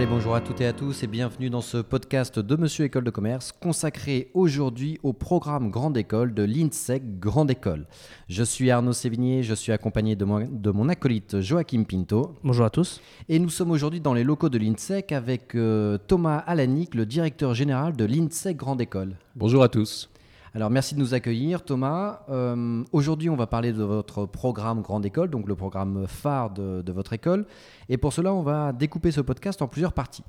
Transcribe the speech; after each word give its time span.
Allez, 0.00 0.08
bonjour 0.08 0.34
à 0.34 0.40
toutes 0.40 0.62
et 0.62 0.66
à 0.66 0.72
tous 0.72 1.02
et 1.02 1.06
bienvenue 1.06 1.50
dans 1.50 1.60
ce 1.60 1.76
podcast 1.76 2.38
de 2.38 2.56
Monsieur 2.56 2.86
École 2.86 3.04
de 3.04 3.10
Commerce 3.10 3.52
consacré 3.52 4.30
aujourd'hui 4.32 4.98
au 5.02 5.12
programme 5.12 5.70
Grande 5.70 5.94
École 5.98 6.32
de 6.32 6.42
l'INSEC 6.42 7.18
Grande 7.20 7.50
École. 7.50 7.86
Je 8.26 8.42
suis 8.42 8.70
Arnaud 8.70 8.94
Sévigné, 8.94 9.42
je 9.42 9.52
suis 9.52 9.72
accompagné 9.72 10.16
de 10.16 10.24
mon, 10.24 10.48
de 10.50 10.70
mon 10.70 10.88
acolyte 10.88 11.42
Joachim 11.42 11.84
Pinto. 11.84 12.34
Bonjour 12.42 12.64
à 12.64 12.70
tous. 12.70 13.02
Et 13.28 13.38
nous 13.38 13.50
sommes 13.50 13.72
aujourd'hui 13.72 14.00
dans 14.00 14.14
les 14.14 14.24
locaux 14.24 14.48
de 14.48 14.56
l'INSEC 14.56 15.12
avec 15.12 15.54
euh, 15.54 15.98
Thomas 15.98 16.38
Alanic, 16.38 16.94
le 16.94 17.04
directeur 17.04 17.52
général 17.52 17.94
de 17.94 18.06
l'INSEC 18.06 18.56
Grande 18.56 18.80
École. 18.80 19.16
Bonjour 19.36 19.62
à 19.62 19.68
tous. 19.68 20.08
Alors 20.52 20.68
merci 20.68 20.96
de 20.96 21.00
nous 21.00 21.14
accueillir 21.14 21.64
Thomas. 21.64 22.22
Euh, 22.28 22.82
Aujourd'hui 22.90 23.30
on 23.30 23.36
va 23.36 23.46
parler 23.46 23.72
de 23.72 23.84
votre 23.84 24.26
programme 24.26 24.82
Grande 24.82 25.06
École, 25.06 25.30
donc 25.30 25.46
le 25.46 25.54
programme 25.54 26.08
phare 26.08 26.50
de, 26.50 26.82
de, 26.82 26.92
votre 26.92 27.12
école. 27.12 27.46
Et 27.88 27.96
pour 27.96 28.12
cela 28.12 28.34
on 28.34 28.42
va 28.42 28.72
découper 28.72 29.12
ce 29.12 29.20
podcast 29.20 29.62
en 29.62 29.68
plusieurs 29.68 29.92
parties. 29.92 30.24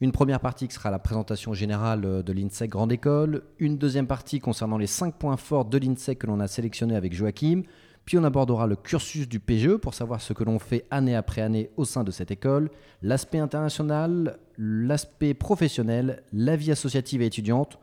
Une 0.00 0.12
première 0.12 0.40
partie 0.40 0.66
qui 0.66 0.74
sera 0.74 0.90
la 0.90 0.98
présentation 0.98 1.52
générale 1.52 2.22
de 2.22 2.32
l'INSEC 2.32 2.70
Grande 2.70 2.90
École, 2.90 3.42
une 3.58 3.76
deuxième 3.76 4.06
partie 4.06 4.40
concernant 4.40 4.78
les 4.78 4.86
cinq 4.86 5.14
points 5.14 5.36
forts 5.36 5.66
de 5.66 5.76
l'INSEC 5.76 6.20
que 6.20 6.26
l'on 6.26 6.40
a 6.40 6.48
sélectionnés 6.48 6.96
avec 6.96 7.12
Joachim, 7.14 7.62
puis 8.06 8.16
on 8.16 8.24
abordera 8.24 8.66
le 8.66 8.76
cursus 8.76 9.28
du 9.28 9.40
PGE 9.40 9.76
pour 9.76 9.92
savoir 9.92 10.22
ce 10.22 10.32
que 10.32 10.44
l'on 10.44 10.58
fait 10.58 10.86
année 10.90 11.16
après 11.16 11.42
année 11.42 11.70
au 11.76 11.84
sein 11.84 12.02
de 12.02 12.10
cette 12.10 12.30
école, 12.30 12.70
l'aspect 13.02 13.40
international, 13.40 14.38
l'aspect 14.56 15.34
professionnel, 15.34 16.22
la 16.32 16.56
vie 16.56 16.70
associative 16.70 17.20
et 17.20 17.26
étudiante, 17.26 17.78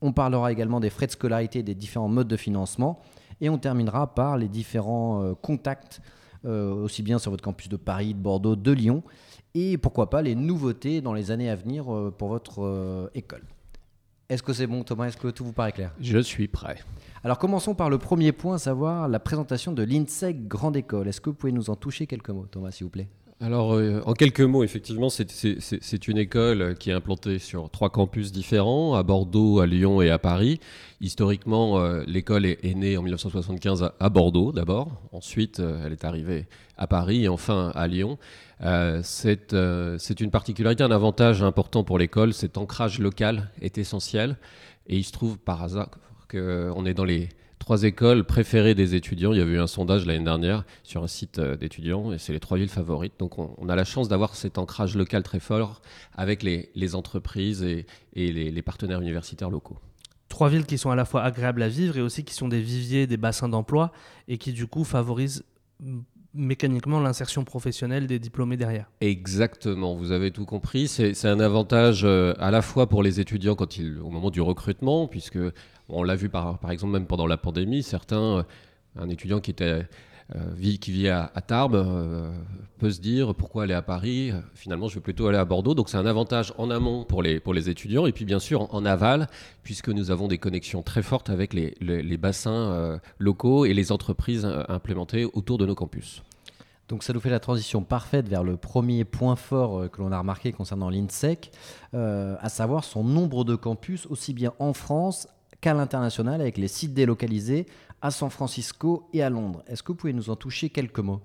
on 0.00 0.12
parlera 0.12 0.52
également 0.52 0.80
des 0.80 0.90
frais 0.90 1.06
de 1.06 1.12
scolarité 1.12 1.60
et 1.60 1.62
des 1.62 1.74
différents 1.74 2.08
modes 2.08 2.28
de 2.28 2.36
financement. 2.36 3.00
Et 3.40 3.48
on 3.50 3.58
terminera 3.58 4.14
par 4.14 4.36
les 4.36 4.48
différents 4.48 5.22
euh, 5.22 5.34
contacts, 5.34 6.00
euh, 6.44 6.72
aussi 6.72 7.02
bien 7.02 7.18
sur 7.18 7.30
votre 7.30 7.44
campus 7.44 7.68
de 7.68 7.76
Paris, 7.76 8.14
de 8.14 8.18
Bordeaux, 8.18 8.56
de 8.56 8.72
Lyon. 8.72 9.02
Et 9.54 9.78
pourquoi 9.78 10.10
pas 10.10 10.22
les 10.22 10.34
nouveautés 10.34 11.00
dans 11.00 11.14
les 11.14 11.30
années 11.30 11.50
à 11.50 11.56
venir 11.56 11.92
euh, 11.92 12.14
pour 12.16 12.28
votre 12.28 13.10
école. 13.14 13.42
Est-ce 14.28 14.42
que 14.42 14.52
c'est 14.52 14.66
bon 14.66 14.84
Thomas? 14.84 15.06
Est-ce 15.06 15.16
que 15.16 15.28
tout 15.28 15.44
vous 15.44 15.54
paraît 15.54 15.72
clair? 15.72 15.94
Je 16.00 16.18
suis 16.18 16.48
prêt. 16.48 16.76
Alors 17.24 17.38
commençons 17.38 17.74
par 17.74 17.88
le 17.88 17.96
premier 17.96 18.32
point, 18.32 18.56
à 18.56 18.58
savoir 18.58 19.08
la 19.08 19.18
présentation 19.18 19.72
de 19.72 19.82
l'INSEC 19.82 20.46
Grande 20.46 20.76
École. 20.76 21.08
Est-ce 21.08 21.20
que 21.20 21.30
vous 21.30 21.36
pouvez 21.36 21.52
nous 21.52 21.70
en 21.70 21.76
toucher 21.76 22.06
quelques 22.06 22.30
mots 22.30 22.46
Thomas 22.46 22.70
s'il 22.70 22.84
vous 22.84 22.90
plaît? 22.90 23.08
Alors, 23.40 23.74
euh, 23.74 24.02
en 24.04 24.14
quelques 24.14 24.40
mots, 24.40 24.64
effectivement, 24.64 25.10
c'est 25.10 26.08
une 26.08 26.18
école 26.18 26.74
qui 26.76 26.90
est 26.90 26.92
implantée 26.92 27.38
sur 27.38 27.70
trois 27.70 27.88
campus 27.88 28.32
différents, 28.32 28.96
à 28.96 29.04
Bordeaux, 29.04 29.60
à 29.60 29.66
Lyon 29.66 30.02
et 30.02 30.10
à 30.10 30.18
Paris. 30.18 30.58
Historiquement, 31.00 31.78
euh, 31.78 32.02
l'école 32.08 32.46
est, 32.46 32.74
née 32.74 32.96
en 32.96 33.02
1975 33.02 33.92
à, 34.00 34.08
Bordeaux 34.08 34.50
d'abord, 34.50 35.00
ensuite 35.12 35.60
euh, 35.60 35.86
elle 35.86 35.92
est 35.92 36.04
arrivée 36.04 36.48
à 36.76 36.88
Paris 36.88 37.24
et 37.24 37.28
enfin 37.28 37.70
à 37.76 37.86
Lyon. 37.86 38.18
C'est 39.02 39.52
une 39.52 40.30
particularité, 40.32 40.82
un 40.82 40.90
avantage 40.90 41.40
important 41.44 41.84
pour 41.84 41.96
l'école, 41.96 42.34
cet 42.34 42.58
ancrage 42.58 42.98
local 42.98 43.50
est 43.62 43.78
essentiel 43.78 44.36
et 44.88 44.96
il 44.96 45.04
se 45.04 45.12
trouve 45.12 45.38
par 45.38 45.62
hasard 45.62 45.90
qu'on 46.28 46.84
est 46.84 46.94
dans 46.94 47.04
les 47.04 47.28
trois 47.58 47.82
écoles 47.82 48.24
préférées 48.24 48.74
des 48.74 48.94
étudiants. 48.94 49.32
Il 49.32 49.38
y 49.38 49.42
avait 49.42 49.54
eu 49.54 49.60
un 49.60 49.66
sondage 49.66 50.06
l'année 50.06 50.24
dernière 50.24 50.64
sur 50.82 51.02
un 51.02 51.06
site 51.08 51.40
d'étudiants 51.40 52.12
et 52.12 52.18
c'est 52.18 52.32
les 52.32 52.40
trois 52.40 52.58
villes 52.58 52.68
favorites. 52.68 53.14
Donc 53.18 53.38
on, 53.38 53.54
on 53.58 53.68
a 53.68 53.76
la 53.76 53.84
chance 53.84 54.08
d'avoir 54.08 54.34
cet 54.34 54.58
ancrage 54.58 54.96
local 54.96 55.22
très 55.22 55.40
fort 55.40 55.82
avec 56.16 56.42
les, 56.42 56.70
les 56.74 56.94
entreprises 56.94 57.62
et, 57.62 57.86
et 58.14 58.32
les, 58.32 58.50
les, 58.50 58.62
partenaires 58.62 59.00
universitaires 59.00 59.50
locaux. 59.50 59.78
Trois 60.28 60.48
villes 60.48 60.66
qui 60.66 60.78
sont 60.78 60.90
à 60.90 60.96
la 60.96 61.04
fois 61.04 61.22
agréables 61.22 61.62
à 61.62 61.68
vivre 61.68 61.96
et 61.96 62.02
aussi 62.02 62.24
qui 62.24 62.34
sont 62.34 62.48
des 62.48 62.60
viviers, 62.60 63.06
des 63.06 63.16
bassins 63.16 63.48
d'emploi 63.48 63.92
et 64.28 64.38
qui 64.38 64.52
du 64.52 64.66
coup 64.66 64.84
favorisent 64.84 65.44
mécaniquement 66.34 67.00
l'insertion 67.00 67.44
professionnelle 67.44 68.06
des 68.06 68.18
diplômés 68.18 68.56
derrière. 68.56 68.90
Exactement, 69.00 69.94
vous 69.94 70.12
avez 70.12 70.30
tout 70.30 70.44
compris. 70.44 70.88
C'est 70.88 71.26
un 71.26 71.40
avantage 71.40 72.02
euh, 72.04 72.34
à 72.38 72.50
la 72.50 72.62
fois 72.62 72.88
pour 72.88 73.02
les 73.02 73.20
étudiants 73.20 73.54
quand 73.54 73.76
ils, 73.78 73.98
au 73.98 74.10
moment 74.10 74.30
du 74.30 74.40
recrutement, 74.40 75.08
puisque 75.08 75.38
on 75.88 76.02
l'a 76.02 76.16
vu 76.16 76.28
par, 76.28 76.58
par 76.58 76.70
exemple 76.70 76.92
même 76.92 77.06
pendant 77.06 77.26
la 77.26 77.36
pandémie, 77.36 77.82
certains, 77.82 78.38
euh, 78.38 78.42
un 78.96 79.08
étudiant 79.08 79.40
qui 79.40 79.50
était 79.50 79.86
euh, 80.36 80.40
vit, 80.54 80.78
qui 80.78 80.92
vit 80.92 81.08
à, 81.08 81.30
Tarbes 81.46 81.74
euh, 81.74 82.30
peut 82.78 82.90
se 82.90 83.00
dire 83.00 83.34
pourquoi 83.34 83.62
aller 83.62 83.74
à 83.74 83.80
Paris? 83.80 84.32
Finalement, 84.54 84.88
je 84.88 84.96
vais 84.96 85.00
plutôt 85.00 85.28
aller 85.28 85.38
à 85.38 85.44
Bordeaux. 85.44 85.74
Donc, 85.74 85.88
c'est 85.88 85.96
un 85.96 86.06
avantage 86.06 86.52
en 86.58 86.70
amont 86.70 87.04
pour 87.04 87.22
les, 87.22 87.40
pour 87.40 87.54
les 87.54 87.70
étudiants 87.70 88.06
et 88.06 88.12
puis 88.12 88.26
bien 88.26 88.38
sûr 88.38 88.72
en, 88.74 88.84
aval, 88.84 89.28
puisque 89.62 89.88
nous 89.88 90.10
avons 90.10 90.28
des 90.28 90.38
connexions 90.38 90.82
très 90.82 91.02
fortes 91.02 91.30
avec 91.30 91.54
les, 91.54 91.74
les, 91.80 92.16
bassins 92.18 93.00
locaux 93.18 93.64
et 93.64 93.72
les 93.72 93.90
entreprises 93.90 94.44
implémentées 94.68 95.24
autour 95.24 95.56
de 95.56 95.64
nos 95.64 95.74
campus. 95.74 96.22
Donc 96.88 97.02
ça 97.02 97.12
nous 97.12 97.20
fait 97.20 97.30
la 97.30 97.40
transition 97.40 97.82
parfaite 97.82 98.28
vers 98.28 98.42
le 98.42 98.56
premier 98.56 99.04
point 99.04 99.36
fort 99.36 99.90
que 99.90 100.00
l'on 100.00 100.10
a 100.10 100.18
remarqué 100.18 100.52
concernant 100.52 100.88
l'INSEC, 100.90 101.50
à 101.92 102.48
savoir 102.48 102.84
son 102.84 103.04
nombre 103.04 103.44
de 103.44 103.56
campus, 103.56 104.06
aussi 104.06 104.34
bien 104.34 104.52
en 104.58 104.72
France 104.72 105.28
qu'à 105.60 105.74
l'international, 105.74 106.40
avec 106.40 106.58
les 106.58 106.68
sites 106.68 106.94
délocalisés 106.94 107.66
à 108.00 108.10
San 108.10 108.30
Francisco 108.30 109.08
et 109.12 109.22
à 109.22 109.30
Londres. 109.30 109.62
Est-ce 109.66 109.82
que 109.82 109.88
vous 109.88 109.96
pouvez 109.96 110.12
nous 110.12 110.30
en 110.30 110.36
toucher 110.36 110.70
quelques 110.70 111.00
mots? 111.00 111.20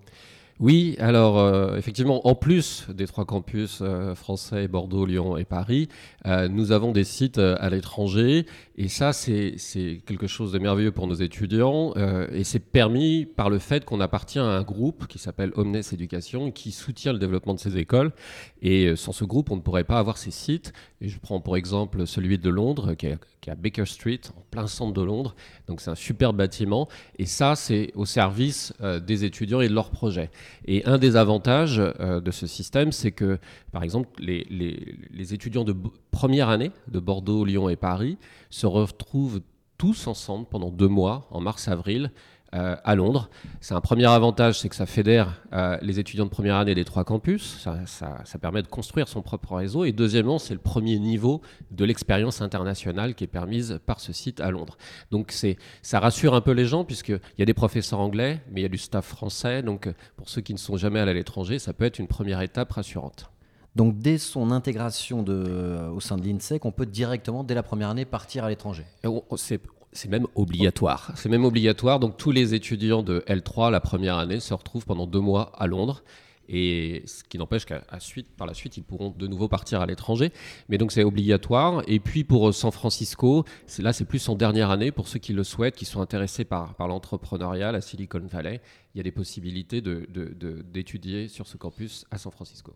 Oui, 0.59 0.95
alors 0.99 1.39
euh, 1.39 1.77
effectivement, 1.77 2.27
en 2.27 2.35
plus 2.35 2.85
des 2.93 3.07
trois 3.07 3.25
campus 3.25 3.79
euh, 3.81 4.13
français, 4.13 4.67
Bordeaux, 4.67 5.05
Lyon 5.05 5.35
et 5.35 5.45
Paris, 5.45 5.89
euh, 6.27 6.47
nous 6.47 6.71
avons 6.71 6.91
des 6.91 7.03
sites 7.03 7.39
à 7.39 7.69
l'étranger 7.71 8.45
et 8.77 8.87
ça, 8.87 9.13
c'est 9.13 9.57
quelque 10.05 10.27
chose 10.27 10.51
de 10.51 10.59
merveilleux 10.59 10.91
pour 10.91 11.07
nos 11.07 11.15
étudiants 11.15 11.93
et 12.31 12.43
c'est 12.43 12.59
permis 12.59 13.25
par 13.25 13.49
le 13.49 13.59
fait 13.59 13.85
qu'on 13.85 13.99
appartient 13.99 14.39
à 14.39 14.45
un 14.45 14.61
groupe 14.63 15.07
qui 15.07 15.19
s'appelle 15.19 15.51
Omnes 15.55 15.81
Éducation 15.91 16.51
qui 16.51 16.71
soutient 16.71 17.13
le 17.13 17.19
développement 17.19 17.53
de 17.53 17.59
ces 17.59 17.77
écoles 17.77 18.11
et 18.61 18.95
sans 18.95 19.11
ce 19.11 19.25
groupe, 19.25 19.51
on 19.51 19.57
ne 19.57 19.61
pourrait 19.61 19.83
pas 19.83 19.99
avoir 19.99 20.17
ces 20.17 20.31
sites. 20.31 20.73
Je 21.01 21.17
prends 21.19 21.39
pour 21.39 21.55
exemple 21.55 22.07
celui 22.07 22.39
de 22.39 22.49
Londres 22.49 22.93
qui 22.93 23.07
est, 23.07 23.17
qui 23.41 23.49
est 23.49 23.53
à 23.53 23.55
Baker 23.55 23.85
Street, 23.85 24.21
en 24.35 24.41
plein 24.49 24.65
centre 24.65 24.93
de 24.93 25.03
Londres, 25.03 25.35
donc 25.67 25.81
c'est 25.81 25.91
un 25.91 25.95
super 25.95 26.33
bâtiment 26.33 26.87
et 27.19 27.25
ça, 27.25 27.55
c'est 27.55 27.91
au 27.95 28.05
service 28.05 28.73
des 29.05 29.25
étudiants 29.25 29.61
et 29.61 29.67
de 29.67 29.73
leurs 29.73 29.91
projets. 29.91 30.31
Et 30.65 30.85
un 30.85 30.97
des 30.97 31.15
avantages 31.15 31.79
euh, 31.79 32.21
de 32.21 32.31
ce 32.31 32.47
système, 32.47 32.91
c'est 32.91 33.11
que, 33.11 33.39
par 33.71 33.83
exemple, 33.83 34.09
les, 34.19 35.33
étudiants 35.33 35.63
de 35.63 35.75
première 36.11 36.49
année 36.49 36.71
de 36.87 36.99
Bordeaux, 36.99 37.45
Lyon 37.45 37.69
et 37.69 37.75
Paris 37.75 38.17
se 38.49 38.65
retrouvent 38.65 39.41
tous 39.77 40.07
ensemble 40.07 40.45
pendant 40.49 40.69
deux 40.69 40.87
mois, 40.87 41.27
en 41.31 41.41
mars-avril, 41.41 42.11
euh, 42.53 42.75
à 42.83 42.95
Londres. 42.95 43.29
C'est 43.61 43.73
un 43.73 43.81
premier 43.81 44.05
avantage, 44.05 44.59
c'est 44.59 44.69
que 44.69 44.75
ça 44.75 44.85
fédère 44.85 45.41
euh, 45.53 45.77
les 45.81 45.99
étudiants 45.99 46.25
de 46.25 46.29
première 46.29 46.55
année 46.55 46.75
des 46.75 46.85
trois 46.85 47.03
campus. 47.03 47.59
Ça, 47.59 47.79
ça, 47.85 48.19
ça, 48.25 48.37
permet 48.37 48.61
de 48.61 48.67
construire 48.67 49.07
son 49.07 49.21
propre 49.21 49.55
réseau. 49.55 49.85
Et 49.85 49.91
deuxièmement, 49.91 50.37
c'est 50.37 50.53
le 50.53 50.59
premier 50.59 50.99
niveau 50.99 51.41
de 51.71 51.83
l'expérience 51.83 52.41
internationale 52.41 53.15
qui 53.15 53.23
est 53.23 53.27
permise 53.27 53.79
par 53.85 53.99
ce 53.99 54.13
site 54.13 54.39
à 54.39 54.51
Londres. 54.51 54.77
Donc 55.09 55.31
c'est, 55.31 55.57
ça 55.81 55.99
rassure 55.99 56.35
un 56.35 56.41
peu 56.41 56.51
les 56.51 56.65
gens 56.65 56.83
puisqu'il 56.83 57.19
y 57.39 57.41
a 57.41 57.45
des 57.45 57.53
professeurs 57.53 57.99
anglais, 57.99 58.41
mais 58.51 58.61
il 58.61 58.63
y 58.63 58.67
a 58.67 58.69
du 58.69 58.77
staff 58.77 59.05
français. 59.05 59.63
Donc 59.63 59.89
pour 60.15 60.29
ceux 60.29 60.41
qui 60.41 60.53
ne 60.53 60.59
sont 60.59 60.77
jamais 60.77 60.99
allés 60.99 61.11
à 61.11 61.15
l'étranger, 61.15 61.57
ça 61.57 61.73
peut 61.73 61.85
être 61.85 61.97
une 61.97 62.07
première 62.07 62.41
étape 62.41 62.71
rassurante. 62.71 63.31
Donc 63.75 63.97
dès 63.97 64.17
son 64.17 64.51
intégration 64.51 65.23
de, 65.23 65.33
euh, 65.33 65.89
au 65.89 65.99
sein 65.99 66.17
de 66.17 66.23
l'INSEC, 66.23 66.63
on 66.65 66.71
peut 66.71 66.85
directement, 66.85 67.43
dès 67.43 67.55
la 67.55 67.63
première 67.63 67.89
année, 67.89 68.05
partir 68.05 68.43
à 68.43 68.49
l'étranger? 68.49 68.85
C'est 69.93 70.09
même 70.09 70.27
obligatoire. 70.35 71.11
C'est 71.15 71.29
même 71.29 71.45
obligatoire. 71.45 71.99
Donc 71.99 72.17
tous 72.17 72.31
les 72.31 72.53
étudiants 72.53 73.03
de 73.03 73.23
L3 73.27 73.71
la 73.71 73.79
première 73.79 74.17
année 74.17 74.39
se 74.39 74.53
retrouvent 74.53 74.85
pendant 74.85 75.07
deux 75.07 75.19
mois 75.19 75.51
à 75.57 75.67
Londres. 75.67 76.03
Et 76.49 77.03
ce 77.05 77.23
qui 77.23 77.37
n'empêche 77.37 77.65
qu'à 77.65 77.81
suite, 77.99 78.27
par 78.35 78.45
la 78.45 78.53
suite, 78.53 78.75
ils 78.75 78.83
pourront 78.83 79.13
de 79.17 79.27
nouveau 79.27 79.47
partir 79.47 79.79
à 79.81 79.85
l'étranger. 79.85 80.33
Mais 80.67 80.77
donc 80.77 80.91
c'est 80.91 81.03
obligatoire. 81.03 81.83
Et 81.87 81.99
puis 81.99 82.23
pour 82.23 82.53
San 82.53 82.71
Francisco, 82.71 83.45
là 83.79 83.93
c'est 83.93 84.05
plus 84.05 84.27
en 84.27 84.35
dernière 84.35 84.69
année 84.69 84.91
pour 84.91 85.07
ceux 85.07 85.19
qui 85.19 85.31
le 85.31 85.44
souhaitent, 85.44 85.75
qui 85.75 85.85
sont 85.85 86.01
intéressés 86.01 86.44
par, 86.44 86.75
par 86.75 86.88
l'entrepreneuriat, 86.88 87.71
la 87.71 87.81
Silicon 87.81 88.21
Valley 88.29 88.62
il 88.94 88.98
y 88.98 89.00
a 89.00 89.04
des 89.04 89.12
possibilités 89.12 89.81
d'étudier 89.81 91.24
de, 91.24 91.28
de, 91.28 91.28
sur 91.28 91.48
ce 91.48 91.57
campus 91.57 92.06
à 92.12 92.18
San 92.18 92.31
Francisco. 92.31 92.74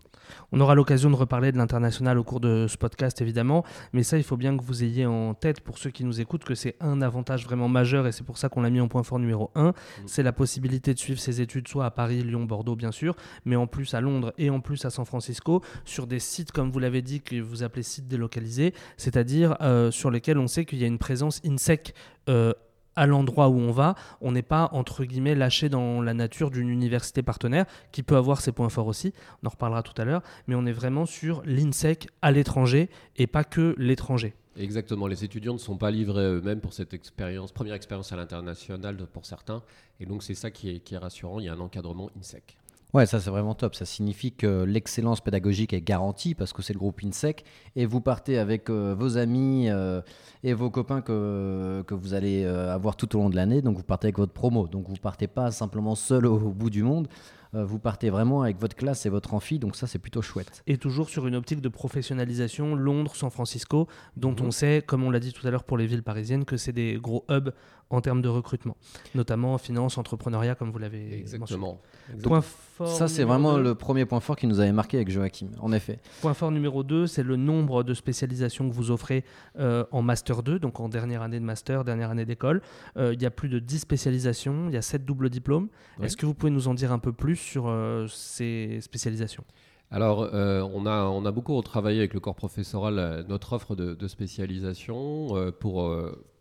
On 0.52 0.60
aura 0.60 0.74
l'occasion 0.74 1.12
de 1.12 1.16
reparler 1.16 1.52
de 1.52 1.58
l'international 1.58 2.18
au 2.18 2.24
cours 2.24 2.40
de 2.40 2.66
ce 2.68 2.78
podcast, 2.78 3.22
évidemment, 3.22 3.64
mais 3.94 4.02
ça, 4.02 4.18
il 4.18 4.24
faut 4.24 4.38
bien 4.38 4.58
que 4.58 4.64
vous 4.64 4.84
ayez 4.84 5.06
en 5.06 5.36
tête, 5.36 5.62
pour 5.62 5.78
ceux 5.78 5.92
qui 5.92 6.04
nous 6.04 6.20
écoutent, 6.20 6.44
que 6.44 6.56
c'est 6.56 6.76
un 6.80 7.02
avantage 7.02 7.46
vraiment 7.46 7.70
majeur, 7.70 8.08
et 8.08 8.12
c'est 8.12 8.24
pour 8.24 8.40
ça 8.40 8.50
qu'on 8.50 8.62
l'a 8.62 8.72
mis 8.72 8.82
en 8.82 8.88
point 8.88 9.04
fort 9.04 9.20
numéro 9.20 9.52
1, 9.54 9.70
mmh. 9.70 9.74
c'est 10.08 10.24
la 10.24 10.34
possibilité 10.34 10.94
de 10.94 11.00
suivre 11.00 11.20
ses 11.20 11.40
études 11.40 11.68
soit 11.68 11.86
à 11.86 11.92
Paris, 11.92 12.24
Lyon, 12.24 12.46
Bordeaux, 12.46 12.76
bien 12.76 12.92
sûr, 12.92 13.16
mais 13.46 13.56
en 13.56 13.68
plus 13.68 13.94
à 13.94 14.02
Londres 14.02 14.34
et 14.40 14.50
en 14.50 14.60
plus 14.60 14.86
à 14.86 14.90
San 14.90 15.06
Francisco, 15.06 15.62
sur 15.86 16.08
des 16.08 16.20
sites, 16.20 16.52
comme 16.52 16.72
vous 16.72 16.80
l'avez 16.80 17.04
dit, 17.04 17.22
que 17.22 17.40
vous 17.40 17.62
appelez 17.62 17.84
sites 17.84 18.08
délocalisés, 18.08 18.74
c'est-à-dire 18.98 19.56
euh, 19.62 19.92
sur 19.92 20.10
lesquels 20.10 20.40
on 20.40 20.48
sait 20.48 20.66
qu'il 20.66 20.80
y 20.80 20.84
a 20.84 20.88
une 20.88 20.98
présence 20.98 21.42
INSEC 21.46 21.94
euh, 22.30 22.54
à 22.98 23.06
l'endroit 23.06 23.48
où 23.48 23.58
on 23.58 23.72
va, 23.72 23.96
on 24.20 24.34
n'est 24.34 24.42
pas 24.42 24.70
entre 24.74 25.06
guillemets 25.06 25.36
lâché 25.36 25.70
dans 25.70 26.02
la 26.02 26.14
nature 26.14 26.52
d'une 26.52 26.68
université 26.68 27.22
partenaire 27.22 27.66
qui 27.94 28.04
peut 28.04 28.18
avoir 28.18 28.42
ses 28.42 28.52
points 28.52 28.70
forts 28.70 28.88
aussi, 28.88 29.14
on 29.42 29.48
en 29.48 29.52
reparlera 29.52 29.84
tout 29.84 30.00
à 30.02 30.04
l'heure, 30.04 30.24
mais 30.48 30.56
on 30.56 30.66
est 30.66 30.74
vraiment 30.74 31.06
sur 31.06 31.42
l'INSEC 31.46 32.10
à 32.22 32.32
l'étranger 32.32 32.90
et 33.16 33.28
pas 33.28 33.46
que 33.46 33.76
l'étranger. 33.78 34.34
Exactement, 34.58 35.06
les 35.06 35.24
étudiants 35.24 35.54
ne 35.54 35.60
sont 35.60 35.78
pas 35.78 35.92
livrés 35.92 36.26
eux-mêmes 36.26 36.60
pour 36.60 36.74
cette 36.74 36.94
expérience, 36.94 37.52
première 37.52 37.76
expérience 37.76 38.12
à 38.12 38.16
l'international 38.16 38.98
pour 39.14 39.28
certains, 39.28 39.62
et 40.00 40.08
donc 40.08 40.24
c'est 40.24 40.34
ça 40.34 40.50
qui 40.50 40.72
est, 40.72 40.80
qui 40.80 40.96
est 40.96 40.98
rassurant, 40.98 41.40
il 41.40 41.46
y 41.46 41.50
a 41.50 41.54
un 41.54 41.60
encadrement 41.60 42.10
INSEC. 42.18 42.58
Ouais, 42.94 43.06
ça 43.06 43.20
c'est 43.20 43.30
vraiment 43.30 43.54
top. 43.54 43.76
Ça 43.76 43.86
signifie 43.86 44.32
que 44.32 44.64
l'excellence 44.64 45.20
pédagogique 45.22 45.74
est 45.74 45.82
garantie 45.82 46.36
parce 46.36 46.54
que 46.54 46.62
c'est 46.62 46.74
le 46.74 46.80
groupe 46.80 47.02
INSEC 47.04 47.44
et 47.76 47.86
vous 47.86 48.00
partez 48.00 48.38
avec 48.38 48.70
euh, 48.70 48.96
vos 48.98 49.18
amis 49.18 49.70
euh, 49.70 50.02
et 50.44 50.54
vos 50.54 50.70
copains 50.70 51.02
que, 51.02 51.84
que 51.86 51.94
vous 51.94 52.14
allez 52.14 52.44
euh, 52.46 52.74
avoir 52.74 52.96
tout 52.96 53.14
au 53.16 53.20
long 53.20 53.30
de 53.30 53.36
l'année. 53.36 53.62
Donc 53.62 53.76
vous 53.78 53.84
partez 53.84 54.08
avec 54.08 54.18
votre 54.18 54.32
promo. 54.34 54.68
Donc 54.68 54.88
vous 54.88 54.96
partez 54.96 55.28
pas 55.28 55.52
simplement 55.52 55.96
seul 55.96 56.26
au, 56.26 56.36
au 56.36 56.52
bout 56.54 56.70
du 56.70 56.82
monde. 56.84 57.08
Vous 57.54 57.80
partez 57.80 58.10
vraiment 58.10 58.42
avec 58.44 58.60
votre 58.60 58.76
classe 58.76 59.06
et 59.06 59.10
votre 59.10 59.34
amphi. 59.34 59.58
Donc 59.58 59.76
ça 59.78 59.88
c'est 59.88 59.98
plutôt 60.00 60.22
chouette. 60.22 60.62
Et 60.68 60.78
toujours 60.78 61.10
sur 61.10 61.26
une 61.28 61.36
optique 61.36 61.62
de 61.62 61.70
professionnalisation, 61.70 62.76
Londres, 62.76 63.16
San 63.16 63.32
Francisco, 63.32 63.88
dont 64.16 64.32
Mhm. 64.32 64.46
on 64.48 64.52
sait, 64.52 64.84
comme 64.86 65.04
on 65.04 65.10
l'a 65.10 65.20
dit 65.20 65.32
tout 65.34 65.48
à 65.48 65.50
l'heure 65.50 65.64
pour 65.64 65.78
les 65.78 65.88
villes 65.88 66.04
parisiennes, 66.04 66.46
que 66.46 66.58
c'est 66.58 66.74
des 66.74 67.00
gros 67.02 67.26
hubs 67.32 67.52
en 67.90 68.02
termes 68.02 68.22
de 68.22 68.30
recrutement, 68.30 68.76
notamment 69.16 69.54
en 69.54 69.58
finance, 69.58 69.98
entrepreneuriat, 69.98 70.56
comme 70.56 70.72
vous 70.72 70.80
l'avez 70.80 71.00
mentionné. 71.00 71.20
Exactement. 71.20 71.82
Point 72.22 72.42
fort 72.42 72.88
Ça 72.88 73.08
c'est 73.08 73.24
numéro 73.24 73.30
vraiment 73.40 73.58
deux. 73.58 73.64
le 73.64 73.76
premier 73.76 74.06
point 74.06 74.20
fort 74.20 74.36
qui 74.36 74.48
nous 74.48 74.60
avait 74.60 74.72
marqué 74.72 74.98
avec 74.98 75.10
Joachim. 75.10 75.48
En 75.60 75.72
effet. 75.72 76.00
Point 76.22 76.34
fort 76.34 76.52
numéro 76.52 76.84
2, 76.84 77.08
c'est 77.08 77.24
le 77.24 77.36
nombre 77.36 77.84
de 77.84 77.94
spécialisations 77.94 78.70
que 78.70 78.74
vous 78.74 78.92
offrez 78.92 79.24
euh, 79.60 79.86
en 79.92 80.02
Master 80.02 80.44
2, 80.44 80.60
donc 80.60 80.80
en 80.80 80.90
dernière 80.90 81.22
année 81.22 81.40
de 81.40 81.46
Master, 81.46 81.84
dernière 81.84 82.12
année 82.12 82.26
d'école. 82.26 82.62
Euh, 82.98 83.14
il 83.14 83.22
y 83.22 83.26
a 83.26 83.32
plus 83.32 83.50
de 83.50 83.60
10 83.60 83.80
spécialisations, 83.80 84.68
il 84.70 84.74
y 84.74 84.78
a 84.78 84.82
7 84.82 85.06
doubles 85.06 85.30
diplômes. 85.30 85.70
Oui. 86.00 86.06
Est-ce 86.06 86.18
que 86.18 86.26
vous 86.26 86.34
pouvez 86.34 86.52
nous 86.52 86.68
en 86.68 86.74
dire 86.74 86.92
un 86.92 87.00
peu 87.00 87.14
plus 87.14 87.36
sur 87.36 87.68
euh, 87.68 88.08
ces 88.08 88.80
spécialisations? 88.82 89.44
Alors, 89.90 90.30
euh, 90.34 90.62
on, 90.74 90.86
a, 90.86 91.32
beaucoup 91.32 91.56
retravaillé 91.56 92.00
avec 92.00 92.14
le 92.14 92.20
corps 92.20 92.36
professoral 92.36 93.00
euh, 93.00 93.24
notre 93.30 93.54
offre 93.54 93.74
de, 93.74 94.08
spécialisation 94.08 95.38
euh, 95.38 95.52
pour 95.52 95.90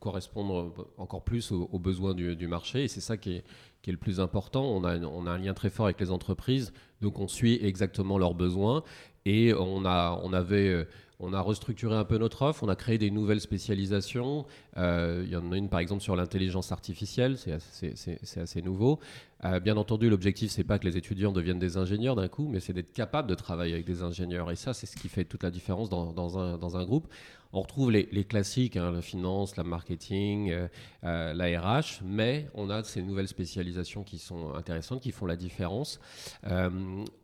correspondre 0.01 0.73
encore 0.99 1.23
plus 1.23 1.53
aux, 1.53 1.79
besoins 1.79 2.15
du, 2.15 2.49
marché. 2.49 2.85
Et 2.85 2.89
c'est 2.89 3.01
ça 3.01 3.17
qui 3.17 3.37
est, 3.37 3.45
le 3.87 3.97
plus 3.97 4.19
important. 4.19 4.65
On 4.65 4.83
a, 4.83 5.31
un 5.31 5.39
lien 5.39 5.55
très 5.55 5.71
fort 5.71 5.87
avec 5.87 6.01
les 6.01 6.11
entreprises, 6.11 6.73
donc 7.01 7.21
on 7.21 7.29
suit 7.29 7.61
exactement 7.63 8.19
leurs 8.19 8.35
besoins. 8.35 8.83
Et 9.27 9.55
on 9.55 9.85
avait, 9.85 10.87
on 11.19 11.33
a 11.33 11.41
restructuré 11.41 11.97
un 11.97 12.05
peu 12.05 12.19
notre 12.19 12.43
offre, 12.43 12.63
on 12.63 12.69
a 12.69 12.77
créé 12.77 12.99
des 12.99 13.11
nouvelles 13.11 13.41
spécialisations. 13.41 14.45
Euh, 14.77 15.23
il 15.25 15.33
y 15.33 15.37
en 15.37 15.51
a 15.53 15.57
une 15.57 15.69
par 15.69 15.81
exemple 15.81 16.03
sur 16.03 16.17
l'intelligence 16.17 16.73
artificielle, 16.73 17.37
c'est 17.39 17.53
assez, 17.53 18.63
nouveau. 18.63 19.01
Euh, 19.45 19.61
bien 19.61 19.77
entendu, 19.77 20.11
l'objectif, 20.11 20.51
c'est 20.51 20.65
pas 20.65 20.79
que 20.79 20.87
les 20.87 20.97
étudiants 20.97 21.33
deviennent 21.33 21.59
des 21.59 21.77
ingénieurs 21.77 22.17
d'un 22.17 22.29
coup, 22.29 22.49
mais 22.49 22.61
c'est 22.61 22.73
d'être 22.73 22.93
capable 22.93 23.29
de 23.29 23.35
travailler 23.35 23.75
avec 23.75 23.87
des 23.87 24.03
ingénieurs. 24.03 24.51
Et 24.51 24.57
ça, 24.57 24.75
c'est 24.75 24.87
ce 24.87 24.97
qui 24.97 25.09
fait 25.09 25.25
toute 25.25 25.43
la 25.43 25.51
différence 25.51 25.89
dans 25.89 26.77
un 26.77 26.85
groupe. 26.85 27.09
On 27.57 27.63
retrouve 27.63 27.91
les, 27.91 28.25
classiques, 28.25 28.77
hein, 28.77 28.91
la 28.91 29.01
finance, 29.01 29.57
la 29.57 29.65
marketing, 29.65 30.51
euh, 30.51 30.69
euh, 31.05 31.33
la 31.33 31.59
RH, 31.59 32.03
mais 32.05 32.51
on 32.53 32.69
a 32.69 32.85
ces 32.85 33.01
nouvelles 33.01 33.29
spécialisations 33.29 34.03
qui 34.03 34.19
sont 34.19 34.53
intéressantes, 34.53 35.01
qui 35.01 35.11
font 35.11 35.25
la 35.25 35.37
différence. 35.37 35.99
Euh, 36.47 36.69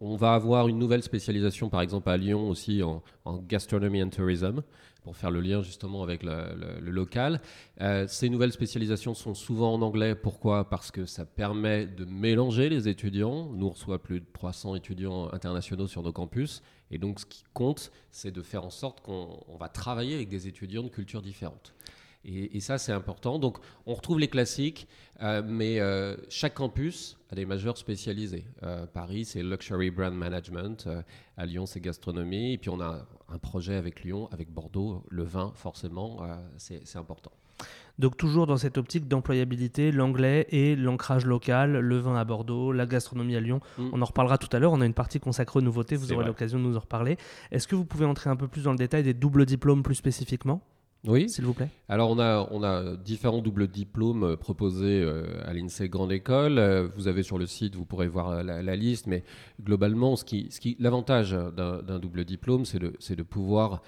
on 0.00 0.17
va 0.17 0.32
avoir 0.32 0.69
une 0.69 0.79
nouvelle 0.79 1.02
spécialisation, 1.02 1.69
par 1.69 1.82
exemple 1.82 2.08
à 2.08 2.17
Lyon 2.17 2.49
aussi, 2.49 2.82
en, 2.82 3.02
en 3.26 3.37
gastronomy 3.43 4.02
and 4.02 4.08
tourism, 4.08 4.62
pour 5.03 5.17
faire 5.17 5.31
le 5.31 5.41
lien 5.41 5.63
justement 5.63 6.03
avec 6.03 6.23
le, 6.23 6.81
local. 6.81 7.41
Euh, 7.81 8.07
ces 8.07 8.29
nouvelles 8.29 8.53
spécialisations 8.53 9.15
sont 9.15 9.35
souvent 9.35 9.75
en 9.75 9.83
anglais. 9.83 10.15
Pourquoi? 10.15 10.69
Parce 10.69 10.91
que 10.91 11.07
ça 11.07 11.25
permet 11.25 11.87
de 11.87 12.05
mélanger 12.05 12.69
les 12.69 12.89
étudiants. 12.89 13.51
Nous, 13.53 13.67
on 13.67 13.99
plus 13.99 14.21
de 14.21 14.27
300 14.33 14.77
étudiants 14.77 15.33
internationaux 15.33 15.87
sur 15.87 16.03
nos 16.03 16.13
campus. 16.13 16.63
Et 16.91 16.99
donc, 16.99 17.21
ce 17.21 17.27
qui 17.27 17.45
compte, 17.53 17.91
c'est 18.11 18.31
de 18.31 18.43
faire 18.43 18.65
en 18.65 18.71
sorte 18.71 19.01
qu'on 19.01 19.41
on 19.49 19.57
va 19.57 19.69
travailler 19.69 20.15
avec 20.15 20.29
des 20.29 20.47
étudiants 20.47 20.83
de 20.83 20.89
cultures 20.89 21.23
différentes. 21.23 21.75
Et, 22.25 22.61
ça, 22.61 22.79
c'est 22.79 22.93
important. 22.93 23.41
Donc, 23.41 23.59
on 23.85 23.95
retrouve 23.95 24.21
les 24.21 24.29
classiques, 24.29 24.87
euh, 25.23 25.43
mais 25.45 25.81
euh, 25.81 26.17
chaque 26.29 26.55
campus 26.55 27.19
a 27.31 27.35
des 27.35 27.45
majeurs 27.45 27.77
spécialisés. 27.77 28.45
Paris, 28.93 29.25
c'est 29.25 29.43
Luxury 29.43 29.91
Brand 29.91 30.15
Management. 30.15 30.89
À 31.37 31.47
Lyon, 31.47 31.67
c'est 31.67 31.81
gastronomie. 31.81 32.53
Et 32.53 32.59
puis, 32.59 32.71
on 32.71 32.81
a 32.81 33.05
un 33.32 33.38
projet 33.38 33.75
avec 33.75 34.02
Lyon, 34.02 34.29
avec 34.32 34.50
Bordeaux, 34.50 35.02
le 35.08 35.25
vin, 35.25 35.52
forcément, 35.55 36.19
euh, 36.23 36.34
c'est 36.56 36.99
important. 36.99 37.32
Donc 37.99 38.17
toujours 38.17 38.46
dans 38.46 38.56
cette 38.56 38.79
optique 38.79 39.06
d'employabilité, 39.06 39.93
l'anglais 39.93 40.46
et 40.50 40.75
l'ancrage 40.76 41.26
local, 41.26 41.79
le 41.79 41.99
vin 41.99 42.17
à 42.17 42.25
Bordeaux, 42.25 42.73
la 42.73 42.87
gastronomie 42.87 43.37
à 43.37 43.40
Lyon. 43.40 43.61
Mm. 43.79 43.90
On 43.93 44.02
en 44.02 44.05
reparlera 44.05 44.38
tout 44.38 44.49
à 44.55 44.58
l'heure, 44.58 44.73
on 44.73 44.81
a 44.81 44.87
une 44.87 44.94
partie 44.94 45.20
consacrée 45.20 45.58
aux 45.58 45.62
nouveautés, 45.62 45.96
vous 45.96 46.12
aurez 46.12 46.25
l'occasion 46.25 46.58
de 46.58 46.64
nous 46.64 46.76
en 46.76 46.81
reparler. 46.81 47.19
Est-ce 47.50 47.69
que 47.69 47.76
vous 47.76 47.84
pouvez 47.84 48.06
entrer 48.06 48.31
un 48.31 48.37
peu 48.37 48.49
plus 48.49 48.64
dans 48.64 48.73
le 48.73 48.79
détail 48.79 49.02
des 49.02 49.14
doubles 49.14 49.44
diplômes 49.46 49.82
plus 49.82 49.94
spécifiquement, 49.94 50.62
Oui, 51.05 51.29
s'il 51.29 51.45
vous 51.45 51.53
plaît 51.53 51.69
Alors 51.89 52.11
on 52.11 52.21
a, 52.21 52.47
on 52.53 52.63
a 52.63 52.95
différents 52.97 53.43
doubles 53.43 53.67
diplômes 53.67 54.23
euh, 54.23 54.37
proposés 54.37 55.03
euh, 55.03 55.25
à 55.45 55.53
l'INSEE 55.53 55.89
Grande 55.89 56.13
École. 56.13 56.59
Euh, 56.59 56.87
Vous 56.95 57.09
avez 57.09 57.25
sur 57.25 57.39
le 57.39 57.47
site, 57.47 57.75
vous 57.75 57.85
pourrez 57.85 58.07
voir 58.07 58.45
la, 58.45 58.63
la 58.63 58.77
liste, 58.77 59.09
mais 59.09 59.25
globalement, 59.61 60.15
ce 60.15 60.25
qui, 60.25 60.47
ce 60.51 60.61
qui, 60.61 60.77
l'avantage 60.79 61.33
d'un 61.33 61.83
d'un 61.83 61.99
double 61.99 62.25
diplôme, 62.25 62.65
c'est 62.65 62.79
de, 62.79 62.93
c'est 63.01 63.17
de 63.17 63.25
pouvoir 63.25 63.83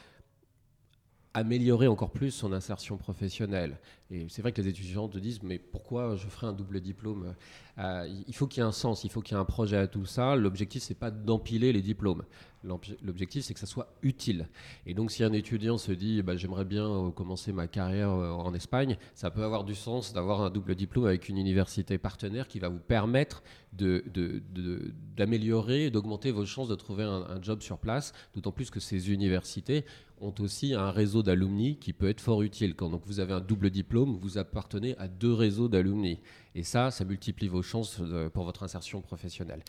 améliorer 1.34 1.86
encore 1.86 2.10
plus 2.10 2.30
son 2.32 2.52
insertion 2.52 2.96
professionnelle. 2.96 3.78
Et 4.14 4.26
c'est 4.28 4.42
vrai 4.42 4.52
que 4.52 4.62
les 4.62 4.68
étudiants 4.68 5.08
te 5.08 5.18
disent, 5.18 5.42
mais 5.42 5.58
pourquoi 5.58 6.14
je 6.14 6.28
ferai 6.28 6.46
un 6.46 6.52
double 6.52 6.80
diplôme? 6.80 7.34
Euh, 7.78 8.06
Il 8.28 8.34
faut 8.34 8.46
qu'il 8.46 8.60
y 8.60 8.64
ait 8.64 8.68
un 8.68 8.72
sens, 8.72 9.02
il 9.02 9.10
faut 9.10 9.20
qu'il 9.22 9.34
y 9.34 9.38
ait 9.38 9.40
un 9.40 9.44
projet 9.44 9.76
à 9.76 9.88
tout 9.88 10.06
ça. 10.06 10.36
L'objectif, 10.36 10.84
c'est 10.84 10.94
pas 10.94 11.10
d'empiler 11.10 11.72
les 11.72 11.82
diplômes. 11.82 12.22
L'obj- 12.62 12.96
L'objectif, 13.02 13.42
c'est 13.44 13.54
que 13.54 13.60
ça 13.60 13.66
soit 13.66 13.92
utile. 14.02 14.48
Et 14.86 14.94
donc, 14.94 15.10
si 15.10 15.24
un 15.24 15.32
étudiant 15.32 15.78
se 15.78 15.90
dit, 15.90 16.22
bah, 16.22 16.36
j'aimerais 16.36 16.64
bien 16.64 16.88
euh, 16.88 17.10
commencer 17.10 17.52
ma 17.52 17.66
carrière 17.66 18.10
euh, 18.10 18.30
en 18.30 18.54
Espagne, 18.54 18.96
ça 19.14 19.32
peut 19.32 19.42
avoir 19.42 19.64
du 19.64 19.74
sens 19.74 20.12
d'avoir 20.12 20.42
un 20.42 20.50
double 20.50 20.76
diplôme 20.76 21.06
avec 21.06 21.28
une 21.28 21.36
université 21.36 21.98
partenaire 21.98 22.46
qui 22.46 22.60
va 22.60 22.68
vous 22.68 22.78
permettre 22.78 23.42
d'améliorer, 23.72 25.90
d'augmenter 25.90 26.30
vos 26.30 26.46
chances 26.46 26.68
de 26.68 26.76
trouver 26.76 27.02
un, 27.02 27.26
un 27.28 27.42
job 27.42 27.62
sur 27.62 27.78
place, 27.78 28.12
d'autant 28.34 28.52
plus 28.52 28.70
que 28.70 28.78
ces 28.80 29.10
universités 29.12 29.84
ont 30.20 30.34
aussi 30.38 30.74
un 30.74 30.92
réseau 30.92 31.24
d'alumni 31.24 31.76
qui 31.76 31.92
peut 31.92 32.08
être 32.08 32.20
fort 32.20 32.42
utile. 32.42 32.76
Quand 32.76 32.88
donc 32.88 33.02
vous 33.04 33.18
avez 33.18 33.32
un 33.32 33.40
double 33.40 33.70
diplôme, 33.70 34.03
vous 34.12 34.38
appartenez 34.38 34.96
à 34.98 35.08
deux 35.08 35.32
réseaux 35.32 35.68
d'alumni. 35.68 36.20
Et 36.54 36.62
ça, 36.62 36.90
ça 36.90 37.04
multiplie 37.04 37.48
vos 37.48 37.62
chances 37.62 37.98
euh, 38.00 38.28
pour 38.28 38.44
votre 38.44 38.62
insertion 38.62 39.00
professionnelle. 39.00 39.62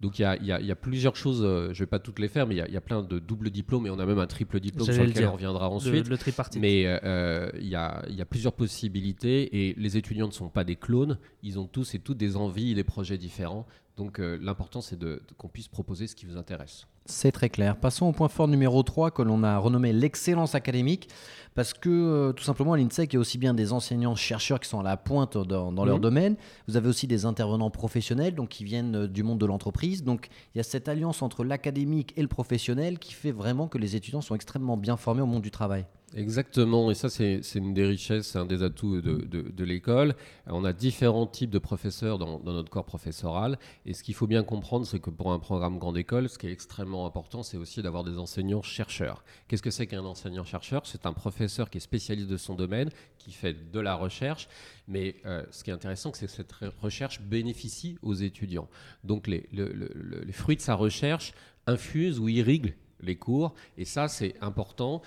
Donc 0.00 0.18
il 0.18 0.22
y 0.22 0.24
a, 0.24 0.36
il 0.36 0.44
y 0.46 0.52
a- 0.52 0.60
il 0.60 0.66
y 0.66 0.72
a 0.72 0.76
plusieurs 0.76 1.14
choses, 1.16 1.40
euh, 1.42 1.66
je 1.66 1.70
ne 1.70 1.74
vais 1.78 1.86
pas 1.86 2.00
toutes 2.00 2.18
les 2.18 2.28
faire, 2.28 2.46
mais 2.46 2.54
il 2.56 2.58
y 2.58 2.60
a, 2.60 2.66
il 2.68 2.74
y 2.74 2.76
a 2.76 2.80
plein 2.80 3.02
de 3.02 3.18
doubles 3.20 3.48
diplômes 3.50 3.86
et 3.86 3.90
on 3.90 3.98
a 4.00 4.04
même 4.04 4.18
un 4.18 4.26
triple 4.26 4.58
diplôme 4.60 4.86
sur 4.92 5.02
le 5.02 5.08
lequel 5.08 5.26
on 5.28 5.32
reviendra 5.34 5.68
Le- 5.68 5.74
ensuite. 5.74 6.08
le, 6.08 6.18
tripartite. 6.18 6.60
Mais 6.60 6.82
euh, 6.86 7.48
il 7.60 7.68
y, 7.68 7.76
a, 7.76 8.04
il 8.08 8.16
y 8.16 8.20
a 8.20 8.24
plusieurs 8.26 8.52
possibilités 8.54 9.68
et 9.68 9.74
les 9.78 9.96
étudiants 9.96 10.26
ne 10.26 10.32
sont 10.32 10.48
pas 10.48 10.64
des 10.64 10.76
clones, 10.76 11.16
ils 11.42 11.58
ont 11.58 11.66
tous 11.66 11.94
et 11.94 12.00
toutes 12.00 12.18
des 12.18 12.36
envies 12.36 12.72
et 12.72 12.74
des 12.74 12.84
projets 12.84 13.18
différents. 13.18 13.66
Donc 13.96 14.18
euh, 14.18 14.38
l'important 14.42 14.80
c'est 14.80 14.98
de, 14.98 15.06
de- 15.06 15.34
qu'on 15.38 15.48
puisse 15.48 15.68
proposer 15.68 16.06
ce 16.06 16.16
qui 16.16 16.26
vous 16.26 16.36
intéresse. 16.36 16.86
C'est 17.06 17.32
très 17.32 17.50
clair. 17.50 17.76
Passons 17.76 18.06
au 18.06 18.12
point 18.12 18.28
fort 18.28 18.48
numéro 18.48 18.82
3 18.82 19.10
que 19.10 19.20
l'on 19.22 19.42
a 19.44 19.58
renommé 19.58 19.92
l'excellence 19.92 20.54
académique. 20.54 21.08
Parce 21.54 21.74
que 21.74 21.90
euh, 21.90 22.32
tout 22.32 22.42
simplement, 22.42 22.72
à 22.72 22.78
l'INSEC, 22.78 23.12
il 23.12 23.16
y 23.16 23.18
a 23.18 23.20
aussi 23.20 23.36
bien 23.38 23.52
des 23.54 23.72
enseignants-chercheurs 23.74 24.58
qui 24.58 24.68
sont 24.68 24.80
à 24.80 24.82
la 24.82 24.96
pointe 24.96 25.36
dans, 25.36 25.70
dans 25.70 25.84
leur 25.84 25.96
Mhm. 25.96 26.02
domaine. 26.02 26.36
Vous 26.66 26.76
avez 26.78 26.88
aussi 26.88 27.06
des 27.06 27.26
intervenants 27.26 27.70
professionnels 27.70 28.34
donc, 28.34 28.48
qui 28.48 28.64
viennent 28.64 28.96
euh, 28.96 29.06
du 29.06 29.22
monde 29.22 29.38
de 29.38 29.46
l'entreprise. 29.46 30.02
Donc 30.02 30.28
il 30.54 30.58
y 30.58 30.60
a 30.60 30.64
cette 30.64 30.88
alliance 30.88 31.20
entre 31.22 31.44
l'académique 31.44 32.12
et 32.16 32.22
le 32.22 32.28
professionnel 32.28 32.98
qui 32.98 33.12
fait 33.12 33.32
vraiment 33.32 33.68
que 33.68 33.76
les 33.78 33.94
étudiants 33.96 34.22
sont 34.22 34.34
extrêmement 34.34 34.76
bien 34.78 34.96
formés 34.96 35.20
au 35.22 35.26
monde 35.26 35.42
du 35.42 35.50
travail. 35.50 35.84
Exactement, 36.16 36.92
et 36.92 36.94
ça 36.94 37.08
c'est 37.10 37.40
une 37.56 37.74
des 37.74 37.84
richesses, 37.84 38.28
c'est 38.28 38.38
un 38.38 38.46
des 38.46 38.62
atouts 38.62 39.00
de, 39.00 39.64
l'école. 39.64 40.14
On 40.46 40.64
a 40.64 40.72
différents 40.72 41.26
types 41.26 41.50
de 41.50 41.58
professeurs 41.58 42.18
dans, 42.18 42.38
notre 42.38 42.70
corps 42.70 42.84
professoral, 42.84 43.58
et 43.84 43.94
ce 43.94 44.04
qu'il 44.04 44.14
faut 44.14 44.28
bien 44.28 44.44
comprendre, 44.44 44.86
c'est 44.86 45.00
que 45.00 45.10
pour 45.10 45.32
un 45.32 45.40
programme 45.40 45.76
grande 45.76 45.98
école, 45.98 46.28
ce 46.28 46.38
qui 46.38 46.46
est 46.46 46.52
extrêmement 46.52 47.04
important, 47.04 47.42
c'est 47.42 47.56
aussi 47.56 47.82
d'avoir 47.82 48.04
des 48.04 48.16
enseignants-chercheurs. 48.16 49.24
Qu'est-ce 49.48 49.62
que 49.62 49.72
c'est 49.72 49.88
qu'un 49.88 50.04
enseignant-chercheur 50.04 50.86
C'est 50.86 51.04
un 51.04 51.12
professeur 51.12 51.68
qui 51.68 51.78
est 51.78 51.80
spécialiste 51.80 52.28
de 52.28 52.36
son 52.36 52.54
domaine, 52.54 52.90
qui 53.18 53.32
fait 53.32 53.72
de 53.72 53.80
la 53.80 53.96
recherche, 53.96 54.48
mais 54.86 55.16
euh, 55.26 55.42
ce 55.50 55.64
qui 55.64 55.70
est 55.70 55.74
intéressant, 55.74 56.12
c'est 56.14 56.26
que 56.26 56.32
cette 56.32 56.52
re- 56.52 56.70
recherche 56.80 57.22
bénéficie 57.22 57.98
aux 58.02 58.14
étudiants. 58.14 58.68
Donc 59.02 59.26
les, 59.26 59.48
le- 59.52 59.72
le- 59.72 59.90
le- 59.92 60.20
les 60.20 60.32
fruits 60.32 60.54
de 60.56 60.60
sa 60.60 60.76
recherche 60.76 61.32
infusent 61.66 62.20
ou 62.20 62.28
irriguent 62.28 62.76
les 63.00 63.16
cours, 63.16 63.54
et 63.76 63.84
ça 63.84 64.08
c'est 64.08 64.34
important. 64.40 65.02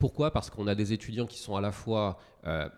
Pourquoi? 0.00 0.32
Parce 0.32 0.48
qu'on 0.48 0.66
a 0.66 0.74
des 0.74 0.94
étudiants 0.94 1.26
qui 1.26 1.38
sont 1.38 1.56
à 1.56 1.60
la 1.60 1.72
fois 1.72 2.18
euh, 2.46 2.68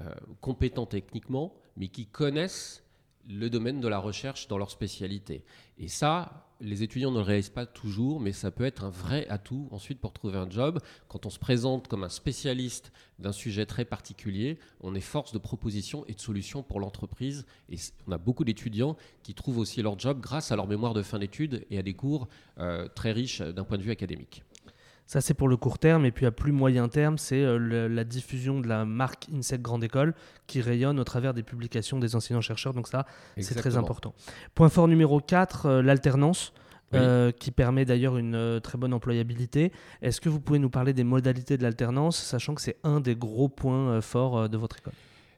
euh, 0.00 0.14
compétents 0.40 0.86
techniquement, 0.86 1.52
mais 1.76 1.88
qui 1.88 2.06
connaissent 2.06 2.84
le 3.28 3.50
domaine 3.50 3.80
de 3.80 3.88
la 3.88 3.98
recherche 3.98 4.46
dans 4.46 4.58
leur 4.58 4.70
spécialité. 4.70 5.44
Et 5.76 5.88
ça, 5.88 6.46
les 6.60 6.84
étudiants 6.84 7.10
ne 7.10 7.18
le 7.18 7.24
réalisent 7.24 7.50
pas 7.50 7.66
toujours, 7.66 8.20
mais 8.20 8.30
ça 8.32 8.52
peut 8.52 8.64
être 8.64 8.84
un 8.84 8.90
vrai 8.90 9.26
atout 9.28 9.68
ensuite 9.72 10.00
pour 10.00 10.12
trouver 10.12 10.38
un 10.38 10.48
job. 10.48 10.78
Quand 11.08 11.26
on 11.26 11.30
se 11.30 11.40
présente 11.40 11.88
comme 11.88 12.04
un 12.04 12.08
spécialiste 12.08 12.92
d'un 13.18 13.32
sujet 13.32 13.66
très 13.66 13.84
particulier, 13.84 14.56
on 14.80 14.94
est 14.94 15.00
force 15.00 15.32
de 15.32 15.38
proposition 15.38 16.04
et 16.06 16.14
de 16.14 16.20
solution 16.20 16.62
pour 16.62 16.78
l'entreprise. 16.78 17.44
Et 17.70 17.76
on 18.06 18.12
a 18.12 18.18
beaucoup 18.18 18.44
d'étudiants 18.44 18.96
qui 19.24 19.34
trouvent 19.34 19.58
aussi 19.58 19.82
leur 19.82 19.98
job 19.98 20.20
grâce 20.20 20.52
à 20.52 20.56
leur 20.56 20.68
mémoire 20.68 20.94
de 20.94 21.02
fin 21.02 21.18
d'études 21.18 21.66
et 21.70 21.78
à 21.78 21.82
des 21.82 21.94
cours 21.94 22.28
euh, 22.58 22.86
très 22.88 23.10
riches 23.10 23.42
d'un 23.42 23.64
point 23.64 23.78
de 23.78 23.82
vue 23.82 23.90
académique. 23.90 24.44
Ça, 25.08 25.22
c'est 25.22 25.32
pour 25.32 25.48
le 25.48 25.56
court 25.56 25.78
terme. 25.78 26.04
Et 26.04 26.12
puis, 26.12 26.26
à 26.26 26.30
plus 26.30 26.52
moyen 26.52 26.86
terme, 26.86 27.16
c'est 27.16 27.42
euh, 27.42 27.88
la 27.88 28.04
diffusion 28.04 28.60
de 28.60 28.68
la 28.68 28.84
marque 28.84 29.26
INSEC 29.34 29.62
Grande 29.62 29.82
École 29.82 30.14
qui 30.46 30.60
rayonne 30.60 31.00
au 31.00 31.04
travers 31.04 31.32
des 31.32 31.42
publications 31.42 31.98
des 31.98 32.14
enseignants-chercheurs. 32.14 32.74
Donc, 32.74 32.88
ça, 32.88 33.06
c'est 33.38 33.54
très 33.54 33.78
important. 33.78 34.12
Point 34.54 34.68
fort 34.68 34.86
numéro 34.86 35.18
4, 35.18 35.66
euh, 35.66 35.82
l'alternance. 35.82 36.52
Euh, 36.94 37.32
qui 37.32 37.50
permet 37.50 37.84
d'ailleurs 37.84 38.16
une 38.16 38.60
très 38.62 38.78
bonne 38.78 38.94
employabilité. 38.94 39.72
Est-ce 40.00 40.22
que 40.22 40.30
vous 40.30 40.40
pouvez 40.40 40.58
nous 40.58 40.70
parler 40.70 40.94
des 40.94 41.04
modalités 41.04 41.58
de 41.58 41.62
l'alternance, 41.62 42.16
sachant 42.16 42.54
que 42.54 42.62
c'est 42.62 42.78
un 42.82 43.00
des 43.00 43.14
gros 43.14 43.50
points 43.50 44.00
forts 44.00 44.48
de 44.48 44.56
votre 44.56 44.78
école? 44.78 44.94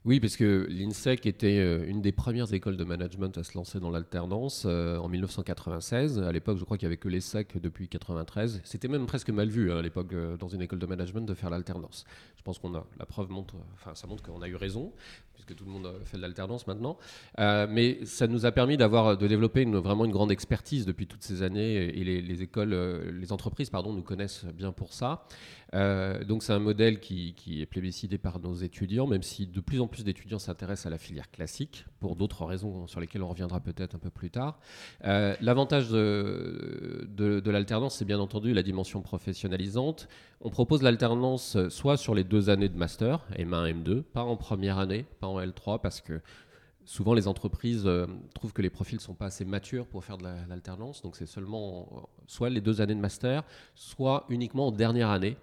Oui, 0.06 0.18
parce 0.18 0.38
que 0.38 0.66
l'INSEC 0.70 1.26
était 1.26 1.58
euh, 1.58 1.84
une 1.86 2.00
des 2.00 2.12
premières 2.12 2.54
écoles 2.54 2.78
de 2.78 2.84
management 2.84 3.36
à 3.36 3.44
se 3.44 3.52
lancer 3.54 3.80
dans 3.80 3.90
l'alternance 3.90 4.62
euh, 4.64 4.96
en 4.96 5.08
1996. 5.08 6.20
À 6.20 6.32
l'époque, 6.32 6.56
je 6.56 6.64
crois 6.64 6.78
qu'il 6.78 6.86
n'y 6.86 6.92
avait 6.92 6.96
que 6.96 7.08
l'ESSEC 7.10 7.60
depuis 7.60 7.84
1993. 7.84 8.62
C'était 8.64 8.88
même 8.88 9.04
presque 9.04 9.28
mal 9.28 9.50
vu 9.50 9.70
hein, 9.70 9.76
à 9.76 9.82
l'époque 9.82 10.14
euh, 10.14 10.38
dans 10.38 10.48
une 10.48 10.62
école 10.62 10.78
de 10.78 10.86
management 10.86 11.26
de 11.26 11.34
faire 11.34 11.50
l'alternance. 11.50 12.06
Je 12.38 12.42
pense 12.42 12.58
qu'on 12.58 12.74
a 12.74 12.86
la 12.98 13.04
preuve 13.04 13.28
montre, 13.28 13.56
enfin 13.74 13.94
ça 13.94 14.06
montre 14.06 14.22
qu'on 14.22 14.40
a 14.40 14.48
eu 14.48 14.56
raison 14.56 14.90
puisque 15.34 15.54
tout 15.54 15.66
le 15.66 15.70
monde 15.70 15.92
fait 16.04 16.16
de 16.16 16.22
l'alternance 16.22 16.66
maintenant. 16.66 16.96
mais 17.38 17.98
ça 18.04 18.26
nous 18.26 18.46
a 18.46 18.52
permis 18.52 18.76
de 18.78 19.26
développer 19.26 19.64
vraiment 19.64 20.06
une 20.06 20.10
grande 20.10 20.32
expertise 20.32 20.86
depuis 20.86 21.06
toutes 21.06 21.22
ces 21.22 21.42
années 21.42 21.74
et 21.74 22.04
les, 22.04 22.20
les 22.20 22.42
écoles, 22.42 22.74
les 23.10 23.32
entreprises, 23.32 23.70
pardon, 23.70 23.92
nous 23.92 24.02
connaissent 24.02 24.44
bien 24.54 24.70
pour 24.72 24.92
ça. 24.92 25.24
Donc 25.72 26.42
c'est 26.42 26.52
un 26.52 26.58
modèle 26.58 27.00
qui, 27.00 27.34
est 27.60 27.66
plébiscité 27.66 28.18
par 28.18 28.38
nos 28.38 28.54
étudiants, 28.54 29.06
même 29.06 29.22
si 29.22 29.46
de 29.46 29.60
plus 29.60 29.80
en 29.80 29.86
plus 29.90 30.04
d'étudiants 30.04 30.38
s'intéressent 30.38 30.86
à 30.86 30.90
la 30.90 30.98
filière 30.98 31.30
classique, 31.30 31.84
pour 31.98 32.16
d'autres 32.16 32.44
raisons 32.44 32.86
sur 32.86 33.00
lesquelles 33.00 33.22
on 33.22 33.28
reviendra 33.28 33.60
peut-être 33.60 33.94
un 33.94 33.98
peu 33.98 34.10
plus 34.10 34.30
tard. 34.30 34.58
Euh, 35.04 35.34
l'avantage 35.40 35.90
de, 35.90 37.42
l'alternance, 37.44 37.96
c'est 37.96 38.04
bien 38.04 38.20
entendu 38.20 38.54
la 38.54 38.62
dimension 38.62 39.02
professionnalisante. 39.02 40.08
On 40.40 40.50
propose 40.50 40.82
l'alternance 40.82 41.58
soit 41.68 41.96
sur 41.96 42.14
les 42.14 42.24
deux 42.24 42.48
années 42.48 42.68
de 42.68 42.76
master, 42.76 43.26
M1, 43.36 43.82
M2, 43.82 44.02
pas 44.02 44.22
en 44.22 44.36
première 44.36 44.78
année, 44.78 45.04
pas 45.20 45.26
en 45.26 45.40
L3, 45.40 45.80
parce 45.80 46.00
que 46.00 46.20
souvent 46.84 47.14
les 47.14 47.28
entreprises 47.28 47.84
euh, 47.86 48.06
trouvent 48.34 48.52
que 48.52 48.62
les 48.62 48.70
profils 48.70 48.96
ne 48.96 49.02
sont 49.02 49.14
pas 49.14 49.26
assez 49.26 49.44
matures 49.44 49.86
pour 49.86 50.04
faire 50.04 50.18
de 50.18 50.24
l'alternance. 50.48 51.02
Donc 51.02 51.16
c'est 51.16 51.26
seulement 51.26 52.08
soit 52.26 52.50
les 52.50 52.60
deux 52.60 52.80
années 52.80 52.94
de 52.94 53.00
master, 53.00 53.44
soit 53.74 54.24
uniquement 54.28 54.68
en 54.68 54.72
dernière 54.72 55.10
année. 55.10 55.36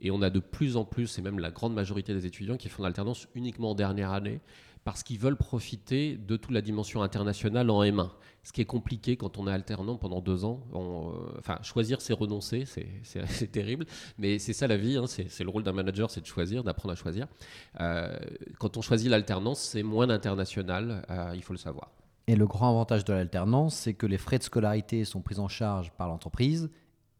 Et 0.00 0.10
on 0.10 0.22
a 0.22 0.30
de 0.30 0.40
plus 0.40 0.76
en 0.76 0.84
plus, 0.84 1.18
et 1.18 1.22
même 1.22 1.38
la 1.38 1.50
grande 1.50 1.74
majorité 1.74 2.14
des 2.14 2.26
étudiants 2.26 2.56
qui 2.56 2.68
font 2.68 2.82
l'alternance 2.82 3.26
uniquement 3.34 3.70
en 3.70 3.74
dernière 3.74 4.12
année, 4.12 4.40
parce 4.84 5.02
qu'ils 5.02 5.18
veulent 5.18 5.36
profiter 5.36 6.16
de 6.16 6.36
toute 6.36 6.52
la 6.52 6.62
dimension 6.62 7.02
internationale 7.02 7.68
en 7.70 7.82
M1. 7.82 8.08
Ce 8.42 8.52
qui 8.52 8.62
est 8.62 8.66
compliqué 8.66 9.16
quand 9.16 9.36
on 9.36 9.46
est 9.46 9.52
alternant 9.52 9.96
pendant 9.96 10.20
deux 10.20 10.46
ans. 10.46 10.62
Euh, 10.74 11.38
enfin, 11.38 11.58
choisir, 11.62 12.00
c'est 12.00 12.14
renoncer, 12.14 12.64
c'est 13.02 13.52
terrible. 13.52 13.84
Mais 14.16 14.38
c'est 14.38 14.54
ça 14.54 14.66
la 14.66 14.78
vie, 14.78 14.96
hein, 14.96 15.06
c'est 15.06 15.44
le 15.44 15.50
rôle 15.50 15.62
d'un 15.62 15.72
manager, 15.72 16.10
c'est 16.10 16.22
de 16.22 16.26
choisir, 16.26 16.64
d'apprendre 16.64 16.92
à 16.92 16.96
choisir. 16.96 17.26
Euh, 17.80 18.16
quand 18.58 18.78
on 18.78 18.80
choisit 18.80 19.10
l'alternance, 19.10 19.60
c'est 19.60 19.82
moins 19.82 20.08
international, 20.08 21.04
euh, 21.10 21.32
il 21.34 21.42
faut 21.42 21.52
le 21.52 21.58
savoir. 21.58 21.90
Et 22.26 22.36
le 22.36 22.46
grand 22.46 22.70
avantage 22.70 23.04
de 23.04 23.12
l'alternance, 23.12 23.74
c'est 23.74 23.94
que 23.94 24.06
les 24.06 24.18
frais 24.18 24.38
de 24.38 24.44
scolarité 24.44 25.04
sont 25.04 25.20
pris 25.20 25.38
en 25.38 25.48
charge 25.48 25.90
par 25.92 26.08
l'entreprise 26.08 26.70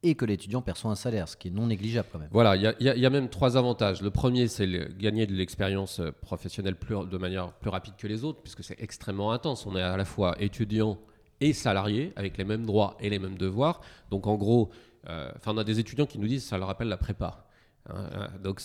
et 0.03 0.15
que 0.15 0.25
l'étudiant 0.25 0.63
perçoit 0.63 0.91
un 0.91 0.95
salaire, 0.97 1.29
ce 1.29 1.37
qui 1.37 1.49
est 1.49 1.51
non 1.51 1.67
négligeable 1.67 2.09
quand 2.11 2.19
même. 2.19 2.31
Voilà, 2.33 2.57
il 2.57 2.75
y, 2.81 3.07
a 3.07 3.11
même 3.11 3.29
trois 3.29 3.57
avantages. 3.57 4.01
Le 4.01 4.11
premier, 4.11 4.49
c'est 4.49 4.67
gagner 4.99 5.27
de 5.27 5.35
l'expérience 5.35 6.01
euh, 6.01 6.11
professionnelle 6.11 6.77
de 7.11 7.19
manière 7.19 7.53
plus 7.53 7.71
rapide 7.71 7.95
que 7.99 8.07
les 8.07 8.25
autres, 8.25 8.41
puisque 8.43 8.65
c'est 8.65 8.81
extrêmement 8.81 9.33
intense. 9.33 9.67
On 9.67 9.77
est 9.77 9.83
à 9.83 9.97
la 9.97 10.07
fois 10.07 10.41
étudiant 10.41 10.99
et 11.41 11.53
salarié, 11.53 12.13
avec 12.17 12.39
les 12.39 12.45
mêmes 12.45 12.65
droits 12.65 12.97
et 13.01 13.11
les 13.11 13.19
mêmes 13.19 13.37
devoirs. 13.37 13.81
Donc 14.11 14.27
en 14.27 14.37
gros, 14.37 14.71
euh, 15.09 15.31
on 15.47 15.59
a 15.59 15.65
des 15.65 15.79
étudiants 15.79 16.07
qui 16.07 16.19
nous 16.19 16.29
disent 16.29 16.45
ça 16.45 16.57
leur 16.57 16.69
rappelle 16.69 16.89
la 16.89 16.97
prépa. 16.97 17.47
Hein, 17.89 18.11
hein. 18.15 18.29
donc 18.43 18.61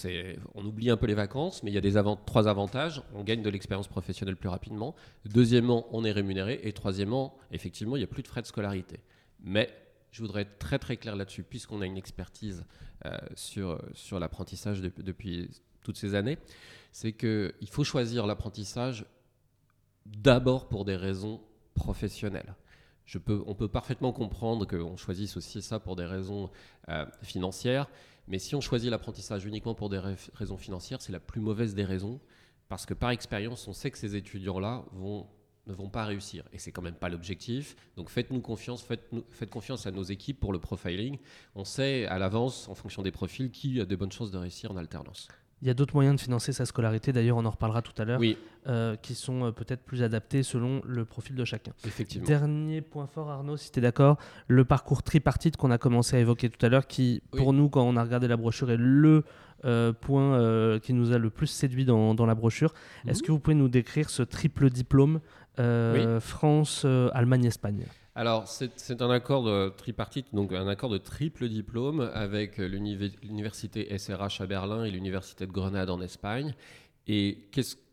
on 0.55 0.65
oublie 0.65 0.89
un 0.89 0.97
peu 0.97 1.05
les 1.05 1.13
vacances, 1.13 1.63
mais 1.63 1.71
il 1.71 1.73
y 1.73 1.77
a 1.77 1.81
des 1.81 2.01
trois 2.25 2.47
avantages. 2.47 3.01
On 3.13 3.23
gagne 3.23 3.41
de 3.41 3.49
l'expérience 3.49 3.87
professionnelle 3.87 4.37
plus 4.37 4.49
rapidement. 4.49 4.95
Deuxièmement, 5.25 5.85
on 5.91 6.05
est 6.05 6.11
rémunéré. 6.11 6.61
Et 6.63 6.71
troisièmement, 6.71 7.37
effectivement, 7.51 7.97
il 7.97 7.99
n'y 7.99 8.05
a 8.05 8.07
plus 8.07 8.23
de 8.23 8.27
frais 8.27 8.41
de 8.41 8.47
scolarité. 8.47 8.99
Mais 9.43 9.69
je 10.15 10.21
voudrais 10.21 10.43
être 10.43 10.57
très 10.59 10.79
très 10.79 10.95
clair 10.95 11.17
là-dessus, 11.17 11.43
puisqu'on 11.43 11.81
a 11.81 11.85
une 11.85 11.97
expertise 11.97 12.63
euh, 13.05 13.17
sur, 13.35 13.83
sur 13.93 14.17
l'apprentissage 14.17 14.79
depuis 14.79 15.49
toutes 15.83 15.97
ces 15.97 16.15
années, 16.15 16.37
c'est 16.93 17.11
qu'il 17.11 17.67
faut 17.69 17.83
choisir 17.83 18.25
l'apprentissage 18.25 19.05
d'abord 20.05 20.69
pour 20.69 20.85
des 20.85 20.95
raisons 20.95 21.41
professionnelles. 21.73 22.55
On 23.27 23.55
peut 23.55 23.67
parfaitement 23.67 24.13
comprendre 24.13 24.65
qu'on 24.65 24.95
choisisse 24.95 25.35
aussi 25.35 25.61
ça 25.61 25.81
pour 25.81 25.97
des 25.97 26.05
raisons 26.05 26.49
euh, 26.87 27.05
financières, 27.21 27.89
mais 28.29 28.39
si 28.39 28.55
on 28.55 28.61
choisit 28.61 28.89
l'apprentissage 28.89 29.43
uniquement 29.43 29.75
pour 29.75 29.89
des 29.89 30.01
raisons 30.33 30.57
financières, 30.57 31.01
c'est 31.01 31.11
la 31.11 31.19
plus 31.19 31.41
mauvaise 31.41 31.75
des 31.75 31.83
raisons, 31.83 32.21
parce 32.69 32.85
que 32.85 32.93
par 32.93 33.09
expérience, 33.09 33.67
on 33.67 33.73
sait 33.73 33.91
que 33.91 33.97
ces 33.97 34.15
étudiants-là 34.15 34.85
vont 34.93 35.27
ne 35.67 35.73
vont 35.73 35.89
pas 35.89 36.05
réussir. 36.05 36.43
Et 36.53 36.59
c'est 36.59 36.71
quand 36.71 36.81
même 36.81 36.95
pas 36.95 37.09
l'objectif. 37.09 37.75
Donc 37.97 38.09
faites-nous 38.09 38.41
confiance, 38.41 38.83
faites, 38.83 39.09
faites, 39.31 39.49
confiance 39.49 39.87
à 39.87 39.91
nos 39.91 40.03
équipes 40.03 40.39
pour 40.39 40.53
le 40.53 40.59
profiling. 40.59 41.17
On 41.55 41.65
sait 41.65 42.05
à 42.05 42.19
l'avance, 42.19 42.67
en 42.69 42.75
fonction 42.75 43.01
des 43.01 43.11
profils, 43.11 43.51
qui 43.51 43.79
a 43.81 43.85
de 43.85 43.95
bonnes 43.95 44.11
chances 44.11 44.31
de 44.31 44.37
réussir 44.37 44.71
en 44.71 44.77
alternance. 44.77 45.27
Il 45.61 45.67
y 45.67 45.71
a 45.71 45.73
d'autres 45.73 45.95
moyens 45.95 46.17
de 46.17 46.21
financer 46.21 46.51
sa 46.51 46.65
scolarité, 46.65 47.13
d'ailleurs 47.13 47.37
on 47.37 47.45
en 47.45 47.49
reparlera 47.49 47.81
tout 47.81 47.99
à 47.99 48.05
l'heure, 48.05 48.19
oui. 48.19 48.37
Euh, 48.67 48.95
qui 48.97 49.15
sont 49.15 49.45
euh, 49.45 49.51
peut-être 49.51 49.83
plus 49.83 50.03
adaptés 50.03 50.43
selon 50.43 50.81
le 50.85 51.05
profil 51.05 51.35
de 51.35 51.45
chacun. 51.45 51.71
Effectivement. 51.85 52.27
Dernier 52.27 52.81
point 52.81 53.07
fort 53.07 53.29
Arnaud, 53.29 53.55
si 53.55 53.71
tu 53.71 53.79
es 53.79 53.81
d'accord, 53.81 54.17
le 54.47 54.65
parcours 54.65 55.01
tripartite 55.01 55.55
qu'on 55.55 55.71
a 55.71 55.77
commencé 55.77 56.17
à 56.17 56.19
évoquer 56.19 56.49
tout 56.49 56.63
à 56.65 56.69
l'heure, 56.69 56.87
qui 56.87 57.21
pour 57.31 57.53
nous 57.53 57.69
quand 57.69 57.83
on 57.83 57.95
a 57.95 58.03
regardé 58.03 58.27
la 58.27 58.37
brochure 58.37 58.69
est 58.69 58.77
le 58.77 59.23
euh, 59.63 59.93
point 59.93 60.79
qui 60.81 60.93
nous 60.93 61.13
a 61.13 61.17
le 61.17 61.29
plus 61.29 61.47
séduit 61.47 61.85
dans, 61.85 62.13
dans 62.13 62.25
la 62.25 62.35
brochure. 62.35 62.73
Mhm. 63.03 63.11
Est-ce 63.11 63.23
que 63.23 63.31
vous 63.31 63.39
pouvez 63.39 63.55
nous 63.55 63.69
décrire 63.69 64.09
ce 64.09 64.23
triple 64.23 64.69
diplôme 64.69 65.21
euh, 65.59 66.19
France, 66.19 66.83
euh, 66.85 67.09
Allemagne, 67.13 67.45
Espagne. 67.45 67.85
Alors, 68.15 68.47
c'est 68.47 69.01
un 69.01 69.09
accord 69.09 69.43
de 69.43 69.69
tripartite, 69.75 70.27
donc 70.33 70.53
un 70.53 70.69
accord 70.69 70.89
de 70.89 70.97
triple 70.97 71.49
diplôme 71.49 72.09
avec 72.13 72.57
l'université 72.57 73.97
SRH 73.97 74.39
à 74.39 74.45
Berlin 74.47 74.85
et 74.85 74.91
l'université 74.91 75.45
de 75.45 75.51
Grenade 75.51 75.89
en 75.89 75.99
Espagne. 75.99 76.55
Et 77.07 77.39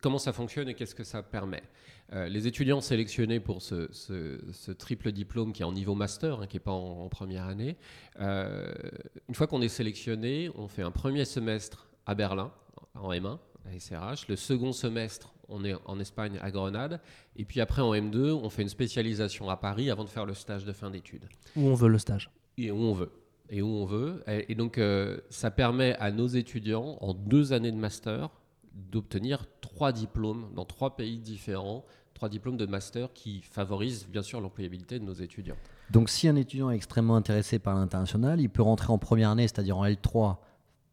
comment 0.01 0.19
ça 0.19 0.33
fonctionne 0.33 0.69
et 0.69 0.75
qu'est-ce 0.75 0.95
que 0.95 1.03
ça 1.03 1.25
permet? 1.25 1.65
Euh, 2.13 2.29
Les 2.29 2.47
étudiants 2.47 2.81
sélectionnés 2.81 3.41
pour 3.41 3.63
ce, 3.63 4.73
triple 4.75 5.11
diplôme 5.11 5.53
qui 5.53 5.63
est 5.63 5.65
en 5.65 5.73
niveau 5.73 5.97
master, 5.97 6.41
hein, 6.41 6.47
qui 6.47 6.57
n'est 6.57 6.61
pas 6.61 6.71
en, 6.71 7.09
première 7.09 7.47
année, 7.47 7.77
une 8.21 9.35
fois 9.35 9.49
qu'on 9.49 9.61
est 9.61 9.69
sélectionné, 9.69 10.51
on 10.55 10.69
fait 10.69 10.83
un 10.83 10.93
premier 10.93 11.25
semestre 11.25 11.89
à 12.07 12.15
Berlin, 12.15 12.53
en 12.95 13.11
M1, 13.13 13.39
à 13.67 13.79
SRH. 13.79 14.29
Le 14.29 14.37
second 14.37 14.73
semestre, 14.73 15.33
on 15.53 15.65
est 15.65 15.75
en 15.85 16.01
Espagne 16.01 16.39
à 16.43 16.51
Grenade. 16.51 17.01
Et 17.37 17.45
puis 17.45 17.61
après, 17.61 17.83
en 17.83 17.93
M2, 17.93 18.33
on 18.33 18.51
fait 18.51 18.63
une 18.63 18.69
spécialisation 18.69 19.49
à 19.51 19.57
Paris 19.57 19.91
avant 19.91 20.05
de 20.05 20.09
faire 20.09 20.27
le 20.27 20.35
stage 20.35 20.65
de 20.65 20.73
fin 20.73 20.91
d'études. 20.91 21.27
Où 21.57 21.69
on 21.69 21.75
veut 21.75 21.89
le 21.89 21.99
stage 21.99 22.31
Et 22.57 22.71
où 22.71 22.77
on 22.77 22.93
veut. 22.93 23.11
Et 23.51 23.63
où 23.63 23.69
on 23.69 23.85
veut. 23.85 24.23
Et, 24.27 24.55
donc, 24.55 24.79
euh, 24.79 25.19
ça 25.31 25.51
permet 25.51 25.95
à 25.97 26.11
nos 26.11 26.27
étudiants, 26.27 26.97
en 27.01 27.13
deux 27.13 27.53
années 27.53 27.73
de 27.73 27.77
master, 27.77 28.31
d'obtenir 28.75 29.45
trois 29.61 29.93
diplômes 29.93 30.47
dans 30.55 30.65
trois 30.65 30.97
pays 30.97 31.19
différents, 31.19 31.85
trois 32.15 32.29
diplômes 32.29 32.57
de 32.57 32.67
master 32.67 33.13
qui 33.13 33.43
favorisent 33.43 34.07
bien 34.09 34.23
sûr 34.23 34.41
l'employabilité 34.41 34.99
de 34.99 35.05
nos 35.05 35.13
étudiants. 35.13 35.57
Donc 35.91 36.09
si 36.09 36.29
un 36.29 36.37
étudiant 36.37 36.71
est 36.71 36.77
extrêmement 36.77 37.17
intéressé 37.17 37.59
par 37.59 37.75
l'international, 37.75 38.41
il 38.41 38.49
peut 38.49 38.63
rentrer 38.63 38.93
en 38.93 38.99
première 38.99 39.31
année, 39.31 39.47
c'est-à-dire 39.47 39.77
en 39.77 39.85
L3, 39.85 40.37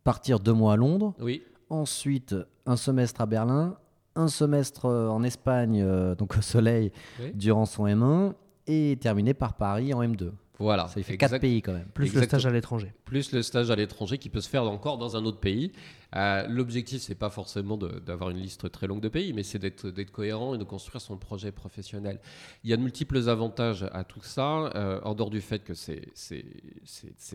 partir 0.03 0.39
deux 0.39 0.53
mois 0.53 0.73
à 0.73 0.75
Londres, 0.75 1.13
oui. 1.19 1.43
ensuite 1.69 2.35
un 2.65 2.75
semestre 2.75 3.21
à 3.21 3.25
Berlin, 3.25 3.77
un 4.19 4.27
semestre 4.27 4.85
euh, 4.85 5.07
en 5.07 5.23
Espagne, 5.23 5.81
euh, 5.81 6.15
donc 6.15 6.37
au 6.37 6.41
soleil, 6.41 6.91
durant 7.33 7.65
son 7.65 7.85
M1, 7.85 8.33
et 8.67 8.97
terminé 9.01 9.33
par 9.33 9.55
Paris 9.55 9.93
en 9.93 10.03
M2. 10.03 10.31
Voilà. 10.59 10.87
Ça 10.89 11.01
fait 11.01 11.17
quatre 11.17 11.39
pays 11.39 11.61
quand 11.61 11.73
même. 11.73 11.87
Plus 11.93 12.13
le 12.13 12.23
stage 12.23 12.45
à 12.45 12.51
l'étranger. 12.51 12.93
Plus 13.05 13.31
le 13.31 13.41
stage 13.41 13.71
à 13.71 13.75
l'étranger 13.75 14.17
qui 14.17 14.29
peut 14.29 14.41
se 14.41 14.49
faire 14.49 14.63
encore 14.63 14.97
dans 14.97 15.15
un 15.15 15.23
autre 15.25 15.39
pays. 15.39 15.71
Euh, 16.15 16.45
L'objectif, 16.47 17.01
c'est 17.01 17.15
pas 17.15 17.29
forcément 17.29 17.77
d'avoir 17.77 18.31
une 18.31 18.39
liste 18.39 18.69
très 18.71 18.87
longue 18.87 18.99
de 18.99 19.09
pays, 19.09 19.31
mais 19.31 19.43
c'est 19.43 19.59
d'être 19.59 20.11
cohérent 20.11 20.55
et 20.55 20.57
de 20.57 20.63
construire 20.63 21.01
son 21.01 21.17
projet 21.17 21.51
professionnel. 21.51 22.19
Il 22.63 22.69
y 22.69 22.73
a 22.73 22.77
de 22.77 22.81
multiples 22.81 23.29
avantages 23.29 23.85
à 23.93 24.03
tout 24.03 24.21
ça, 24.21 24.71
euh, 24.75 24.99
en 25.03 25.15
dehors 25.15 25.29
du 25.29 25.39
fait 25.39 25.59
que 25.59 25.73
c'est 25.73 26.01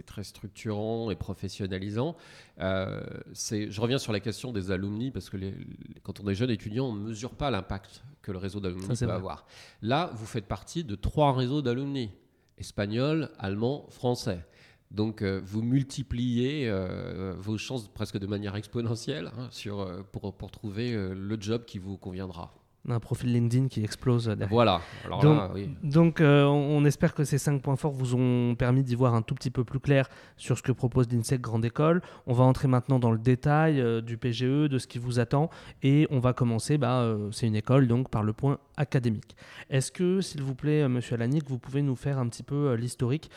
très 0.06 0.24
structurant 0.24 1.10
et 1.10 1.16
professionnalisant. 1.16 2.16
Euh, 2.60 3.00
je 3.32 3.80
reviens 3.80 3.98
sur 3.98 4.12
la 4.12 4.20
question 4.20 4.52
des 4.52 4.70
alumni, 4.70 5.10
parce 5.10 5.30
que 5.30 5.36
les, 5.36 5.54
quand 6.02 6.20
on 6.20 6.28
est 6.28 6.34
jeune 6.34 6.50
étudiant, 6.50 6.86
on 6.88 6.94
ne 6.94 7.08
mesure 7.08 7.34
pas 7.34 7.50
l'impact 7.50 8.02
que 8.22 8.32
le 8.32 8.38
réseau 8.38 8.60
d'alumni 8.60 8.86
peut 8.86 9.10
avoir. 9.10 9.46
Là, 9.82 10.10
vous 10.14 10.26
faites 10.26 10.46
partie 10.46 10.84
de 10.84 10.94
trois 10.94 11.32
réseaux 11.32 11.62
d'alumni 11.62 12.10
espagnol, 12.58 13.30
allemand, 13.38 13.86
français. 13.90 14.44
Donc 14.90 15.22
euh, 15.22 15.40
vous 15.44 15.62
multipliez 15.62 16.68
euh, 16.68 17.34
vos 17.36 17.58
chances 17.58 17.88
presque 17.88 18.18
de 18.18 18.26
manière 18.26 18.54
exponentielle 18.54 19.32
hein, 19.36 19.48
euh, 19.66 20.02
pour, 20.04 20.50
trouver 20.52 20.92
le 20.92 21.36
job 21.40 21.64
qui 21.64 21.78
vous 21.78 21.98
conviendra. 21.98 22.54
On 22.86 22.92
a 22.92 22.96
un 22.96 23.00
profil 23.00 23.32
LinkedIn 23.32 23.68
qui 23.68 23.82
explose 23.82 24.26
derrière. 24.26 24.48
Voilà. 24.48 24.80
Alors 25.06 25.20
Donc, 25.20 25.38
là, 25.38 25.50
oui. 25.54 25.70
Donc, 25.82 26.20
euh, 26.20 26.44
on 26.44 26.74
on 26.74 26.84
espère 26.84 27.14
que 27.14 27.24
ces 27.24 27.38
cinq 27.38 27.62
points 27.62 27.76
forts 27.76 27.92
vous 27.92 28.14
ont 28.14 28.54
permis 28.56 28.82
d'y 28.82 28.94
voir 28.94 29.14
un 29.14 29.22
tout 29.22 29.34
petit 29.34 29.50
peu 29.50 29.64
plus 29.64 29.80
clair 29.80 30.08
sur 30.36 30.58
ce 30.58 30.62
que 30.62 30.72
propose 30.72 31.10
l'INSEC 31.10 31.40
Grande 31.40 31.64
École. 31.64 32.02
On 32.26 32.34
va 32.34 32.44
entrer 32.44 32.68
maintenant 32.68 32.98
dans 32.98 33.10
le 33.10 33.18
détail 33.18 33.80
euh, 33.80 34.02
du 34.02 34.18
PGE, 34.18 34.68
de 34.68 34.78
ce 34.78 34.86
qui 34.86 34.98
vous 34.98 35.18
attend, 35.18 35.48
et 35.82 36.06
on 36.10 36.18
va 36.18 36.34
commencer, 36.34 36.76
bah, 36.76 37.00
euh, 37.00 37.30
c'est 37.32 37.46
une 37.46 37.56
école, 37.56 37.88
donc 37.88 38.10
par 38.10 38.22
le 38.22 38.34
point 38.34 38.58
académique. 38.76 39.34
Est-ce 39.70 39.92
que, 39.92 40.20
s'il 40.20 40.42
vous 40.42 40.54
plaît, 40.54 40.86
Monsieur 40.88 41.14
Alanic, 41.14 41.48
vous 41.48 41.58
pouvez 41.58 41.80
nous 41.80 41.96
faire 41.96 42.18
un 42.18 42.28
petit 42.28 42.42
peu 42.42 42.74
l'historique 42.74 43.30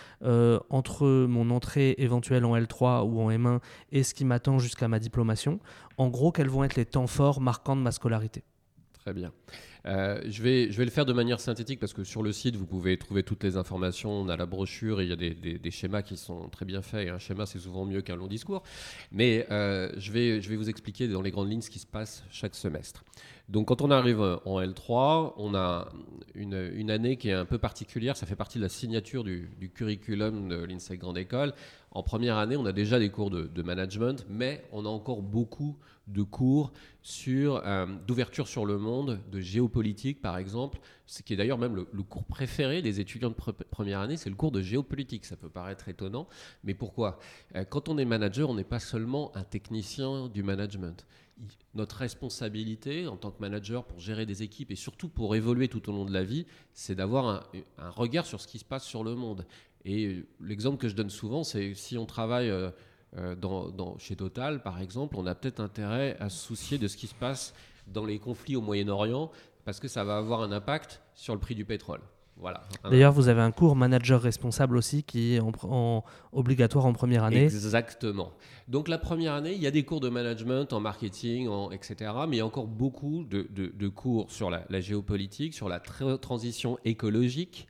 entre 0.70 1.25
mon 1.27 1.51
entrée 1.51 1.96
éventuelle 2.00 2.44
en 2.44 2.58
L3 2.58 3.04
ou 3.04 3.22
en 3.22 3.30
M1 3.30 3.60
et 3.92 4.04
ce 4.04 4.13
qui 4.13 4.25
m'attend 4.25 4.60
jusqu'à 4.60 4.88
ma 4.88 5.00
diplomation? 5.00 5.60
En 5.98 6.10
gros, 6.10 6.32
quels 6.32 6.50
vont 6.50 6.63
être 6.63 6.75
les 6.75 6.86
temps 6.86 7.08
forts 7.08 7.39
marquants 7.39 7.75
de 7.75 7.82
ma 7.82 7.92
scolarité? 7.92 8.44
Très 9.07 9.13
bien. 9.13 9.31
Euh, 9.86 10.22
je, 10.25 10.41
vais, 10.41 10.67
le 10.67 10.91
faire 10.91 11.05
de 11.05 11.13
manière 11.13 11.39
synthétique 11.39 11.79
parce 11.79 11.93
que 11.93 12.03
sur 12.03 12.24
le 12.24 12.31
site, 12.31 12.55
vous 12.55 12.65
pouvez 12.65 12.98
trouver 12.98 13.24
toutes 13.24 13.43
les 13.43 13.57
informations. 13.57 14.12
On 14.12 14.29
a 14.29 14.38
la 14.38 14.46
brochure 14.46 15.01
et 15.01 15.05
il 15.05 15.10
y 15.10 15.13
a 15.13 15.15
des, 15.15 15.72
schémas 15.72 16.01
qui 16.01 16.17
sont 16.17 16.50
très 16.50 16.65
bien 16.65 16.81
faits. 16.81 17.10
Un 17.10 17.19
schéma, 17.19 17.46
c'est 17.46 17.60
souvent 17.60 17.86
mieux 17.86 18.01
qu'un 18.01 18.15
long 18.15 18.27
discours. 18.27 18.63
Mais 19.12 19.48
euh, 19.51 19.91
je, 19.98 20.12
vais, 20.12 20.39
vous 20.39 20.69
expliquer 20.69 21.07
dans 21.07 21.22
les 21.22 21.31
grandes 21.31 21.50
lignes 21.50 21.62
ce 21.62 21.69
qui 21.69 21.79
se 21.79 21.88
passe 21.88 22.24
chaque 22.31 22.55
semestre. 22.55 23.03
Donc, 23.50 23.69
quand 23.69 23.81
on 23.81 23.91
arrive 23.91 24.22
en 24.22 24.62
L3, 24.62 25.34
on 25.38 25.55
a 25.55 25.89
une, 26.36 26.91
année 26.91 27.17
qui 27.17 27.29
est 27.29 27.34
un 27.34 27.46
peu 27.46 27.57
particulière. 27.57 28.17
Ça 28.17 28.25
fait 28.25 28.36
partie 28.36 28.57
de 28.57 28.63
la 28.63 28.69
signature 28.69 29.24
du, 29.24 29.72
curriculum 29.74 30.50
de 30.50 30.63
l'INSEC 30.63 31.00
Grande 31.00 31.17
École. 31.17 31.53
En 31.91 32.03
première 32.03 32.38
année, 32.38 32.57
on 32.57 32.65
a 32.65 32.74
déjà 32.74 33.00
des 33.00 33.10
cours 33.10 33.29
de, 33.29 33.43
de 33.43 33.63
management, 33.63 34.25
mais 34.29 34.63
on 34.72 34.86
a 34.86 34.89
encore 34.89 35.22
beaucoup 35.22 35.77
de 36.07 36.24
cours 36.24 36.72
sur 37.01 37.62
euh, 37.65 37.86
d'ouverture 38.05 38.48
sur 38.48 38.65
le 38.65 38.77
monde, 38.77 39.19
de 39.31 39.39
géopolitique 39.39 39.66
par 40.21 40.38
exemple, 40.38 40.79
ce 41.05 41.21
qui 41.24 41.33
est 41.33 41.38
d'ailleurs 41.38 41.57
même 41.57 41.75
le, 41.75 42.03
cours 42.03 42.24
préféré 42.25 42.81
des 42.81 43.00
étudiants 43.00 43.29
de 43.29 43.36
pre- 43.36 43.53
première 43.69 44.00
année, 44.00 44.17
c'est 44.17 44.29
le 44.29 44.36
cours 44.36 44.51
de 44.51 44.62
géopolitique. 44.62 45.25
Ça 45.25 45.36
peut 45.36 45.50
paraître 45.50 45.88
étonnant, 45.89 46.27
mais 46.63 46.74
pourquoi? 46.74 47.19
Euh, 47.55 47.63
Quand 47.65 47.89
on 47.89 47.97
est 47.97 48.05
manager, 48.05 48.50
on 48.50 48.55
n'est 48.55 48.63
pas 48.63 48.79
seulement 48.79 49.36
un 49.36 49.43
technicien 49.43 50.27
du 50.27 50.43
management. 50.43 51.05
Notre 51.75 51.97
responsabilité 51.97 53.07
en 53.07 53.15
tant 53.15 53.29
que 53.31 53.39
manager 53.39 53.83
pour 53.86 54.00
gérer 54.00 54.25
des 54.25 54.41
équipes 54.43 54.71
et 54.71 54.75
surtout 54.75 55.07
pour 55.07 55.36
évoluer 55.36 55.67
tout 55.67 55.88
au 55.89 55.93
long 55.93 56.05
de 56.05 56.12
la 56.13 56.24
vie, 56.24 56.45
c'est 56.74 56.95
d'avoir 56.95 57.27
un, 57.77 57.89
regard 57.91 58.25
sur 58.25 58.41
ce 58.41 58.47
qui 58.47 58.57
se 58.59 58.65
passe 58.65 58.83
sur 58.86 59.03
le 59.03 59.13
monde. 59.15 59.45
Et 59.86 60.05
euh, 60.07 60.27
l'exemple 60.41 60.77
que 60.77 60.88
je 60.89 60.95
donne 60.95 61.09
souvent, 61.12 61.43
c'est 61.43 61.74
si 61.75 61.97
on 61.97 62.05
travaille 62.07 62.50
euh, 62.50 62.71
dans- 63.36 63.97
chez 64.00 64.15
Total, 64.15 64.62
par 64.62 64.81
exemple, 64.81 65.15
on 65.17 65.25
a 65.27 65.36
peut-être 65.36 65.59
intérêt 65.59 66.17
à 66.19 66.29
se 66.29 66.43
soucier 66.43 66.77
de 66.77 66.88
ce 66.88 66.97
qui 66.97 67.07
se 67.07 67.15
passe 67.15 67.53
dans 67.88 68.03
les 68.05 68.19
conflits 68.19 68.55
au 68.57 68.62
Moyen-Orient, 68.62 69.31
parce 69.67 69.81
que 69.81 69.89
ça 69.89 70.05
va 70.05 70.15
avoir 70.15 70.41
un 70.43 70.53
impact 70.53 71.01
sur 71.13 71.33
le 71.33 71.41
prix 71.41 71.53
du 71.53 71.65
pétrole. 71.65 72.00
Voilà. 72.38 72.62
Un- 72.86 72.89
D'ailleurs, 72.91 73.12
vous 73.12 73.27
avez 73.27 73.41
un 73.41 73.51
cours 73.51 73.75
manager 73.75 74.21
responsable 74.21 74.77
aussi 74.77 75.03
qui 75.03 75.33
est 75.36 75.41
en, 75.41 75.51
pr- 75.51 75.67
en- 75.69 76.05
obligatoire 76.31 76.86
en 76.86 76.93
première 76.93 77.25
année. 77.25 77.43
Exactement. 77.43 78.31
Donc 78.69 78.88
la 78.88 78.97
première 78.97 79.33
année, 79.33 79.53
il 79.55 79.62
y 79.62 79.67
a 79.67 79.71
des 79.71 79.83
cours 79.83 80.00
de 80.00 80.07
management 80.07 80.71
en 80.71 80.79
marketing, 80.79 81.50
en, 81.50 81.69
etc. 81.71 82.12
Mais 82.29 82.38
il 82.38 82.39
y 82.39 82.41
a 82.41 82.45
encore 82.45 82.67
beaucoup 82.67 83.25
de, 83.25 83.45
de- 83.50 83.74
de 83.75 83.88
cours 83.89 84.31
sur 84.31 84.50
la, 84.50 84.63
la 84.69 84.79
géopolitique, 84.79 85.53
sur 85.53 85.67
la 85.67 85.79
tra- 85.79 86.17
transition 86.17 86.77
écologique, 86.86 87.67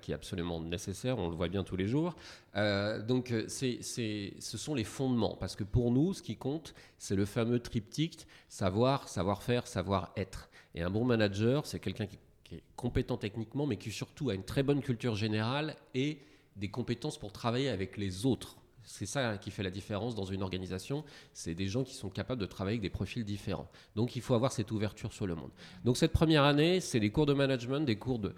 qui 0.00 0.12
est 0.12 0.14
absolument 0.14 0.60
nécessaire, 0.60 1.18
on 1.18 1.28
le 1.28 1.36
voit 1.36 1.48
bien 1.48 1.64
tous 1.64 1.76
les 1.76 1.86
jours. 1.86 2.14
Euh, 2.56 3.02
donc 3.02 3.30
euh, 3.30 3.46
ce 3.48 4.58
sont 4.58 4.74
les 4.74 4.84
fondements, 4.84 5.36
parce 5.38 5.56
que 5.56 5.64
pour 5.64 5.90
nous, 5.90 6.14
ce 6.14 6.22
qui 6.22 6.36
compte, 6.36 6.74
c'est 6.98 7.16
le 7.16 7.24
fameux 7.24 7.60
triptyque 7.60 8.26
savoir, 8.48 9.08
savoir-faire, 9.08 9.66
savoir-être. 9.66 10.48
Et 10.74 10.82
un 10.82 10.90
bon 10.90 11.04
manager, 11.04 11.66
c'est 11.66 11.80
quelqu'un 11.80 12.06
qui, 12.06 12.18
qui 12.44 12.56
est 12.56 12.62
compétent 12.74 13.16
techniquement, 13.16 13.66
mais 13.66 13.76
qui 13.76 13.90
surtout 13.90 14.30
a 14.30 14.34
une 14.34 14.44
très 14.44 14.62
bonne 14.62 14.80
culture 14.80 15.14
générale 15.14 15.76
et 15.94 16.18
des 16.56 16.70
compétences 16.70 17.18
pour 17.18 17.32
travailler 17.32 17.68
avec 17.68 17.96
les 17.96 18.26
autres. 18.26 18.56
C'est 18.86 19.04
ça 19.04 19.36
qui 19.36 19.50
fait 19.50 19.64
la 19.64 19.70
différence 19.70 20.14
dans 20.14 20.24
une 20.24 20.42
organisation. 20.42 21.04
C'est 21.32 21.54
des 21.54 21.66
gens 21.66 21.82
qui 21.82 21.94
sont 21.94 22.08
capables 22.08 22.40
de 22.40 22.46
travailler 22.46 22.76
avec 22.76 22.82
des 22.82 22.90
profils 22.90 23.24
différents. 23.24 23.68
Donc 23.96 24.14
il 24.14 24.22
faut 24.22 24.34
avoir 24.34 24.52
cette 24.52 24.70
ouverture 24.70 25.12
sur 25.12 25.26
le 25.26 25.34
monde. 25.34 25.50
Donc 25.84 25.96
cette 25.96 26.12
première 26.12 26.44
année, 26.44 26.80
c'est 26.80 27.00
des 27.00 27.10
cours 27.10 27.26
de 27.26 27.34
management, 27.34 27.80
des 27.80 27.96
cours 27.96 28.20
de, 28.20 28.32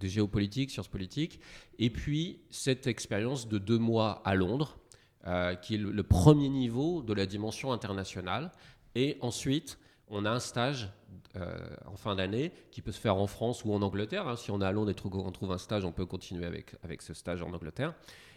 géopolitique, 0.00 0.70
sciences 0.70 0.88
politiques, 0.88 1.40
et 1.80 1.90
puis 1.90 2.38
cette 2.50 2.86
expérience 2.86 3.48
de 3.48 3.58
deux 3.58 3.78
mois 3.78 4.22
à 4.24 4.36
Londres, 4.36 4.78
euh, 5.26 5.56
qui 5.56 5.74
est 5.74 5.78
le, 5.78 6.02
premier 6.04 6.48
niveau 6.48 7.02
de 7.02 7.12
la 7.12 7.26
dimension 7.26 7.72
internationale. 7.72 8.52
Et 8.94 9.18
ensuite, 9.22 9.78
on 10.08 10.24
a 10.24 10.30
un 10.30 10.38
stage 10.38 10.88
euh, 11.36 11.58
en 11.86 11.96
fin 11.96 12.14
d'année 12.14 12.52
qui 12.70 12.80
peut 12.80 12.92
se 12.92 13.00
faire 13.00 13.16
en 13.16 13.26
France 13.26 13.64
ou 13.64 13.72
en 13.72 13.82
Angleterre. 13.82 14.28
hein. 14.28 14.36
Si 14.36 14.52
on 14.52 14.60
est 14.60 14.64
à 14.64 14.70
Londres 14.70 14.90
et 14.90 14.94
trouve- 14.94 15.16
on 15.16 15.32
trouve 15.32 15.50
un 15.50 15.58
stage, 15.58 15.84
on 15.84 15.90
peut 15.90 16.06
continuer 16.06 16.46
avec, 16.46 16.76
avec 16.84 17.02
ce 17.02 17.12
stage 17.12 17.42
en 17.42 17.52
Angleterre. 17.52 17.92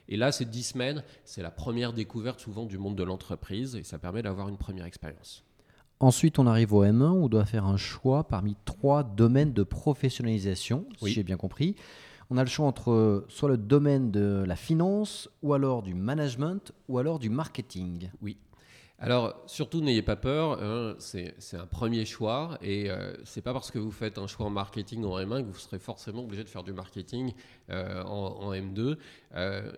Et 0.10 0.18
là, 0.18 0.32
ces 0.32 0.46
dix 0.46 0.64
semaines, 0.64 1.04
c'est 1.26 1.42
la 1.42 1.52
première 1.52 1.94
découverte 1.94 2.40
souvent 2.40 2.66
du 2.66 2.78
monde 2.78 2.96
de 2.96 3.04
l'entreprise 3.04 3.76
et 3.76 3.84
ça 3.84 3.98
permet 3.98 4.22
d'avoir 4.22 4.48
une 4.50 4.58
première 4.58 4.86
expérience. 4.86 5.44
Ensuite, 6.00 6.38
on 6.40 6.46
arrive 6.46 6.74
au 6.74 6.84
M1, 6.86 7.10
où 7.10 7.26
on 7.26 7.28
doit 7.28 7.46
faire 7.46 7.66
un 7.66 7.78
choix 7.78 8.24
parmi 8.24 8.56
trois 8.66 9.04
domaines 9.04 9.52
de 9.54 9.64
professionnalisation, 9.64 10.86
Oui. 11.02 11.10
si 11.10 11.16
j'ai 11.16 11.24
bien 11.24 11.38
compris. 11.38 11.76
On 12.30 12.38
a 12.38 12.44
le 12.44 12.50
choix 12.50 12.68
entre 12.68 12.92
euh, 12.92 13.26
soit 13.30 13.50
le 13.50 13.58
domaine 13.58 14.12
de 14.12 14.44
la 14.46 14.56
finance, 14.56 15.30
ou 15.42 15.54
alors 15.54 15.82
du 15.82 15.94
management, 15.96 16.72
ou 16.88 17.00
alors 17.00 17.20
du 17.20 17.30
marketing. 17.30 18.10
Alors, 19.00 19.44
surtout, 19.46 19.80
n'ayez 19.82 20.02
pas 20.02 20.16
peur, 20.16 20.60
hein, 20.64 20.96
c'est 20.98 21.36
un 21.54 21.68
premier 21.68 22.04
choix 22.06 22.58
et 22.64 22.90
euh, 22.90 23.14
c'est 23.26 23.44
pas 23.44 23.54
parce 23.54 23.70
que 23.70 23.78
vous 23.78 23.92
faites 23.92 24.18
un 24.18 24.26
choix 24.26 24.48
en 24.48 24.50
marketing 24.50 25.04
en 25.06 25.20
M1 25.20 25.44
que 25.44 25.48
vous 25.52 25.60
serez 25.60 25.78
forcément 25.78 26.24
obligé 26.24 26.44
de 26.44 26.50
faire 26.50 26.64
du 26.64 26.74
marketing 26.74 27.34
euh, 27.70 28.02
en, 28.04 28.48
en 28.48 28.54
M2. 28.54 28.98
Euh, 29.36 29.72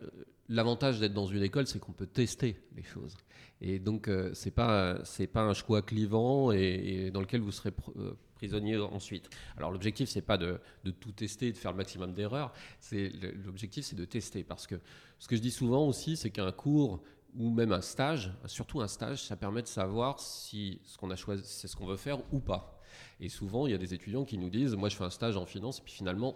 L'avantage 0.51 0.99
d'être 0.99 1.13
dans 1.13 1.27
une 1.27 1.43
école, 1.43 1.67
c'est 1.67 1.77
qu'on 1.77 1.91
peut 1.91 2.07
tester 2.07 2.57
les 2.75 2.81
choses. 2.81 3.15
Et 3.61 3.77
donc, 3.77 4.07
euh, 4.07 4.31
c'est 4.33 4.49
pas 4.49 4.95
pas 5.31 5.41
un 5.43 5.53
choix 5.53 5.83
clivant 5.83 6.51
et, 6.51 7.11
dans 7.11 7.19
lequel 7.19 7.41
vous 7.41 7.51
serez 7.51 7.69
pr- 7.69 8.15
prisonnier 8.33 8.75
ensuite. 8.77 9.29
Alors, 9.57 9.69
l'objectif, 9.69 10.09
c'est 10.09 10.23
pas 10.23 10.37
de, 10.39 10.59
de 10.85 10.91
tout 10.91 11.11
tester, 11.11 11.51
de 11.51 11.57
faire 11.57 11.69
le 11.71 11.77
maximum 11.77 12.13
d'erreurs. 12.13 12.51
C'est 12.79 13.11
l'objectif, 13.45 13.85
c'est 13.85 13.95
de 13.95 14.05
tester 14.05 14.43
parce 14.43 14.65
que 14.65 14.75
ce 15.19 15.27
que 15.27 15.35
je 15.35 15.41
dis 15.41 15.51
souvent 15.51 15.85
aussi, 15.85 16.17
c'est 16.17 16.31
qu'un 16.31 16.51
cours 16.51 17.03
ou 17.37 17.49
même 17.51 17.71
un 17.71 17.81
stage, 17.81 18.31
surtout 18.45 18.81
un 18.81 18.87
stage, 18.87 19.23
ça 19.23 19.35
permet 19.35 19.61
de 19.61 19.67
savoir 19.67 20.19
si 20.19 20.81
ce 20.83 20.97
qu'on 20.97 21.11
a 21.11 21.15
choisi, 21.15 21.43
c'est 21.45 21.67
ce 21.67 21.75
qu'on 21.75 21.85
veut 21.85 21.97
faire 21.97 22.19
ou 22.33 22.39
pas. 22.39 22.79
Et 23.19 23.29
souvent, 23.29 23.67
il 23.67 23.71
y 23.71 23.75
a 23.75 23.77
des 23.77 23.93
étudiants 23.93 24.25
qui 24.25 24.37
nous 24.37 24.49
disent, 24.49 24.75
moi, 24.75 24.89
je 24.89 24.95
fais 24.95 25.03
un 25.03 25.09
stage 25.09 25.37
en 25.37 25.45
finance, 25.45 25.79
et 25.79 25.81
puis 25.83 25.93
finalement, 25.93 26.35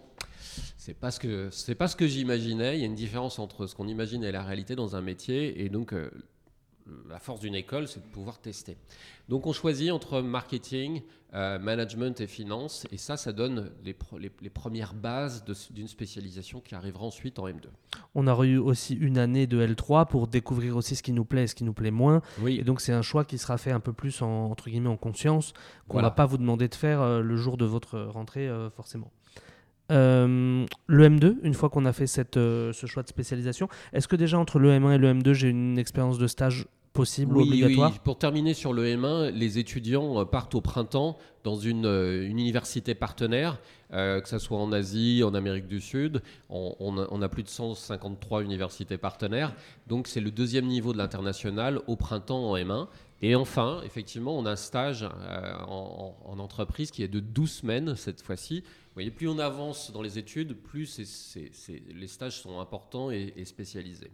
c'est 0.76 0.94
pas 0.94 1.10
ce 1.10 1.18
que 1.18 1.72
pas 1.74 1.88
ce 1.88 1.96
que 1.96 2.06
j'imaginais. 2.06 2.76
Il 2.76 2.80
y 2.80 2.84
a 2.84 2.86
une 2.86 2.94
différence 2.94 3.38
entre 3.38 3.66
ce 3.66 3.74
qu'on 3.74 3.88
imagine 3.88 4.22
et 4.22 4.32
la 4.32 4.42
réalité 4.42 4.76
dans 4.76 4.96
un 4.96 5.00
métier, 5.00 5.62
et 5.62 5.68
donc 5.68 5.92
euh, 5.92 6.10
la 7.08 7.18
force 7.18 7.40
d'une 7.40 7.54
école, 7.54 7.88
c'est 7.88 8.00
de 8.02 8.06
pouvoir 8.08 8.38
tester. 8.40 8.76
Donc, 9.28 9.46
on 9.46 9.52
choisit 9.52 9.90
entre 9.90 10.20
marketing, 10.20 11.02
euh, 11.32 11.58
management 11.58 12.20
et 12.20 12.26
finance, 12.26 12.86
et 12.92 12.98
ça, 12.98 13.16
ça 13.16 13.32
donne 13.32 13.70
les, 13.82 13.94
pro- 13.94 14.18
les- 14.18 14.30
les 14.42 14.50
premières 14.50 14.92
bases 14.94 15.44
d'une 15.70 15.88
spécialisation 15.88 16.60
qui 16.60 16.74
arrivera 16.74 17.04
ensuite 17.06 17.38
en 17.38 17.46
M2. 17.48 17.68
On 18.14 18.26
a 18.26 18.44
eu 18.44 18.58
aussi 18.58 18.94
une 18.94 19.16
année 19.18 19.46
de 19.46 19.66
L3 19.66 20.06
pour 20.06 20.26
découvrir 20.28 20.76
aussi 20.76 20.94
ce 20.94 21.02
qui 21.02 21.12
nous 21.12 21.24
plaît 21.24 21.44
et 21.44 21.46
ce 21.46 21.54
qui 21.54 21.64
nous 21.64 21.72
plaît 21.72 21.90
moins. 21.90 22.20
Oui, 22.40 22.58
Et 22.60 22.64
donc 22.64 22.80
c'est 22.80 22.92
un 22.92 23.02
choix 23.02 23.24
qui 23.24 23.38
sera 23.38 23.56
fait 23.58 23.72
un 23.72 23.80
peu 23.80 23.92
plus 23.94 24.20
en, 24.22 24.50
entre 24.50 24.68
guillemets 24.68 24.88
en 24.90 24.96
conscience, 24.98 25.52
qu'on 25.88 25.94
Voilà. 25.94 26.08
va 26.08 26.14
pas 26.14 26.26
vous 26.26 26.38
demander 26.38 26.68
de 26.68 26.74
faire 26.74 27.00
euh, 27.00 27.20
le 27.22 27.36
jour 27.36 27.56
de 27.56 27.64
votre 27.64 27.98
rentrée 27.98 28.46
euh, 28.48 28.68
forcément. 28.70 29.10
Euh, 29.92 30.64
le 30.86 31.08
M2, 31.08 31.36
une 31.42 31.54
fois 31.54 31.68
qu'on 31.68 31.84
a 31.84 31.92
fait 31.92 32.06
cette, 32.06 32.36
euh, 32.36 32.72
ce 32.72 32.86
choix 32.86 33.02
de 33.02 33.08
spécialisation, 33.08 33.68
est-ce 33.92 34.08
que 34.08 34.16
déjà 34.16 34.38
entre 34.38 34.58
le 34.58 34.70
M1 34.70 34.94
et 34.94 34.98
le 34.98 35.12
M2, 35.12 35.32
j'ai 35.34 35.48
une 35.48 35.78
expérience 35.78 36.18
de 36.18 36.26
stage 36.26 36.66
possible, 36.92 37.36
Oui, 37.36 37.48
obligatoire 37.48 37.90
oui. 37.92 38.00
Pour 38.02 38.18
terminer 38.18 38.54
sur 38.54 38.72
le 38.72 38.86
M1, 38.86 39.30
les 39.30 39.58
étudiants 39.58 40.20
euh, 40.20 40.24
partent 40.24 40.54
au 40.54 40.60
printemps 40.60 41.18
dans 41.42 41.56
une, 41.56 41.84
une 41.84 42.38
université 42.38 42.94
partenaire, 42.94 43.58
euh, 43.94 44.20
que 44.20 44.28
ce 44.28 44.38
soit 44.38 44.58
en 44.58 44.72
Asie, 44.72 45.22
en 45.24 45.32
Amérique 45.34 45.66
du 45.66 45.80
Sud. 45.80 46.22
On, 46.50 47.22
a, 47.22 47.28
plus 47.28 47.42
de 47.42 47.48
153 47.48 48.42
universités 48.42 48.98
partenaires. 48.98 49.54
Donc 49.86 50.08
c'est 50.08 50.20
le 50.20 50.30
deuxième 50.30 50.66
niveau 50.66 50.92
de 50.92 50.98
l'international 50.98 51.80
au 51.86 51.96
printemps 51.96 52.50
en 52.50 52.56
M1. 52.56 52.88
Et 53.22 53.34
enfin, 53.36 53.80
effectivement, 53.84 54.36
on 54.38 54.44
a 54.44 54.50
un 54.52 54.56
stage 54.56 55.02
euh, 55.04 55.54
en, 55.66 56.16
en- 56.26 56.30
en 56.32 56.38
entreprise 56.38 56.90
qui 56.90 57.02
est 57.02 57.08
de 57.08 57.20
12 57.20 57.50
semaines 57.50 57.96
cette 57.96 58.20
fois-ci. 58.20 58.60
Vous 58.60 58.94
voyez, 58.94 59.10
plus 59.10 59.28
on 59.28 59.38
avance 59.38 59.90
dans 59.92 60.02
les 60.02 60.18
études, 60.18 60.54
plus 60.54 61.00
les 61.94 62.06
stages 62.08 62.40
sont 62.42 62.60
importants 62.60 63.10
et 63.10 63.44
spécialisés. 63.44 64.10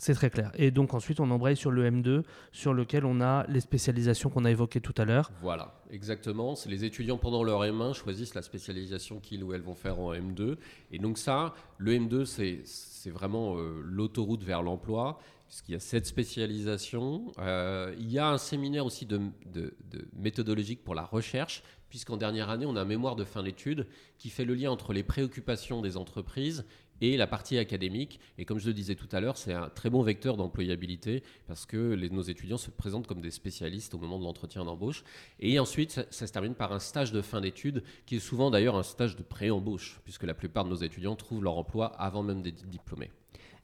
C'est 0.00 0.14
très 0.14 0.30
clair. 0.30 0.50
Et 0.54 0.70
donc 0.70 0.94
ensuite, 0.94 1.20
on 1.20 1.30
embraye 1.30 1.56
sur 1.56 1.70
le 1.70 1.88
M2, 1.88 2.22
sur 2.52 2.72
lequel 2.72 3.04
on 3.04 3.20
a 3.20 3.44
les 3.48 3.60
spécialisations 3.60 4.30
qu'on 4.30 4.46
a 4.46 4.50
évoquées 4.50 4.80
tout 4.80 4.94
à 4.96 5.04
l'heure. 5.04 5.30
Voilà, 5.42 5.74
exactement. 5.90 6.56
C'est 6.56 6.70
les 6.70 6.86
étudiants 6.86 7.18
pendant 7.18 7.44
leur 7.44 7.60
M1 7.64 7.92
choisissent 7.92 8.34
la 8.34 8.40
spécialisation 8.40 9.20
qu'ils 9.20 9.44
ou 9.44 9.52
elles 9.52 9.60
vont 9.60 9.74
faire 9.74 10.00
en 10.00 10.14
M2. 10.14 10.56
Et 10.90 10.98
donc 10.98 11.18
ça, 11.18 11.52
le 11.76 11.92
M2, 11.92 12.24
c'est 12.24 13.10
vraiment 13.10 13.58
euh, 13.58 13.82
l'autoroute 13.84 14.42
vers 14.42 14.62
l'emploi. 14.62 15.20
puisqu'il 15.48 15.72
y 15.72 15.76
a 15.76 15.80
cette 15.80 16.06
spécialisation. 16.06 17.30
Euh, 17.38 17.94
il 17.98 18.10
y 18.10 18.18
a 18.18 18.30
un 18.30 18.38
séminaire 18.38 18.86
aussi 18.86 19.04
de 19.04 19.20
méthodologique 20.14 20.82
pour 20.82 20.94
la 20.94 21.04
recherche, 21.04 21.62
puisqu'en 21.90 22.16
dernière 22.16 22.48
année, 22.48 22.64
on 22.64 22.76
a 22.76 22.80
un 22.80 22.86
mémoire 22.86 23.16
de 23.16 23.24
fin 23.24 23.42
d'études 23.42 23.86
qui 24.16 24.30
fait 24.30 24.46
le 24.46 24.54
lien 24.54 24.70
entre 24.70 24.94
les 24.94 25.02
préoccupations 25.02 25.82
des 25.82 25.98
entreprises 25.98 26.64
et 27.00 27.16
la 27.16 27.26
partie 27.26 27.58
académique. 27.58 28.20
Et 28.38 28.44
comme 28.44 28.58
je 28.58 28.66
le 28.66 28.74
disais 28.74 28.94
tout 28.94 29.08
à 29.12 29.20
l'heure, 29.20 29.36
c'est 29.36 29.52
un 29.52 29.68
très 29.68 29.90
bon 29.90 30.02
vecteur 30.02 30.36
d'employabilité 30.36 31.22
parce 31.46 31.66
que 31.66 31.94
nos 32.10 32.22
étudiants 32.22 32.58
se 32.58 32.70
présentent 32.70 33.06
comme 33.06 33.20
des 33.20 33.30
spécialistes 33.30 33.94
au 33.94 33.98
moment 33.98 34.18
de 34.18 34.24
l'entretien 34.24 34.64
d'embauche. 34.64 35.04
Et 35.38 35.58
ensuite, 35.58 35.90
ça, 35.92 36.04
ça, 36.10 36.26
se 36.26 36.32
termine 36.32 36.54
par 36.54 36.72
un 36.72 36.78
stage 36.78 37.12
de 37.12 37.22
fin 37.22 37.40
d'études 37.40 37.82
qui 38.06 38.16
est 38.16 38.20
souvent 38.20 38.50
d'ailleurs 38.50 38.76
un 38.76 38.82
stage 38.82 39.16
de 39.16 39.22
pré-embauche, 39.22 40.00
puisque 40.04 40.24
la 40.24 40.34
plupart 40.34 40.64
de 40.64 40.70
nos 40.70 40.76
étudiants 40.76 41.16
trouvent 41.16 41.42
leur 41.42 41.56
emploi 41.56 41.86
avant 41.86 42.22
même 42.22 42.42
d'être 42.42 42.66
diplômés 42.66 43.10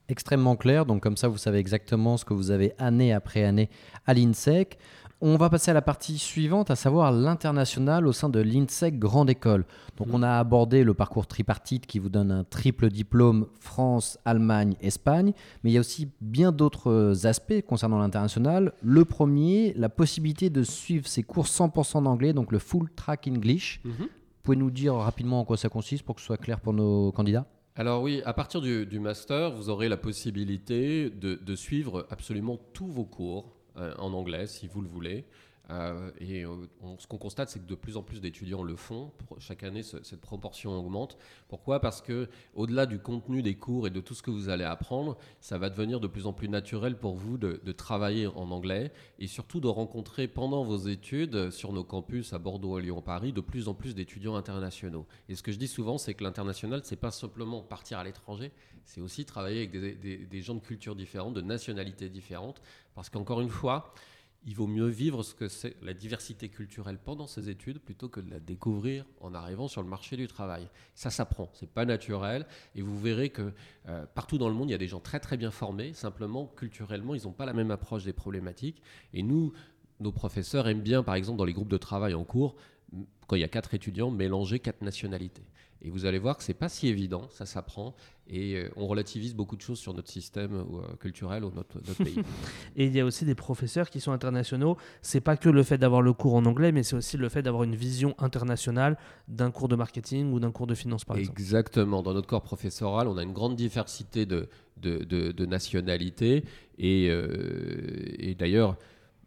extrêmement 0.09 0.55
clair. 0.55 0.85
Donc 0.85 1.03
comme 1.03 1.17
ça, 1.17 1.27
vous 1.27 1.37
savez 1.37 1.59
exactement 1.59 2.17
ce 2.17 2.25
que 2.25 2.33
vous 2.33 2.51
avez 2.51 2.73
année 2.77 3.13
après 3.13 3.43
année 3.43 3.69
à 4.05 4.13
l'INSEC. 4.13 4.77
On 5.19 5.35
va 5.35 5.49
passer 5.49 5.71
à 5.71 5.73
la 5.73 5.81
partie 5.81 6.19
suivante, 6.19 6.69
à 6.69 6.75
savoir 6.75 7.11
l'international 7.11 8.05
au 8.05 8.11
sein 8.11 8.29
de 8.29 8.39
l'INSEC 8.39 8.99
Grande 8.99 9.31
École. 9.31 9.65
Donc, 9.97 10.09
on 10.11 10.21
a 10.21 10.37
abordé 10.37 10.83
le 10.83 10.93
parcours 10.93 11.25
tripartite 11.25 11.87
qui 11.87 11.97
vous 11.97 12.09
donne 12.09 12.31
un 12.31 12.43
triple 12.43 12.91
diplôme 12.91 13.47
France, 13.59 14.19
Allemagne, 14.25 14.75
Espagne. 14.79 15.33
Mais 15.63 15.71
il 15.71 15.73
y 15.73 15.77
a 15.77 15.79
aussi 15.79 16.11
bien 16.21 16.51
d'autres 16.51 17.25
aspects 17.25 17.61
concernant 17.65 17.97
l'international. 17.97 18.73
Le 18.83 19.05
premier, 19.05 19.73
la 19.75 19.89
possibilité 19.89 20.51
de 20.51 20.61
suivre 20.61 21.07
ces 21.07 21.23
cours 21.23 21.47
100% 21.47 22.03
d'anglais, 22.03 22.33
donc 22.33 22.51
le 22.51 22.59
full 22.59 22.87
track 22.95 23.27
English. 23.27 23.81
Mm 23.83 23.89
-hmm. 23.89 24.07
Pouvez 24.43 24.57
nous 24.57 24.71
dire 24.71 24.93
rapidement 24.93 25.39
en 25.39 25.45
quoi 25.45 25.57
ça 25.57 25.69
consiste 25.69 26.03
pour 26.03 26.13
que 26.15 26.21
ce 26.21 26.27
soit 26.27 26.37
clair 26.37 26.59
pour 26.59 26.73
nos 26.73 27.11
candidats? 27.11 27.47
Alors 27.75 28.03
oui, 28.03 28.21
à 28.23 28.33
partir 28.33 28.61
du, 28.61 28.85
du, 28.85 28.99
master, 28.99 29.51
vous 29.51 29.69
aurez 29.69 29.89
la 29.89 29.97
possibilité 29.97 31.09
de, 31.09 31.39
de 31.43 31.55
suivre 31.55 32.05
absolument 32.11 32.57
tous 32.73 32.87
vos 32.87 33.05
cours 33.05 33.56
en 33.77 34.13
anglais, 34.13 34.47
si 34.47 34.67
vous 34.67 34.81
le 34.81 34.87
voulez. 34.87 35.25
Euh, 35.69 36.11
et 36.19 36.45
euh, 36.45 36.55
ce 36.97 37.07
qu'on 37.07 37.17
constate, 37.17 37.49
c'est 37.49 37.59
que 37.59 37.67
de 37.67 37.75
plus 37.75 37.97
en 37.97 38.03
plus 38.03 38.21
d'étudiants 38.21 38.63
le 38.63 38.75
font. 38.75 39.11
Chaque 39.39 39.63
année, 39.63 39.83
ce, 39.83 40.01
cette 40.03 40.21
proportion 40.21 40.77
augmente. 40.77 41.17
Pourquoi? 41.47 41.79
Parce 41.79 42.01
que 42.01 42.29
au-delà 42.55 42.85
du 42.85 42.99
contenu 42.99 43.41
des 43.41 43.55
cours 43.55 43.87
et 43.87 43.89
de 43.89 43.99
tout 43.99 44.13
ce 44.13 44.21
que 44.21 44.31
vous 44.31 44.49
allez 44.49 44.63
apprendre, 44.63 45.17
ça 45.41 45.57
va 45.57 45.69
devenir 45.69 45.99
de 45.99 46.07
plus 46.07 46.25
en 46.25 46.33
plus 46.33 46.49
naturel 46.49 46.97
pour 46.97 47.15
vous 47.15 47.37
de, 47.37 47.59
travailler 47.71 48.27
en 48.27 48.49
anglais 48.51 48.91
et 49.19 49.27
surtout 49.27 49.59
de 49.59 49.67
rencontrer 49.67 50.27
pendant 50.27 50.63
vos 50.63 50.77
études 50.77 51.51
sur 51.51 51.73
nos 51.73 51.83
campus 51.83 52.33
à 52.33 52.39
Bordeaux, 52.39 52.77
à 52.77 52.81
Lyon, 52.81 53.01
Paris, 53.01 53.33
de 53.33 53.41
plus 53.41 53.67
en 53.67 53.73
plus 53.73 53.93
d'étudiants 53.93 54.35
internationaux. 54.35 55.05
Et 55.29 55.35
ce 55.35 55.43
que 55.43 55.51
je 55.51 55.59
dis 55.59 55.67
souvent, 55.67 55.97
c'est 55.97 56.13
que 56.13 56.23
l'international, 56.23 56.81
c'est 56.83 56.95
pas 56.95 57.11
simplement 57.11 57.61
partir 57.61 57.99
à 57.99 58.03
l'étranger, 58.03 58.51
c'est 58.83 59.01
aussi 59.01 59.25
travailler 59.25 59.59
avec 59.59 59.71
des, 59.71 60.17
des 60.17 60.41
gens 60.41 60.55
de 60.55 60.59
cultures 60.59 60.95
différentes, 60.95 61.33
de 61.33 61.41
nationalités 61.41 62.09
différentes, 62.09 62.61
parce 62.95 63.09
qu'encore 63.09 63.41
une 63.41 63.49
fois, 63.49 63.93
il 64.47 64.55
vaut 64.55 64.65
mieux 64.65 64.87
vivre 64.87 65.23
ce 65.23 65.35
que 65.35 65.49
c'est 65.49 65.75
la 65.83 65.93
diversité 65.93 66.47
culturelle 66.47 66.97
pendant 67.03 67.27
ses 67.27 67.49
études 67.49 67.79
plutôt 67.79 68.07
que 68.07 68.21
de 68.21 68.31
la 68.31 68.39
découvrir 68.39 69.05
en 69.19 69.33
arrivant 69.33 69.67
sur 69.67 69.83
le 69.83 69.89
marché 69.89 70.15
du 70.15 70.25
travail. 70.25 70.69
Ça 70.95 71.09
s'apprend, 71.09 71.49
c'est 71.53 71.69
pas 71.69 71.83
naturel. 71.83 72.47
Et 72.73 72.81
vous 72.81 72.97
verrez 72.97 73.29
que 73.29 73.51
euh, 73.89 74.05
partout 74.15 74.37
dans 74.37 74.47
le 74.47 74.55
monde, 74.55 74.69
il 74.69 74.71
y 74.71 74.75
a 74.75 74.79
des 74.79 74.87
gens 74.87 75.01
très 75.01 75.19
très 75.19 75.35
bien 75.35 75.51
formés, 75.51 75.93
simplement 75.93 76.47
culturellement, 76.47 77.13
ils 77.13 77.23
n'ont 77.25 77.33
pas 77.33 77.45
la 77.45 77.51
même 77.51 77.71
approche 77.71 78.05
des 78.05 78.13
problématiques. 78.13 78.81
Et 79.13 79.21
nous 79.21 79.51
nos 79.99 80.11
professeurs 80.11 80.67
aiment 80.67 80.81
bien 80.81 81.03
par 81.03 81.15
exemple 81.15 81.39
dans 81.39 81.45
les 81.45 81.53
groupes 81.53 81.67
de 81.71 81.77
travail 81.77 82.13
en 82.13 82.23
cours 82.23 82.55
quand 83.27 83.35
il 83.35 83.41
y 83.41 83.45
a 83.45 83.49
quatre 83.49 83.73
étudiants 83.73 84.11
mélanger 84.11 84.59
quatre 84.59 84.81
nationalités. 84.81 85.43
Et 85.81 85.89
vous 85.89 86.05
allez 86.05 86.17
voir 86.17 86.37
que 86.37 86.43
c'est 86.43 86.55
pas 86.55 86.69
si 86.69 86.87
évident, 86.87 87.27
ça 87.29 87.45
s'apprend, 87.45 87.93
et 88.27 88.55
euh, 88.55 88.69
on 88.75 88.87
relativise 88.87 89.35
beaucoup 89.35 89.55
de 89.55 89.61
choses 89.61 89.77
sur 89.77 89.93
notre 89.93 90.09
système 90.09 90.55
euh, 90.55 90.95
culturel 90.99 91.43
ou 91.43 91.51
notre, 91.51 91.77
notre 91.77 92.03
pays. 92.03 92.17
et 92.75 92.85
il 92.85 92.95
y 92.95 92.99
a 92.99 93.05
aussi 93.05 93.25
des 93.25 93.35
professeurs 93.35 93.89
qui 93.91 93.99
sont 93.99 94.11
internationaux. 94.11 94.77
C'est 95.03 95.21
pas 95.21 95.37
que 95.37 95.49
le 95.49 95.61
fait 95.61 95.77
d'avoir 95.77 96.01
le 96.01 96.13
cours 96.13 96.33
en 96.33 96.45
anglais, 96.45 96.71
mais 96.71 96.81
c'est 96.81 96.95
aussi 96.95 97.15
le 97.17 97.29
fait 97.29 97.43
d'avoir 97.43 97.63
une 97.63 97.75
vision 97.75 98.15
internationale 98.17 98.97
d'un 99.27 99.51
cours 99.51 99.67
de 99.67 99.75
marketing 99.75 100.31
ou 100.33 100.39
d'un 100.39 100.51
cours 100.51 100.67
de 100.67 100.75
finance, 100.75 101.05
par 101.05 101.17
exemple. 101.17 101.39
Exactement. 101.39 102.01
Dans 102.01 102.13
notre 102.13 102.27
corps 102.27 102.41
professoral, 102.41 103.07
on 103.07 103.17
a 103.17 103.23
une 103.23 103.33
grande 103.33 103.55
diversité 103.55 104.25
de, 104.25 104.49
de, 104.77 105.03
de, 105.03 105.31
de 105.31 105.45
nationalités, 105.45 106.43
et, 106.79 107.09
euh, 107.09 108.15
et 108.17 108.33
d'ailleurs. 108.33 108.77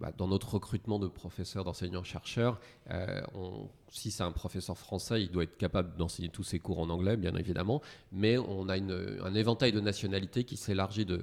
Bah, 0.00 0.12
dans 0.16 0.28
notre 0.28 0.54
recrutement 0.54 0.98
de 0.98 1.08
professeurs, 1.08 1.64
d'enseignants-chercheurs, 1.64 2.58
euh, 2.90 3.20
on, 3.34 3.68
si 3.90 4.10
c'est 4.10 4.22
un 4.22 4.32
professeur 4.32 4.78
français, 4.78 5.22
il 5.22 5.30
doit 5.30 5.44
être 5.44 5.56
capable 5.56 5.96
d'enseigner 5.96 6.28
tous 6.28 6.44
ses 6.44 6.58
cours 6.58 6.78
en 6.78 6.88
anglais, 6.90 7.16
bien 7.16 7.34
évidemment, 7.34 7.82
mais 8.12 8.38
on 8.38 8.68
a 8.68 8.76
un 8.76 9.34
éventail 9.34 9.72
de 9.72 9.80
nationalités 9.80 10.44
qui 10.44 10.56
s'élargit 10.56 11.04
de, 11.04 11.18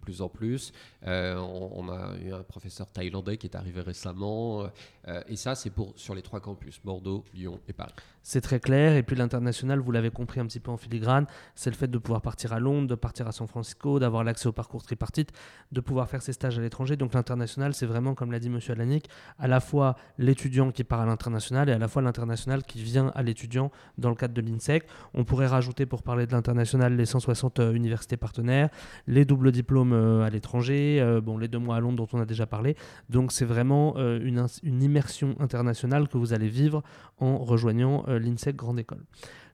plus 0.00 0.20
en 0.20 0.28
plus. 0.28 0.72
Euh, 1.06 1.36
on, 1.36 1.86
on, 1.86 1.88
a 1.88 2.16
eu 2.18 2.32
un 2.32 2.42
professeur 2.42 2.86
thaïlandais 2.86 3.38
qui 3.38 3.46
est 3.46 3.56
arrivé 3.56 3.80
récemment, 3.80 4.68
euh, 5.08 5.22
et 5.28 5.36
ça, 5.36 5.54
c'est 5.54 5.70
pour 5.70 5.92
sur 5.96 6.14
les 6.14 6.22
trois 6.22 6.40
campus, 6.40 6.80
Bordeaux, 6.84 7.24
Lyon 7.34 7.60
et 7.68 7.72
Paris. 7.72 7.92
C'est 8.22 8.40
très 8.40 8.58
clair, 8.58 8.96
et 8.96 9.04
puis 9.04 9.14
l'international, 9.14 9.78
vous 9.78 9.92
l'avez 9.92 10.10
compris 10.10 10.40
un 10.40 10.46
petit 10.46 10.58
peu 10.58 10.72
en 10.72 10.76
filigrane, 10.76 11.26
c'est 11.54 11.70
le 11.70 11.76
fait 11.76 11.86
de 11.86 11.98
pouvoir 11.98 12.22
partir 12.22 12.52
à 12.52 12.58
Londres, 12.58 12.88
de 12.88 12.94
partir 12.96 13.28
à 13.28 13.32
San 13.32 13.46
Francisco, 13.46 14.00
d'avoir 14.00 14.24
l'accès 14.24 14.48
au 14.48 14.52
parcours 14.52 14.82
tripartite, 14.82 15.30
de 15.70 15.80
pouvoir 15.80 16.08
faire 16.08 16.22
ses 16.22 16.32
stages 16.32 16.58
à 16.58 16.60
l'étranger. 16.60 16.96
Donc 16.96 17.14
l'international, 17.14 17.72
c'est 17.72 17.86
vraiment, 17.86 18.14
comme 18.14 18.32
l'a 18.32 18.40
dit 18.40 18.48
M. 18.48 18.58
Alanik, 18.68 19.08
à 19.38 19.46
la 19.46 19.60
fois 19.60 19.96
l'étudiant 20.18 20.72
qui 20.72 20.82
part 20.82 21.00
à 21.00 21.06
l'international 21.06 21.68
et 21.68 21.72
à 21.72 21.78
la 21.78 21.85
fois 21.88 22.02
l'international 22.02 22.62
qui 22.62 22.82
vient 22.82 23.12
à 23.14 23.22
l'étudiant 23.22 23.70
dans 23.98 24.08
le 24.08 24.14
cadre 24.14 24.34
de 24.34 24.40
l'INSEC. 24.40 24.84
On 25.14 25.24
pourrait 25.24 25.46
rajouter 25.46 25.86
pour 25.86 26.02
parler 26.02 26.26
de 26.26 26.32
l'international 26.32 26.96
les 26.96 27.06
160 27.06 27.60
euh, 27.60 27.72
universités 27.72 28.16
partenaires, 28.16 28.68
les 29.06 29.24
doubles 29.24 29.52
diplômes 29.52 29.92
euh, 29.92 30.22
à 30.22 30.30
l'étranger, 30.30 30.98
euh, 31.00 31.20
bon, 31.20 31.38
les 31.38 31.48
deux 31.48 31.58
mois 31.58 31.76
à 31.76 31.80
Londres 31.80 31.96
dont 31.96 32.18
on 32.18 32.20
a 32.20 32.26
déjà 32.26 32.46
parlé. 32.46 32.76
Donc 33.10 33.32
c'est 33.32 33.44
vraiment 33.44 33.96
une, 33.96 34.46
immersion 34.62 35.34
internationale 35.40 36.08
que 36.08 36.18
vous 36.18 36.32
allez 36.32 36.48
vivre 36.48 36.82
en 37.18 37.38
rejoignant 37.38 38.04
l'INSEC 38.06 38.56
Grande 38.56 38.78
École. 38.78 39.04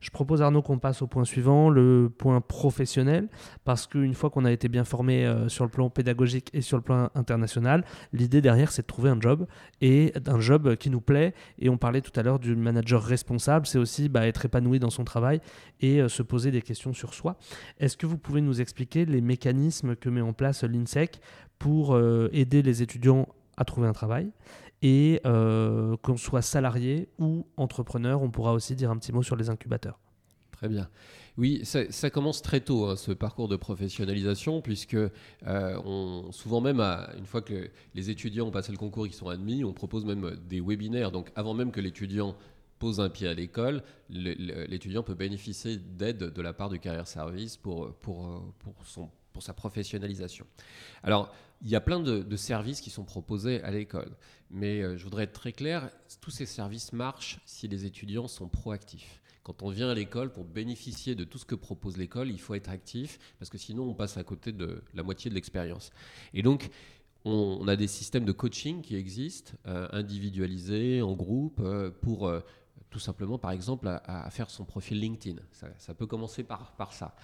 Je 0.00 0.10
propose 0.10 0.42
Arnaud 0.42 0.62
qu'on 0.62 0.78
passe 0.78 1.00
au 1.00 1.06
point 1.06 1.24
suivant, 1.24 1.70
le 1.70 2.10
point 2.16 2.40
professionnel, 2.40 3.28
parce 3.64 3.86
qu'une 3.86 4.14
fois 4.14 4.30
qu'on 4.30 4.44
a 4.44 4.50
été 4.50 4.68
bien 4.68 4.84
formé 4.84 5.32
sur 5.46 5.64
le 5.64 5.70
plan 5.70 5.90
pédagogique 5.90 6.50
et 6.52 6.60
sur 6.60 6.76
le 6.76 6.82
plan 6.82 7.08
international, 7.14 7.84
l'idée 8.12 8.40
derrière 8.40 8.72
c'est 8.72 8.82
de 8.82 8.88
trouver 8.88 9.10
un 9.10 9.20
job 9.20 9.46
et 9.80 10.12
un 10.26 10.40
job 10.40 10.74
qui 10.76 10.90
nous 10.90 11.00
plaît. 11.00 11.34
Et 11.60 11.68
on 11.68 11.76
parlait 11.76 12.00
tout 12.00 12.18
à 12.18 12.21
l'heure 12.22 12.38
du 12.38 12.56
manager 12.56 13.02
responsable, 13.02 13.66
c'est 13.66 13.78
aussi 13.78 14.08
bah, 14.08 14.26
être 14.26 14.44
épanoui 14.44 14.78
dans 14.78 14.90
son 14.90 15.04
travail 15.04 15.40
et 15.80 16.00
euh, 16.00 16.08
se 16.08 16.22
poser 16.22 16.50
des 16.50 16.62
questions 16.62 16.92
sur 16.92 17.14
soi. 17.14 17.36
Est-ce 17.78 17.96
que 17.96 18.06
vous 18.06 18.18
pouvez 18.18 18.40
nous 18.40 18.60
expliquer 18.60 19.04
les 19.04 19.20
mécanismes 19.20 19.96
que 19.96 20.08
met 20.08 20.20
en 20.20 20.32
place 20.32 20.64
l'INSEC 20.64 21.20
pour 21.58 21.94
euh, 21.94 22.28
aider 22.32 22.62
les 22.62 22.82
étudiants 22.82 23.28
à 23.56 23.64
trouver 23.64 23.88
un 23.88 23.92
travail 23.92 24.30
et 24.82 25.20
euh, 25.26 25.96
qu'on 26.02 26.16
soit 26.16 26.42
salarié 26.42 27.08
ou 27.18 27.46
entrepreneur, 27.56 28.20
on 28.22 28.30
pourra 28.30 28.52
aussi 28.52 28.74
dire 28.74 28.90
un 28.90 28.96
petit 28.96 29.12
mot 29.12 29.22
sur 29.22 29.36
les 29.36 29.48
incubateurs. 29.48 30.00
Très 30.50 30.68
bien. 30.68 30.88
Oui, 31.38 31.62
ça, 31.64 32.10
commence 32.10 32.42
très 32.42 32.60
tôt, 32.60 32.86
hein, 32.86 32.96
ce 32.96 33.10
parcours 33.10 33.48
de 33.48 33.56
professionnalisation, 33.56 34.60
puisque 34.60 34.94
euh, 34.94 35.10
on, 35.42 36.30
souvent 36.30 36.60
même, 36.60 36.80
une 37.16 37.24
fois 37.24 37.40
que 37.40 37.70
les 37.94 38.10
étudiants 38.10 38.48
ont 38.48 38.50
passé 38.50 38.70
le 38.70 38.78
concours 38.78 39.06
et 39.06 39.08
qu'ils 39.08 39.18
sont 39.18 39.28
admis, 39.28 39.64
on 39.64 39.72
propose 39.72 40.04
même 40.04 40.36
des 40.48 40.60
webinaires. 40.60 41.10
Donc 41.10 41.32
avant 41.34 41.54
même 41.54 41.72
que 41.72 41.80
l'étudiant 41.80 42.36
pose 42.78 43.00
un 43.00 43.08
pied 43.08 43.28
à 43.28 43.34
l'école, 43.34 43.82
l'étudiant 44.10 45.02
peut 45.02 45.14
bénéficier 45.14 45.78
d'aide 45.78 46.18
de 46.18 46.42
la 46.42 46.52
part 46.52 46.68
du 46.68 46.78
Carrière 46.80 47.08
Service 47.08 47.56
pour, 47.56 47.94
pour 47.94 49.42
sa 49.42 49.54
professionnalisation. 49.54 50.46
Alors, 51.02 51.32
il 51.62 51.70
y 51.70 51.76
a 51.76 51.80
plein 51.80 52.00
de, 52.00 52.36
services 52.36 52.80
qui 52.80 52.90
sont 52.90 53.04
proposés 53.04 53.62
à 53.62 53.70
l'école. 53.70 54.10
Mais 54.50 54.82
euh, 54.82 54.96
je 54.96 55.04
voudrais 55.04 55.24
être 55.24 55.32
très 55.32 55.52
clair, 55.52 55.90
tous 56.20 56.30
ces 56.30 56.46
services 56.46 56.92
marchent 56.92 57.40
si 57.46 57.68
les 57.68 57.86
étudiants 57.86 58.28
sont 58.28 58.48
proactifs. 58.48 59.21
Quand 59.42 59.62
on 59.62 59.70
vient 59.70 59.88
à 59.88 59.94
l'école 59.94 60.32
pour 60.32 60.44
bénéficier 60.44 61.14
de 61.14 61.24
tout 61.24 61.38
ce 61.38 61.44
que 61.44 61.56
propose 61.56 61.96
l'école, 61.96 62.30
il 62.30 62.40
faut 62.40 62.54
être 62.54 62.70
actif 62.70 63.18
parce 63.38 63.50
que 63.50 63.58
sinon 63.58 63.84
on 63.84 63.94
passe 63.94 64.16
à 64.16 64.22
côté 64.22 64.52
de 64.52 64.82
la 64.94 65.02
moitié 65.02 65.30
de 65.30 65.34
l'expérience. 65.34 65.90
Et 66.32 66.42
donc, 66.42 66.70
on, 67.24 67.66
a 67.68 67.76
des 67.76 67.86
systèmes 67.86 68.24
de 68.24 68.32
coaching 68.32 68.82
qui 68.82 68.96
existent, 68.96 69.52
euh, 69.66 69.88
individualisés, 69.92 71.02
en 71.02 71.12
groupe, 71.12 71.60
euh, 71.60 71.90
pour 71.90 72.26
euh, 72.26 72.40
tout 72.90 72.98
simplement, 72.98 73.38
par 73.38 73.52
exemple, 73.52 73.88
à, 73.88 74.30
faire 74.30 74.50
son 74.50 74.64
profil 74.64 75.00
LinkedIn. 75.00 75.40
Ça, 75.78 75.94
peut 75.94 76.06
commencer 76.06 76.42
par, 76.44 76.92
ça. 76.92 77.14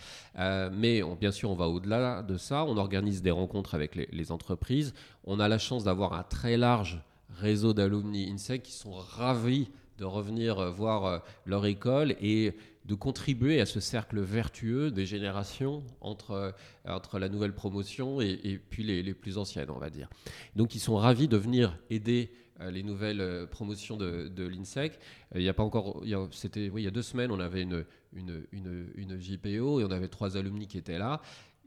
Mais 0.72 1.02
bien 1.20 1.30
sûr, 1.30 1.50
on 1.50 1.54
va 1.54 1.68
au-delà 1.68 2.22
de 2.22 2.38
ça. 2.38 2.64
On 2.64 2.78
organise 2.78 3.20
des 3.20 3.30
rencontres 3.30 3.74
avec 3.74 3.94
les, 3.94 4.08
les 4.10 4.32
entreprises. 4.32 4.94
On 5.24 5.40
a 5.40 5.46
la 5.46 5.58
chance 5.58 5.84
d'avoir 5.84 6.14
un 6.14 6.22
très 6.22 6.56
large 6.56 7.02
réseau 7.28 7.74
d'alumni 7.74 8.30
INSEC 8.30 8.62
qui 8.62 8.72
sont 8.72 8.92
ravis 8.92 9.68
de 9.98 10.04
revenir 10.04 10.72
voir 10.72 11.22
leur 11.44 11.66
école 11.66 12.14
et 12.20 12.54
de 12.84 12.94
contribuer 12.94 13.60
à 13.60 13.66
ce 13.66 13.80
cercle 13.80 14.20
vertueux 14.20 14.90
des 14.90 15.04
générations 15.04 15.82
entre, 16.00 16.54
entre 16.86 17.18
la 17.18 17.28
nouvelle 17.28 17.52
promotion 17.52 18.20
et, 18.20 18.60
puis 18.70 18.82
les, 18.82 19.02
les, 19.02 19.12
plus 19.12 19.36
anciennes, 19.36 19.70
on 19.70 19.78
va 19.78 19.90
dire. 19.90 20.08
Donc 20.56 20.74
ils 20.74 20.80
sont 20.80 20.96
ravis 20.96 21.28
de 21.28 21.36
venir 21.36 21.76
aider 21.90 22.30
les 22.70 22.82
nouvelles 22.82 23.46
promotions 23.50 23.96
de, 23.96 24.28
de 24.28 24.46
l'INSEC. 24.46 24.98
Il 25.34 25.42
n'y 25.42 25.48
a 25.48 25.54
pas 25.54 25.62
encore, 25.62 26.02
y 26.04 26.14
c'était, 26.32 26.70
oui, 26.70 26.82
il 26.82 26.84
y 26.84 26.88
a 26.88 26.90
deux 26.90 27.02
semaines, 27.02 27.30
on 27.30 27.40
avait 27.40 27.62
une, 27.62 27.84
une, 28.14 28.46
une, 28.52 28.88
une 28.94 29.20
JPO 29.20 29.80
et 29.80 29.84
on 29.84 29.90
avait 29.90 30.08
trois 30.08 30.36
alumni 30.36 30.66
qui 30.66 30.78
étaient 30.78 30.98
là 30.98 31.20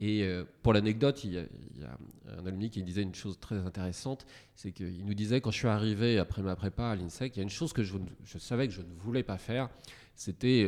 Et 0.04 0.28
pour 0.64 0.74
l'anecdote, 0.74 1.24
il, 1.24 1.48
il, 1.76 1.82
y 1.82 1.86
a 1.86 1.96
un 2.40 2.46
alumni 2.48 2.72
qui 2.72 2.82
disait 2.82 3.04
une 3.04 3.14
chose 3.14 3.40
très 3.40 3.58
intéressante, 3.58 4.26
c'est 4.56 4.72
qu'il 4.72 5.06
nous 5.06 5.14
disait 5.14 5.42
quand 5.42 5.52
je 5.52 5.58
suis 5.58 5.68
arrivé 5.68 6.18
après 6.18 6.42
ma 6.42 6.56
prépa 6.56 6.86
à 6.86 6.96
l'INSEC, 6.96 7.36
il 7.36 7.38
y 7.38 7.42
a 7.42 7.44
une 7.44 7.52
chose 7.52 7.72
que 7.72 7.84
je, 7.84 7.98
je 8.26 8.40
savais 8.40 8.68
que 8.68 8.74
je 8.74 8.82
ne 8.82 8.94
voulais 8.98 9.22
pas 9.22 9.38
faire, 9.38 9.70
c'était 10.16 10.68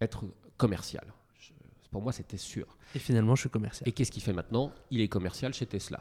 être 0.00 0.24
commercial. 0.56 1.04
pour 1.90 2.02
moi, 2.02 2.12
c'était 2.12 2.36
sûr. 2.36 2.66
Et 2.94 2.98
finalement, 2.98 3.34
je 3.34 3.40
suis 3.40 3.50
commercial. 3.50 3.88
Et 3.88 3.92
qu'est-ce 3.92 4.10
qu'il 4.10 4.22
fait 4.22 4.32
maintenant? 4.32 4.72
Il 4.90 5.00
est 5.00 5.08
commercial 5.08 5.52
chez 5.54 5.66
Tesla. 5.66 6.00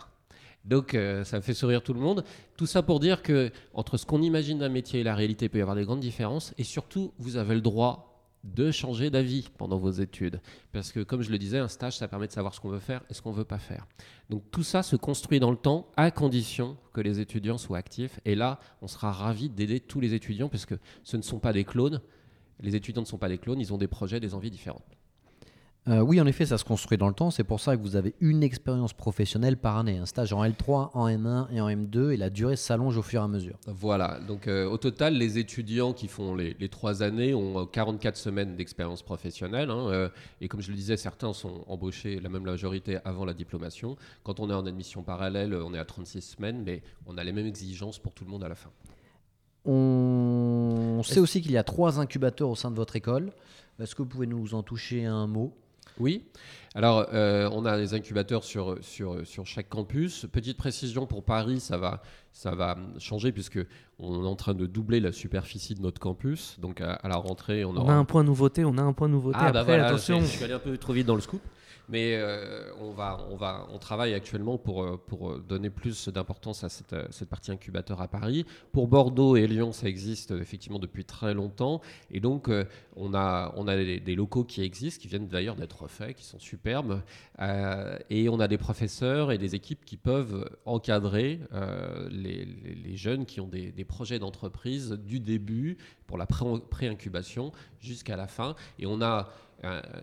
Donc 0.66 0.96
euh, 0.96 1.24
ça 1.24 1.42
fait 1.42 1.54
sourire 1.54 1.84
tout 1.84 1.94
le 1.94 2.00
monde. 2.00 2.24
Tout 2.58 2.66
ça 2.66 2.82
pour 2.82 3.00
dire 3.00 3.22
que 3.22 3.52
entre 3.74 3.98
ce 3.98 4.06
qu'on 4.06 4.22
imagine 4.22 4.58
d'un 4.60 4.70
métier 4.70 5.02
et 5.02 5.04
la 5.04 5.16
réalité, 5.16 5.46
il 5.46 5.50
peut 5.50 5.60
y 5.60 5.62
avoir 5.62 5.76
des 5.76 5.86
grandes 5.86 6.00
différences. 6.00 6.54
Et 6.58 6.64
surtout, 6.64 7.14
vous 7.20 7.38
avez 7.38 7.56
le 7.56 7.62
droit 7.62 8.15
de 8.46 8.72
changer 8.72 9.10
d'avis 9.10 9.50
pendant 9.58 9.78
vos 9.78 9.92
études. 9.92 10.40
Parce 10.72 10.92
que 10.92 11.02
comme 11.02 11.22
je 11.22 11.32
le 11.32 11.38
disais, 11.38 11.58
un 11.58 11.68
stage, 11.68 11.98
ça 11.98 12.08
permet 12.08 12.28
de 12.28 12.32
savoir 12.32 12.54
ce 12.54 12.60
qu'on 12.60 12.70
veut 12.70 12.80
faire 12.80 13.04
et 13.10 13.14
ce 13.14 13.22
qu'on 13.22 13.32
ne 13.32 13.38
veut 13.38 13.44
pas 13.44 13.58
faire. 13.60 13.88
Donc 14.30 14.44
tout 14.52 14.64
ça 14.64 14.84
se 14.84 14.96
construit 14.96 15.40
dans 15.40 15.52
le 15.52 15.58
temps 15.58 15.88
à 15.98 16.12
condition 16.12 16.78
que 16.94 17.02
les 17.02 17.20
étudiants 17.20 17.58
soient 17.58 17.78
actifs. 17.78 18.20
Et 18.26 18.36
là, 18.36 18.60
on 18.82 18.88
sera 18.88 19.12
ravis 19.12 19.50
d'aider 19.50 19.80
tous 19.80 20.00
les 20.00 20.14
étudiants 20.14 20.50
parce 20.50 20.66
que 20.66 20.76
ce 21.04 21.18
ne 21.18 21.22
sont 21.22 21.40
pas 21.40 21.54
des 21.54 21.66
clones. 21.66 22.02
Les 22.62 22.76
étudiants 22.76 23.02
ne 23.02 23.08
sont 23.08 23.18
pas 23.18 23.30
des 23.30 23.38
clones, 23.38 23.60
ils 23.60 23.74
ont 23.74 23.78
des 23.78 23.88
projets, 23.88 24.20
des 24.20 24.34
envies 24.34 24.52
différentes. 24.52 24.86
Euh, 25.88 26.00
oui, 26.00 26.20
en 26.20 26.26
effet, 26.26 26.48
ça 26.48 26.58
se 26.58 26.64
construit 26.64 26.98
dans 26.98 27.08
le 27.08 27.14
temps. 27.14 27.30
C'est 27.30 27.44
pour 27.44 27.60
ça 27.60 27.78
que 27.78 27.82
vous 27.82 27.96
avez 27.96 28.16
une 28.20 28.42
expérience 28.42 28.94
professionnelle 28.94 29.56
par 29.56 29.78
année. 29.78 29.98
Un 29.98 30.08
stage 30.08 30.34
en 30.34 30.44
L3, 30.44 30.90
en 30.94 31.08
M1 31.08 31.48
et 31.54 31.62
en 31.62 31.70
M2, 31.70 32.12
et 32.12 32.18
la 32.18 32.32
durée 32.32 32.56
s'allonge 32.56 32.98
au 32.98 33.04
fur 33.04 33.22
et 33.22 33.24
à 33.24 33.28
mesure. 33.28 33.60
Voilà. 33.68 34.20
Donc, 34.28 34.48
euh, 34.48 34.68
au 34.68 34.78
total, 34.78 35.14
les 35.14 35.38
étudiants 35.38 35.94
qui 35.94 36.08
font 36.08 36.34
les, 36.34 36.70
trois 36.70 37.04
années 37.04 37.36
ont 37.36 37.68
44 37.68 38.18
semaines 38.18 38.56
d'expérience 38.56 39.04
professionnelle. 39.04 39.70
Hein, 39.70 39.88
euh, 39.90 40.10
et 40.42 40.48
comme 40.48 40.62
je 40.62 40.72
le 40.72 40.76
disais, 40.76 40.98
certains 40.98 41.34
sont 41.34 41.64
embauchés, 41.68 42.20
la 42.20 42.30
même 42.30 42.44
majorité, 42.44 42.98
avant 43.06 43.26
la 43.26 43.36
diplomation. 43.36 43.96
Quand 44.24 44.40
on 44.40 44.50
est 44.50 44.56
en 44.56 44.66
admission 44.66 45.04
parallèle, 45.04 45.54
on 45.54 45.76
est 45.76 45.80
à 45.80 45.86
36 45.86 46.22
semaines, 46.22 46.64
mais 46.66 46.82
on 47.06 47.16
a 47.18 47.24
les 47.24 47.32
mêmes 47.32 47.46
exigences 47.46 48.00
pour 48.00 48.14
tout 48.14 48.26
le 48.26 48.32
monde 48.32 48.44
à 48.44 48.50
la 48.50 48.56
fin. 48.56 48.72
On 49.66 51.02
sait 51.04 51.20
aussi 51.20 51.42
qu'il 51.42 51.52
y 51.52 51.58
a 51.58 51.64
trois 51.64 52.00
incubateurs 52.00 52.50
au 52.50 52.56
sein 52.56 52.72
de 52.72 52.76
votre 52.76 52.96
école. 52.96 53.32
Est-ce 53.80 53.94
que 53.94 54.02
vous 54.02 54.08
pouvez 54.08 54.28
nous 54.28 54.56
en 54.56 54.64
toucher 54.64 55.06
un 55.06 55.28
mot? 55.28 55.54
Oui. 56.00 56.24
Alors, 56.76 57.08
euh, 57.14 57.50
on 57.54 57.66
a 57.66 57.78
des 57.78 57.94
incubateurs 57.94 58.44
sur, 58.44 58.78
sur, 58.82 59.26
sur 59.26 59.46
chaque 59.46 59.70
campus. 59.70 60.26
Petite 60.32 60.58
précision 60.58 61.06
pour 61.06 61.24
Paris, 61.24 61.62
ça 61.62 61.78
va, 61.78 62.02
ça 62.34 62.54
va 62.54 62.78
changer 63.00 63.32
puisque 63.32 63.60
on 63.98 64.26
est 64.26 64.28
en 64.28 64.36
train 64.36 64.54
de 64.54 64.66
doubler 64.66 65.00
la 65.00 65.14
superficie 65.14 65.74
de 65.74 65.82
notre 65.82 66.02
campus. 66.02 66.60
Donc, 66.60 66.82
à, 66.82 67.00
la 67.04 67.16
rentrée, 67.16 67.64
on, 67.64 67.76
aura... 67.78 67.86
on 67.86 67.90
a 67.90 67.94
un 67.94 68.04
point 68.04 68.26
nouveauté. 68.26 68.66
On 68.66 68.78
a 68.78 68.82
un 68.82 68.92
point 68.92 69.08
nouveauté. 69.08 69.38
Ah, 69.40 69.54
bah 69.54 69.62
Après, 69.62 69.80
attention. 69.80 70.20
Je 70.20 70.26
suis 70.26 70.44
allé 70.44 70.54
un 70.54 70.60
peu 70.60 70.78
trop 70.78 70.92
vite 70.92 71.08
dans 71.08 71.16
le 71.16 71.22
scoop. 71.22 71.42
Mais 71.88 72.16
euh, 72.16 72.72
on, 72.80 72.92
va, 72.92 73.26
on, 73.30 73.36
va, 73.36 73.68
on 73.72 73.78
travaille 73.78 74.14
actuellement 74.14 74.58
pour, 74.58 74.84
euh, 74.84 74.98
pour 75.08 75.40
donner 75.40 75.70
plus 75.70 76.10
d'importance 76.10 76.64
à 76.64 76.70
cette, 76.70 76.96
cette, 77.12 77.30
partie 77.30 77.52
incubateur 77.52 78.02
à 78.02 78.08
Paris. 78.08 78.46
Pour 78.72 78.88
Bordeaux 78.88 79.36
et 79.36 79.46
Lyon, 79.46 79.72
ça 79.72 79.88
existe 79.88 80.32
effectivement 80.32 80.80
depuis 80.80 81.06
très 81.06 81.34
longtemps. 81.34 81.82
Et 82.10 82.20
donc, 82.20 82.50
euh, 82.50 82.66
on 82.96 83.14
a, 83.14 83.54
on 83.56 83.68
a 83.68 83.76
des, 83.76 84.16
locaux 84.16 84.44
qui 84.44 84.62
existent, 84.62 85.02
qui 85.02 85.08
viennent 85.08 85.28
d'ailleurs 85.28 85.56
d'être 85.56 85.84
refaits, 85.84 86.16
qui 86.16 86.24
sont 86.24 86.40
superbes. 86.40 87.02
et 88.10 88.30
on 88.30 88.40
a 88.40 88.48
des 88.48 88.58
professeurs 88.58 89.32
et 89.32 89.38
des 89.38 89.56
équipes 89.56 89.84
qui 89.84 89.98
peuvent 89.98 90.50
encadrer 90.66 91.40
les, 92.10 92.96
jeunes 92.96 93.26
qui 93.26 93.42
ont 93.42 93.48
des, 93.48 93.72
des 93.72 93.84
projets 93.84 94.20
d'entreprise 94.20 94.92
du 94.92 95.20
début 95.20 95.78
pour 96.08 96.18
la 96.18 96.26
pré-incubation 96.26 97.52
jusqu'à 97.82 98.16
la 98.16 98.28
fin. 98.28 98.56
Et 98.80 98.86
on 98.86 99.02
a 99.02 99.30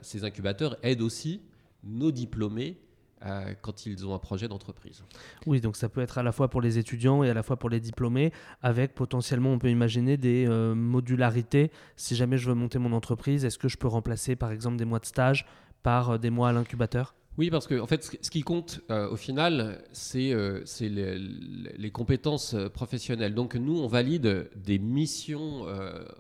ces 0.03 0.25
incubateurs 0.25 0.77
aident 0.83 1.03
aussi 1.03 1.41
nos 1.85 2.13
diplômés 2.13 2.79
euh, 3.25 3.55
quand 3.61 3.87
ils 3.87 4.05
ont 4.05 4.15
un 4.15 4.19
projet 4.19 4.49
d'entreprise. 4.49 5.05
Oui, 5.47 5.61
donc 5.61 5.77
ça 5.77 5.89
peut 5.89 6.01
être 6.01 6.19
à 6.19 6.25
la 6.25 6.33
fois 6.33 6.49
pour 6.49 6.61
les 6.61 6.79
étudiants 6.79 7.23
et 7.23 7.31
à 7.31 7.35
la 7.35 7.45
fois 7.45 7.57
pour 7.57 7.71
les 7.71 7.79
diplômés, 7.79 8.33
avec 8.63 8.95
potentiellement, 8.95 9.53
on 9.53 9.59
peut 9.61 9.71
imaginer 9.71 10.17
des 10.17 10.47
euh, 10.49 10.75
modularités. 10.75 11.71
Si 11.95 12.17
jamais 12.17 12.37
je 12.37 12.49
veux 12.49 12.55
monter 12.55 12.81
mon 12.81 12.93
entreprise, 12.93 13.45
est-ce 13.45 13.59
que 13.59 13.69
je 13.69 13.77
peux 13.77 13.87
remplacer 13.87 14.35
par 14.35 14.51
exemple 14.51 14.77
des 14.77 14.85
mois 14.85 14.99
de 14.99 15.07
stage 15.07 15.47
par 15.85 16.11
euh, 16.11 16.19
des 16.19 16.31
mois 16.31 16.49
à 16.49 16.53
l'incubateur? 16.53 17.15
Oui, 17.39 17.51
parce 17.51 17.67
que 17.67 17.81
en 17.81 17.87
fait, 17.87 18.19
ce 18.21 18.31
qui 18.31 18.43
compte 18.43 18.81
au 18.91 19.17
final, 19.17 19.83
c'est 19.93 20.35
les, 20.81 21.19
les, 21.19 21.91
compétences 21.91 22.55
professionnelles. 22.75 23.35
Donc 23.35 23.55
nous, 23.55 23.79
on 23.79 23.87
valide 23.87 24.51
des 24.55 24.79
missions 24.79 25.67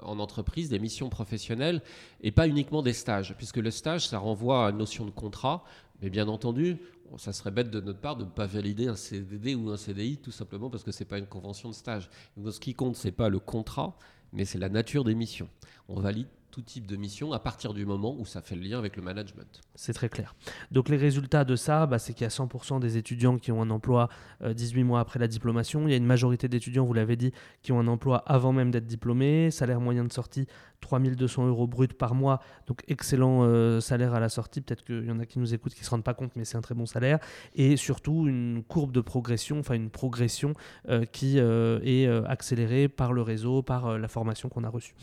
en 0.02 0.18
entreprise, 0.18 0.70
des 0.70 0.78
missions 0.78 1.10
professionnelles, 1.10 1.82
et 2.22 2.30
pas 2.30 2.48
uniquement 2.48 2.82
des 2.82 2.94
stages, 2.94 3.34
puisque 3.36 3.58
le 3.58 3.70
stage, 3.70 4.08
ça 4.08 4.18
renvoie 4.18 4.66
à 4.66 4.70
une 4.70 4.78
notion 4.78 5.04
de 5.04 5.10
contrat. 5.10 5.64
Mais 6.00 6.10
bien 6.10 6.28
entendu, 6.28 6.78
ça 7.18 7.32
serait 7.32 7.50
bête 7.50 7.70
de 7.70 7.80
notre 7.80 8.00
part 8.00 8.16
de 8.16 8.24
ne 8.24 8.30
pas 8.30 8.46
valider 8.46 8.88
un 8.88 8.96
CDD 8.96 9.54
ou 9.54 9.70
un 9.70 9.76
CDI 9.76 10.16
tout 10.18 10.30
simplement 10.30 10.70
parce 10.70 10.82
que 10.82 10.92
ce 10.92 11.00
n'est 11.00 11.08
pas 11.08 11.18
une 11.18 11.26
convention 11.26 11.68
de 11.68 11.74
stage. 11.74 12.10
Donc, 12.36 12.52
ce 12.52 12.60
qui 12.60 12.74
compte, 12.74 12.96
ce 12.96 13.08
n'est 13.08 13.12
pas 13.12 13.28
le 13.28 13.38
contrat, 13.38 13.96
mais 14.32 14.44
c'est 14.44 14.58
la 14.58 14.68
nature 14.68 15.04
des 15.04 15.14
missions. 15.14 15.48
On 15.88 16.00
valide 16.00 16.28
tout 16.52 16.60
type 16.60 16.86
de 16.86 16.96
mission 16.96 17.32
à 17.32 17.38
partir 17.38 17.72
du 17.72 17.86
moment 17.86 18.14
où 18.16 18.26
ça 18.26 18.42
fait 18.42 18.54
le 18.54 18.60
lien 18.60 18.78
avec 18.78 18.96
le 18.96 19.02
management. 19.02 19.62
C'est 19.74 19.94
très 19.94 20.10
clair. 20.10 20.36
Donc 20.70 20.90
les 20.90 20.98
résultats 20.98 21.44
de 21.44 21.56
ça, 21.56 21.86
bah, 21.86 21.98
c'est 21.98 22.12
qu'il 22.12 22.24
y 22.24 22.26
a 22.26 22.28
100% 22.28 22.78
des 22.78 22.98
étudiants 22.98 23.38
qui 23.38 23.50
ont 23.50 23.62
un 23.62 23.70
emploi 23.70 24.10
18 24.44 24.80
euh, 24.80 24.84
mois 24.84 25.00
après 25.00 25.18
la 25.18 25.28
diplomation. 25.28 25.88
Il 25.88 25.90
y 25.90 25.94
a 25.94 25.96
une 25.96 26.04
majorité 26.04 26.48
d'étudiants, 26.48 26.84
vous 26.84 26.92
l'avez 26.92 27.16
dit, 27.16 27.32
qui 27.62 27.72
ont 27.72 27.80
un 27.80 27.86
emploi 27.86 28.18
avant 28.26 28.52
même 28.52 28.70
d'être 28.70 28.86
diplômés. 28.86 29.50
Salaire 29.50 29.80
moyen 29.80 30.04
de 30.04 30.12
sortie 30.12 30.46
3200 30.82 31.46
euros 31.46 31.66
brut 31.66 31.94
par 31.94 32.14
mois. 32.14 32.40
Donc 32.66 32.82
excellent 32.86 33.44
euh, 33.44 33.80
salaire 33.80 34.12
à 34.12 34.20
la 34.20 34.28
sortie. 34.28 34.60
Peut-être 34.60 34.84
qu'il 34.84 35.06
y 35.06 35.10
en 35.10 35.20
a 35.20 35.24
qui 35.24 35.38
nous 35.38 35.54
écoutent 35.54 35.72
qui 35.72 35.80
ne 35.80 35.86
se 35.86 35.90
rendent 35.90 36.04
pas 36.04 36.14
compte, 36.14 36.32
mais 36.36 36.44
c'est 36.44 36.58
un 36.58 36.60
très 36.62 36.74
bon 36.74 36.84
salaire. 36.84 37.18
Et 37.54 37.78
surtout 37.78 38.28
une 38.28 38.62
courbe 38.62 38.92
de 38.92 39.00
progression, 39.00 39.58
enfin 39.58 39.74
une 39.74 39.88
progression 39.88 40.52
euh, 40.90 41.06
qui 41.06 41.38
est 41.38 42.06
accélérée 42.26 42.88
par 42.88 43.14
le 43.14 43.22
réseau, 43.22 43.62
par 43.62 43.98
la 43.98 44.08
formation 44.08 44.50
qu'on 44.50 44.64
a 44.64 44.68
reçue. 44.68 44.94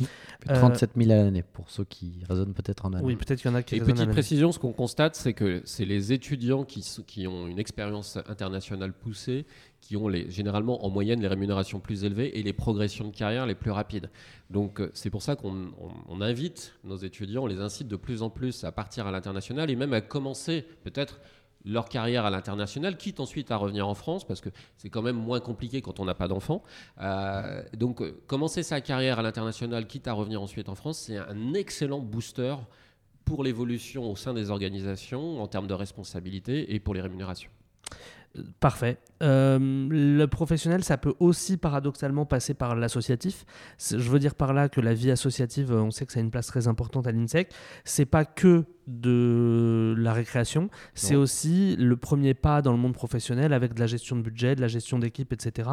37 0.46 0.92
000 0.96 1.12
à 1.12 1.16
l'année 1.16 1.39
pour 1.44 1.70
ceux 1.70 1.84
qui 1.84 2.24
raisonnent 2.28 2.54
peut-être 2.54 2.86
en 2.86 2.94
année. 2.94 3.06
Oui, 3.06 3.16
peut-être 3.16 3.42
qu'il 3.42 3.50
y 3.50 3.54
en 3.54 3.56
a 3.56 3.64
qui 3.64 3.76
Et 3.76 3.82
petite 3.82 4.10
précision, 4.10 4.52
ce 4.52 4.60
qu'on 4.60 4.74
constate, 4.74 5.16
c'est 5.16 5.34
que 5.34 5.62
c'est 5.66 5.86
les 5.86 6.14
étudiants 6.14 6.64
qui, 6.64 6.86
qui 7.06 7.28
ont 7.28 7.48
une 7.48 7.60
expérience 7.60 8.18
internationale 8.28 8.94
poussée 8.94 9.46
qui 9.82 9.96
ont 9.98 10.08
les, 10.08 10.30
généralement 10.30 10.86
en 10.86 10.90
moyenne 10.90 11.22
les 11.22 11.28
rémunérations 11.28 11.80
plus 11.80 12.04
élevées 12.04 12.38
et 12.38 12.44
les 12.44 12.54
progressions 12.54 13.08
de 13.08 13.16
carrière 13.16 13.46
les 13.46 13.56
plus 13.56 13.72
rapides. 13.72 14.10
Donc 14.50 14.82
euh, 14.82 14.92
c'est 14.94 15.10
pour 15.10 15.22
ça 15.22 15.36
qu'on 15.36 16.22
invite 16.22 16.74
nos 16.84 16.98
étudiants, 16.98 17.44
on 17.44 17.48
les 17.48 17.62
incite 17.62 17.88
de 17.88 17.96
plus 17.96 18.22
en 18.22 18.30
plus 18.30 18.64
à 18.64 18.72
partir 18.72 19.08
à 19.08 19.12
l'international 19.12 19.70
et 19.70 19.76
même 19.76 19.94
à 19.94 20.02
commencer 20.02 20.66
peut-être 20.84 21.20
leur 21.66 21.90
carrière 21.90 22.26
à 22.26 22.30
l'international, 22.30 22.98
quitte 22.98 23.20
ensuite 23.20 23.52
à 23.52 23.58
revenir 23.58 23.88
en 23.88 23.96
France, 23.96 24.26
parce 24.26 24.42
que 24.42 24.50
c'est 24.78 24.90
quand 24.90 25.02
même 25.02 25.18
moins 25.18 25.40
compliqué 25.40 25.82
quand 25.82 26.00
on 26.00 26.06
n'a 26.06 26.16
pas 26.16 26.28
d'enfants. 26.28 26.64
Euh, 27.02 27.64
donc 27.74 28.02
euh, 28.02 28.22
commencer 28.28 28.64
sa 28.64 28.82
carrière 28.82 29.20
à 29.20 29.22
l'international, 29.22 29.88
quitte 29.88 30.08
à 30.08 30.14
revenir 30.14 30.42
ensuite 30.42 30.70
en 30.70 30.76
France, 30.76 31.00
c'est 31.00 31.18
un 31.18 31.54
excellent 31.54 32.00
booster 32.00 32.56
pour 33.26 33.44
l'évolution 33.44 34.10
au 34.10 34.16
sein 34.16 34.34
des 34.34 34.50
organisations 34.50 35.42
en 35.42 35.48
termes 35.48 35.68
de 35.68 35.74
responsabilité 35.74 36.74
et 36.74 36.80
pour 36.80 36.94
les 36.94 37.02
rémunérations. 37.02 37.52
Parfait. 38.60 38.98
Euh, 39.24 39.58
le 39.90 40.26
professionnel, 40.28 40.84
ça 40.84 40.98
peut 40.98 41.16
aussi 41.20 41.58
paradoxalement 41.58 42.26
passer 42.26 42.54
par 42.54 42.76
l'associatif. 42.76 43.44
Je 43.80 43.98
veux 43.98 44.20
dire 44.20 44.36
par 44.36 44.54
là 44.54 44.70
que 44.70 44.82
la 44.82 44.94
vie 44.94 45.10
associative, 45.10 45.74
on 45.74 45.90
sait 45.90 46.06
que 46.06 46.14
ça 46.14 46.20
a 46.20 46.24
une 46.24 46.30
place 46.30 46.46
très 46.46 46.68
importante 46.68 47.08
à 47.08 47.12
l'INSEC. 47.12 47.52
C'est 47.86 48.06
pas 48.06 48.26
que 48.26 48.66
de 48.90 49.96
la 49.98 50.14
récréation, 50.14 50.70
c'est 50.94 51.16
aussi 51.16 51.76
le 51.78 51.96
premier 51.96 52.34
pas 52.34 52.62
dans 52.62 52.72
le 52.72 52.78
monde 52.78 52.94
professionnel 52.94 53.54
avec 53.54 53.74
de 53.74 53.80
la 53.80 53.88
gestion 53.88 54.16
de 54.16 54.22
budget, 54.22 54.56
de 54.56 54.62
la 54.62 54.68
gestion 54.68 55.00
d'équipe, 55.00 55.32
etc. 55.32 55.70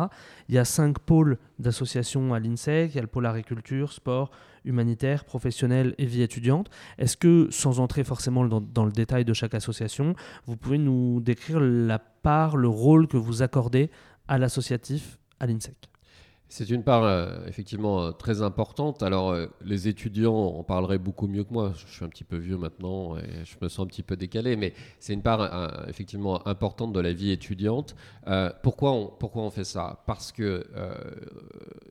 Il 0.49 0.55
y 0.55 0.59
a 0.59 0.65
cinq 0.65 0.99
pôles 0.99 1.39
d'association 1.59 2.35
à 2.35 2.41
l'INSEC. 2.41 2.93
Il 2.93 2.97
y 2.97 2.99
a 2.99 3.03
le 3.03 3.09
pôle 3.09 3.27
agriculture, 3.27 3.93
sport, 3.93 4.31
humanitaire, 4.65 5.25
professionnel 5.25 5.95
et 5.99 6.07
vie 6.07 6.23
étudiante. 6.23 6.69
Est-ce 6.99 7.17
que, 7.17 7.49
sans 7.51 7.81
entrer 7.81 8.05
forcément 8.05 8.45
dans, 8.45 8.61
dans, 8.61 8.85
le 8.85 8.93
détail 8.93 9.25
de 9.25 9.33
chaque 9.33 9.55
association, 9.55 10.15
vous 10.45 10.57
pouvez 10.57 10.79
nous 10.79 11.21
décrire 11.21 11.61
la 11.61 11.99
part, 11.99 12.57
le 12.57 12.69
rôle 12.69 13.09
que 13.09 13.17
vous 13.17 13.43
accordez 13.43 13.91
à 14.29 14.39
l'associatif 14.39 15.19
à 15.41 15.47
l'INSEC 15.47 15.89
c'est 16.49 16.71
une 16.71 16.85
part 16.85 17.03
euh, 17.03 17.45
effectivement 17.49 18.03
euh, 18.03 18.13
très 18.13 18.41
importante. 18.43 19.03
Alors 19.03 19.31
euh, 19.31 19.47
les 19.65 19.89
étudiants 19.89 20.35
en 20.35 20.63
parleraient 20.63 20.99
beaucoup 20.99 21.27
mieux 21.27 21.43
que 21.43 21.53
moi. 21.53 21.73
Je 21.77 21.93
suis 21.93 22.05
un 22.05 22.09
petit 22.09 22.25
peu 22.25 22.37
vieux 22.37 22.57
maintenant 22.57 23.17
et 23.19 23.45
je 23.45 23.57
me 23.61 23.69
sens 23.69 23.85
un 23.85 23.89
petit 23.89 24.05
peu 24.05 24.17
décalé, 24.17 24.55
mais 24.57 24.73
c'est 25.01 25.13
une 25.13 25.23
part 25.23 25.87
effectivement 25.89 26.47
importante 26.47 26.93
de 26.93 27.01
la 27.01 27.13
vie 27.13 27.31
étudiante. 27.31 27.97
pourquoi, 28.63 28.93
on, 28.93 29.07
pourquoi 29.07 29.43
on 29.43 29.51
fait 29.51 29.65
ça? 29.65 30.03
Parce 30.07 30.33
que 30.33 30.65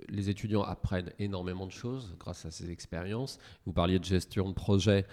les 0.10 0.30
étudiants 0.30 0.64
apprennent 0.64 1.12
énormément 1.20 1.66
de 1.66 1.72
choses 1.72 2.16
grâce 2.20 2.46
à 2.46 2.52
ces 2.52 2.72
expériences. 2.72 3.40
Vous 3.66 3.74
parliez 3.74 4.00
de 4.00 4.06
gestion 4.06 4.50
de 4.50 4.54
projet. 4.54 5.06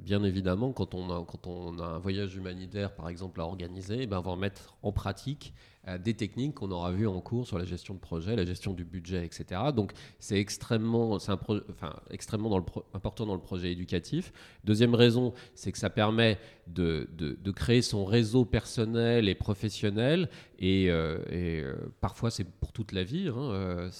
bien 0.00 0.22
évidemment, 0.24 0.72
quand 0.72 0.94
on, 0.94 1.10
a, 1.10 1.24
quand 1.24 1.46
on 1.46 1.78
a 1.78 1.84
un 1.84 1.98
voyage 1.98 2.34
humanitaire 2.36 2.94
par 2.94 3.08
exemple 3.08 3.40
à 3.40 3.44
organiser, 3.44 4.02
eh 4.02 4.06
ben, 4.06 4.18
on 4.18 4.22
va 4.22 4.30
en 4.32 4.36
mettre 4.36 4.74
en 4.82 4.92
pratique 4.92 5.54
des 6.02 6.14
techniques 6.14 6.54
qu'on 6.54 6.70
aura 6.70 6.90
vues 6.92 7.06
en 7.06 7.20
cours 7.20 7.46
sur 7.46 7.58
la 7.58 7.64
gestion 7.64 7.94
de 7.94 7.98
projet, 7.98 8.36
la 8.36 8.44
gestion 8.44 8.72
du 8.72 8.84
budget, 8.84 9.24
etc. 9.24 9.60
Donc 9.74 9.92
c'est 10.18 10.38
extrêmement, 10.38 11.12
enfin, 11.12 11.38
extrêmement 12.10 12.64
important 12.94 13.26
dans 13.26 13.34
le 13.34 13.40
projet 13.40 13.72
éducatif. 13.72 14.32
Deuxième 14.64 14.94
raison, 14.94 15.34
c'est 15.54 15.72
que 15.72 15.78
ça 15.78 15.90
permet 15.90 16.38
de, 16.66 17.08
de, 17.16 17.50
créer 17.50 17.82
son 17.82 18.04
réseau 18.04 18.44
personnel 18.44 19.28
et 19.28 19.34
professionnel 19.34 20.28
et, 20.58 20.86
et 20.86 21.64
parfois 22.00 22.30
c'est 22.30 22.44
pour 22.44 22.72
toute 22.72 22.92
la 22.92 23.04
vie. 23.04 23.28
Hein, 23.28 23.90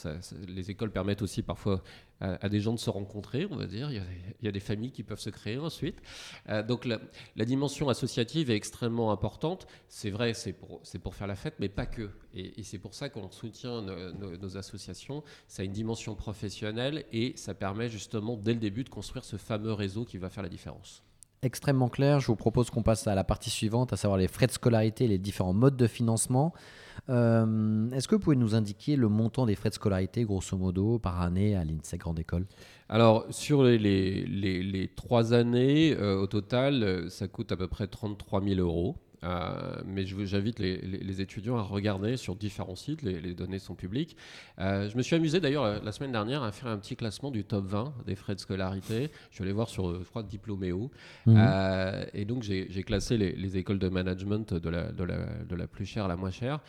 les 0.49 0.71
écoles 0.71 0.91
permettent 0.91 1.23
aussi 1.23 1.43
parfois 1.43 1.83
à, 2.21 2.49
des 2.49 2.61
gens 2.61 2.73
de 2.73 2.79
se 2.79 2.91
rencontrer, 2.91 3.47
on 3.51 3.57
va 3.57 3.67
dire. 3.67 3.91
Il 3.91 4.03
y, 4.43 4.49
a, 4.49 4.53
des 4.53 4.61
familles 4.61 4.93
qui 4.93 5.03
peuvent 5.03 5.21
se 5.21 5.31
créer 5.31 5.59
ensuite. 5.59 6.01
Euh, 6.49 6.63
donc 6.63 6.85
la, 6.85 6.99
dimension 7.45 7.89
associative 7.89 8.51
est 8.51 8.57
extrêmement 8.57 9.13
importante. 9.13 9.67
C'est 9.89 10.11
vrai, 10.11 10.35
c'est 10.35 10.53
pour, 10.53 10.81
pour 11.03 11.15
faire 11.15 11.27
la 11.27 11.37
fête, 11.37 11.55
mais 11.59 11.69
pas 11.69 11.87
que. 11.87 12.11
Et, 12.35 12.63
c'est 12.63 12.79
pour 12.79 12.95
ça 12.95 13.09
qu'on 13.09 13.31
soutient 13.31 13.83
nos, 13.83 14.57
associations. 14.57 15.23
Ça 15.49 15.63
a 15.63 15.65
une 15.65 15.73
dimension 15.73 16.15
professionnelle 16.15 17.05
et 17.13 17.35
ça 17.37 17.55
permet 17.55 17.89
justement 17.89 18.37
dès 18.37 18.55
le 18.55 18.61
début 18.61 18.85
de 18.85 18.89
construire 18.89 19.25
ce 19.25 19.37
fameux 19.37 19.73
réseau 19.73 20.05
qui 20.05 20.19
va 20.19 20.31
faire 20.31 20.43
la 20.43 20.49
différence 20.49 21.03
extrêmement 21.45 21.89
clair. 21.89 22.21
Je 22.21 22.27
vous 22.27 22.37
propose 22.37 22.71
qu'on 22.71 22.83
passe 22.83 23.07
à 23.07 23.15
la 23.15 23.25
partie 23.25 23.51
suivante, 23.51 23.93
à 23.93 23.97
savoir 23.97 24.19
les 24.19 24.29
frais 24.29 24.47
de 24.47 24.53
scolarité, 24.53 25.07
les 25.07 25.19
différents 25.19 25.53
modes 25.53 25.77
de 25.77 25.87
financement. 25.87 26.53
Euh, 27.11 27.91
est-ce 27.91 28.09
que 28.09 28.15
vous 28.15 28.21
pouvez 28.21 28.37
nous 28.37 28.55
indiquer 28.55 28.97
le 28.97 29.09
montant 29.09 29.47
des 29.47 29.55
frais 29.55 29.69
de 29.69 29.75
scolarité, 29.75 30.25
grosso 30.25 30.57
modo, 30.57 30.99
par 30.99 31.21
année 31.21 31.55
à 31.55 31.65
l'INSEE 31.65 31.99
Grande 31.99 32.19
École? 32.19 32.47
Alors, 32.89 33.27
sur 33.31 33.63
les, 33.63 33.79
les, 33.79 34.91
trois 34.95 35.33
années, 35.33 35.97
euh, 35.99 36.17
au 36.17 36.27
total, 36.27 36.83
euh, 36.83 37.09
ça 37.09 37.29
coûte 37.29 37.53
à 37.53 37.57
peu 37.57 37.69
près 37.69 37.87
33 37.87 38.43
000 38.43 38.61
euros. 38.61 38.97
Euh, 39.25 39.77
mais 39.87 40.05
j'invite 40.05 40.59
les, 40.59 40.77
les, 40.79 41.21
étudiants 41.21 41.57
à 41.57 41.63
regarder 41.63 42.17
sur 42.17 42.37
différents 42.37 42.77
sites, 42.77 43.03
les, 43.03 43.35
données 43.35 43.59
sont 43.59 43.75
publiques. 43.75 44.17
Euh, 44.59 44.89
je 44.89 44.97
me 44.97 45.03
suis 45.03 45.17
amusé 45.17 45.41
d'ailleurs 45.41 45.83
la, 45.83 45.93
semaine 45.93 46.13
dernière 46.13 46.43
à 46.43 46.53
faire 46.53 46.69
un 46.69 46.79
petit 46.79 46.97
classement 46.97 47.31
du 47.31 47.45
top 47.45 47.65
20 47.67 47.95
des 48.07 48.15
frais 48.15 48.35
de 48.35 48.41
scolarité. 48.41 49.11
Je 49.31 49.37
suis 49.37 49.45
allé 49.45 49.53
voir 49.53 49.69
sur, 49.69 49.95
je 50.03 50.09
crois, 50.09 50.23
Diploméo. 50.23 50.91
Mhm. 51.27 51.37
Euh, 51.39 52.05
et 52.13 52.25
donc 52.25 52.43
j'ai 52.43 52.83
classé 52.83 53.17
les, 53.17 53.55
écoles 53.57 53.79
de 53.79 53.89
management 53.89 54.53
de 54.53 54.69
la, 54.69 54.91
de 54.91 55.05
la, 55.05 55.27
de 55.49 55.55
la 55.55 55.67
plus 55.67 55.87
chère 55.87 56.07
à 56.07 56.09
la 56.09 56.17
moins 56.17 56.31
chère. 56.31 56.61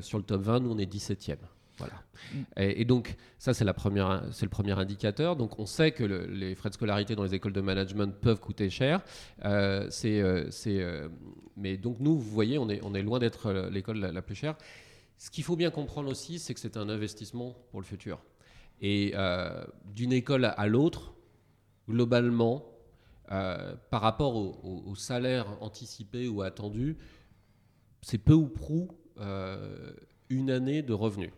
sur 0.00 0.18
le 0.18 0.24
top 0.24 0.42
20, 0.42 0.60
nous 0.60 0.70
on 0.70 0.78
est 0.78 0.90
17e. 0.90 1.36
Voilà. 1.78 2.02
Et, 2.56 2.84
donc, 2.84 3.16
ça, 3.38 3.54
c'est, 3.54 3.64
le 3.64 3.72
premier 4.48 4.72
indicateur. 4.72 5.36
Donc, 5.36 5.58
on 5.58 5.66
sait 5.66 5.92
que 5.92 6.04
les 6.04 6.54
frais 6.54 6.68
de 6.68 6.74
scolarité 6.74 7.14
dans 7.14 7.22
les 7.22 7.34
écoles 7.34 7.52
de 7.52 7.60
management 7.60 8.14
peuvent 8.20 8.40
coûter 8.40 8.68
cher. 8.68 9.02
Euh, 9.44 9.88
euh, 10.04 10.50
euh, 10.66 11.08
mais 11.56 11.76
donc, 11.76 12.00
nous, 12.00 12.18
vous 12.18 12.30
voyez, 12.30 12.58
on 12.58 12.68
est, 12.68 13.02
loin 13.02 13.18
d'être 13.18 13.52
l'école 13.70 13.98
la, 13.98 14.22
plus 14.22 14.34
chère. 14.34 14.56
Ce 15.16 15.30
qu'il 15.30 15.44
faut 15.44 15.56
bien 15.56 15.70
comprendre 15.70 16.10
aussi, 16.10 16.38
c'est 16.38 16.54
que 16.54 16.60
c'est 16.60 16.76
un 16.76 16.88
investissement 16.88 17.56
pour 17.70 17.80
le 17.80 17.86
futur. 17.86 18.20
Et 18.80 19.14
d'une 19.94 20.12
école 20.12 20.44
à 20.44 20.66
l'autre, 20.66 21.14
globalement, 21.88 22.64
par 23.28 24.00
rapport 24.00 24.36
au, 24.36 24.94
salaire 24.96 25.46
anticipé 25.60 26.28
ou 26.28 26.42
attendu, 26.42 26.96
c'est 28.02 28.18
peu 28.18 28.34
ou 28.34 28.48
prou 28.48 28.88
une 30.28 30.50
année 30.50 30.82
de 30.82 30.92
revenus 30.92 31.30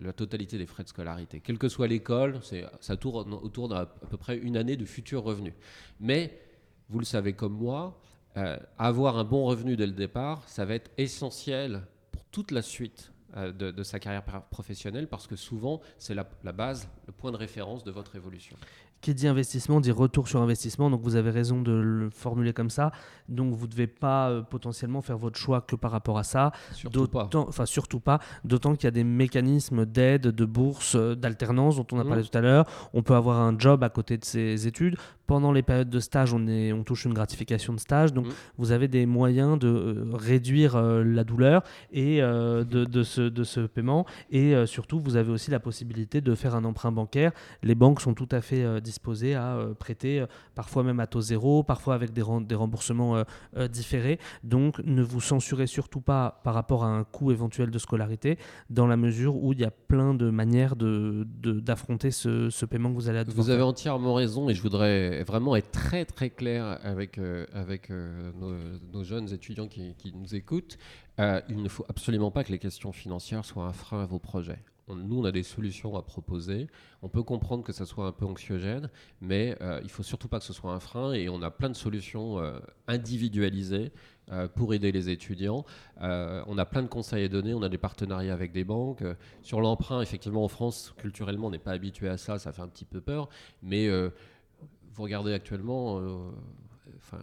la 0.00 0.12
totalité 0.12 0.58
des 0.58 0.66
frais 0.66 0.82
de 0.82 0.88
scolarité. 0.88 1.40
Quelle 1.40 1.58
que 1.58 1.68
soit 1.68 1.86
l'école, 1.86 2.40
ça 2.80 2.96
tourne 2.96 3.34
autour 3.34 3.68
d'à 3.68 3.86
peu 3.86 4.16
près 4.16 4.36
une 4.36 4.56
année 4.56 4.76
de 4.76 4.84
futurs 4.84 5.22
revenus. 5.22 5.54
Mais, 6.00 6.40
vous 6.88 6.98
le 6.98 7.04
savez 7.04 7.34
comme 7.34 7.54
moi, 7.54 8.00
euh, 8.36 8.58
avoir 8.78 9.18
un 9.18 9.24
bon 9.24 9.44
revenu 9.44 9.76
dès 9.76 9.86
le 9.86 9.92
départ, 9.92 10.48
ça 10.48 10.64
va 10.64 10.74
être 10.74 10.90
essentiel 10.98 11.82
pour 12.12 12.24
toute 12.26 12.50
la 12.50 12.62
suite 12.62 13.12
euh, 13.36 13.52
de, 13.52 13.82
sa 13.82 13.98
carrière 13.98 14.24
professionnelle 14.50 15.08
parce 15.08 15.26
que 15.26 15.36
souvent, 15.36 15.80
c'est 15.98 16.14
la, 16.14 16.28
la, 16.44 16.52
base, 16.52 16.88
le 17.06 17.12
point 17.12 17.32
de 17.32 17.36
référence 17.36 17.84
de 17.84 17.90
votre 17.90 18.16
évolution. 18.16 18.56
Qui 19.00 19.14
dit 19.14 19.26
investissement 19.26 19.80
dit 19.80 19.92
retour 19.92 20.28
sur 20.28 20.42
investissement, 20.42 20.90
donc 20.90 21.00
vous 21.02 21.16
avez 21.16 21.30
raison 21.30 21.62
de 21.62 21.72
le 21.72 22.10
formuler 22.10 22.52
comme 22.52 22.68
ça. 22.68 22.92
Donc 23.30 23.54
vous 23.54 23.66
ne 23.66 23.70
devez 23.70 23.86
pas 23.86 24.28
euh, 24.28 24.42
potentiellement 24.42 25.00
faire 25.00 25.16
votre 25.16 25.38
choix 25.38 25.62
que 25.62 25.74
par 25.74 25.90
rapport 25.90 26.18
à 26.18 26.22
ça. 26.22 26.52
Surtout 26.72 27.06
pas. 27.06 27.28
Enfin, 27.34 27.64
surtout 27.64 28.00
pas. 28.00 28.18
D'autant 28.44 28.74
qu'il 28.74 28.84
y 28.84 28.88
a 28.88 28.90
des 28.90 29.04
mécanismes 29.04 29.86
d'aide, 29.86 30.22
de 30.22 30.44
bourse, 30.44 30.96
euh, 30.96 31.14
d'alternance 31.14 31.76
dont 31.76 31.86
on 31.92 31.98
a 31.98 32.04
mmh. 32.04 32.08
parlé 32.08 32.24
tout 32.24 32.36
à 32.36 32.42
l'heure. 32.42 32.66
On 32.92 33.02
peut 33.02 33.14
avoir 33.14 33.40
un 33.40 33.58
job 33.58 33.82
à 33.82 33.88
côté 33.88 34.18
de 34.18 34.24
ses 34.24 34.66
études. 34.66 34.96
Pendant 35.26 35.52
les 35.52 35.62
périodes 35.62 35.88
de 35.88 36.00
stage, 36.00 36.34
on, 36.34 36.46
est, 36.48 36.72
on 36.72 36.82
touche 36.82 37.04
une 37.04 37.14
gratification 37.14 37.72
de 37.72 37.80
stage. 37.80 38.12
Donc 38.12 38.26
mmh. 38.26 38.32
vous 38.58 38.72
avez 38.72 38.88
des 38.88 39.06
moyens 39.06 39.58
de 39.58 39.68
euh, 39.68 40.04
réduire 40.12 40.76
la 40.80 41.24
douleur 41.24 41.62
et 41.92 42.20
de, 42.20 42.64
de, 42.64 43.02
ce, 43.02 43.22
de 43.22 43.44
ce 43.44 43.60
paiement. 43.60 44.04
Et 44.30 44.54
surtout, 44.66 45.00
vous 45.00 45.16
avez 45.16 45.30
aussi 45.30 45.50
la 45.50 45.60
possibilité 45.60 46.20
de 46.20 46.34
faire 46.34 46.54
un 46.54 46.64
emprunt 46.64 46.92
bancaire. 46.92 47.32
Les 47.62 47.74
banques 47.74 48.00
sont 48.00 48.14
tout 48.14 48.28
à 48.30 48.40
fait 48.40 48.80
disposé 48.90 49.34
à 49.34 49.56
euh, 49.56 49.74
prêter, 49.74 50.20
euh, 50.20 50.26
parfois 50.56 50.82
même 50.82 50.98
à 50.98 51.06
taux 51.06 51.20
zéro, 51.20 51.62
parfois 51.62 51.94
avec 51.94 52.12
des, 52.12 52.24
des 52.42 52.54
remboursements 52.54 53.16
euh, 53.16 53.68
différés. 53.68 54.18
Donc 54.42 54.80
ne 54.84 55.02
vous 55.02 55.20
censurez 55.20 55.68
surtout 55.68 56.00
pas 56.00 56.40
par 56.44 56.54
rapport 56.54 56.82
à 56.84 56.88
un 56.88 57.04
coût 57.04 57.30
éventuel 57.30 57.70
de 57.70 57.78
scolarité, 57.78 58.36
dans 58.68 58.88
la 58.88 58.96
mesure 58.96 59.36
où 59.36 59.52
il 59.52 59.60
y 59.60 59.64
a 59.64 59.70
plein 59.70 60.14
de 60.14 60.28
manières 60.30 60.74
d'affronter 60.76 62.08
de, 62.08 62.12
ce, 62.12 62.50
ce, 62.50 62.66
paiement 62.66 62.90
que 62.90 62.94
vous 62.94 63.08
allez 63.08 63.22
Vous 63.28 63.50
avez 63.50 63.62
entièrement 63.62 64.14
raison 64.14 64.48
et 64.48 64.54
je 64.54 64.62
voudrais 64.62 65.22
vraiment 65.22 65.54
être 65.54 65.70
très 65.70 66.04
très 66.04 66.30
clair 66.30 66.78
avec, 66.82 67.20
avec 67.52 67.90
nos, 67.90 69.04
jeunes 69.04 69.32
étudiants 69.32 69.68
qui, 69.68 69.94
qui 69.96 70.12
nous 70.12 70.34
écoutent. 70.34 70.78
il 71.18 71.62
ne 71.62 71.68
faut 71.68 71.84
absolument 71.88 72.30
pas 72.30 72.42
que 72.44 72.52
les 72.52 72.58
questions 72.58 72.92
financières 72.92 73.44
soient 73.44 73.64
un 73.64 73.72
frein 73.72 74.02
à 74.02 74.06
vos 74.06 74.18
projets 74.18 74.58
nous, 74.94 75.20
on 75.20 75.24
a 75.24 75.32
des 75.32 75.42
solutions 75.42 75.96
à 75.96 76.02
proposer. 76.02 76.68
On 77.02 77.08
peut 77.08 77.22
comprendre 77.22 77.64
que 77.64 77.72
ça 77.72 77.86
soit 77.86 78.06
un 78.06 78.12
peu 78.12 78.24
anxiogène, 78.26 78.90
mais 79.20 79.56
euh, 79.60 79.80
il 79.82 79.90
faut 79.90 80.02
surtout 80.02 80.28
pas 80.28 80.38
que 80.38 80.44
ce 80.44 80.52
soit 80.52 80.72
un 80.72 80.80
frein. 80.80 81.12
Et 81.12 81.28
on 81.28 81.42
a 81.42 81.50
plein 81.50 81.68
de 81.68 81.76
solutions 81.76 82.38
euh, 82.38 82.58
individualisées 82.86 83.92
euh, 84.30 84.48
pour 84.48 84.74
aider 84.74 84.92
les 84.92 85.08
étudiants. 85.08 85.64
on 86.00 86.58
a 86.58 86.64
plein 86.64 86.82
de 86.82 86.88
conseils 86.88 87.24
à 87.24 87.28
donner. 87.28 87.54
On 87.54 87.62
a 87.62 87.68
des 87.68 87.78
partenariats 87.78 88.34
avec 88.34 88.52
des 88.52 88.64
banques. 88.64 89.02
sur 89.42 89.60
l'emprunt, 89.60 90.00
effectivement, 90.02 90.44
en 90.44 90.48
France, 90.48 90.94
culturellement, 90.98 91.48
on 91.48 91.50
n'est 91.50 91.58
pas 91.58 91.72
habitué 91.72 92.08
à 92.08 92.16
ça. 92.16 92.38
Ça 92.38 92.52
fait 92.52 92.62
un 92.62 92.68
petit 92.68 92.84
peu 92.84 93.00
peur. 93.00 93.28
Mais 93.62 93.88
vous 93.88 95.02
regardez 95.02 95.32
actuellement. 95.32 96.00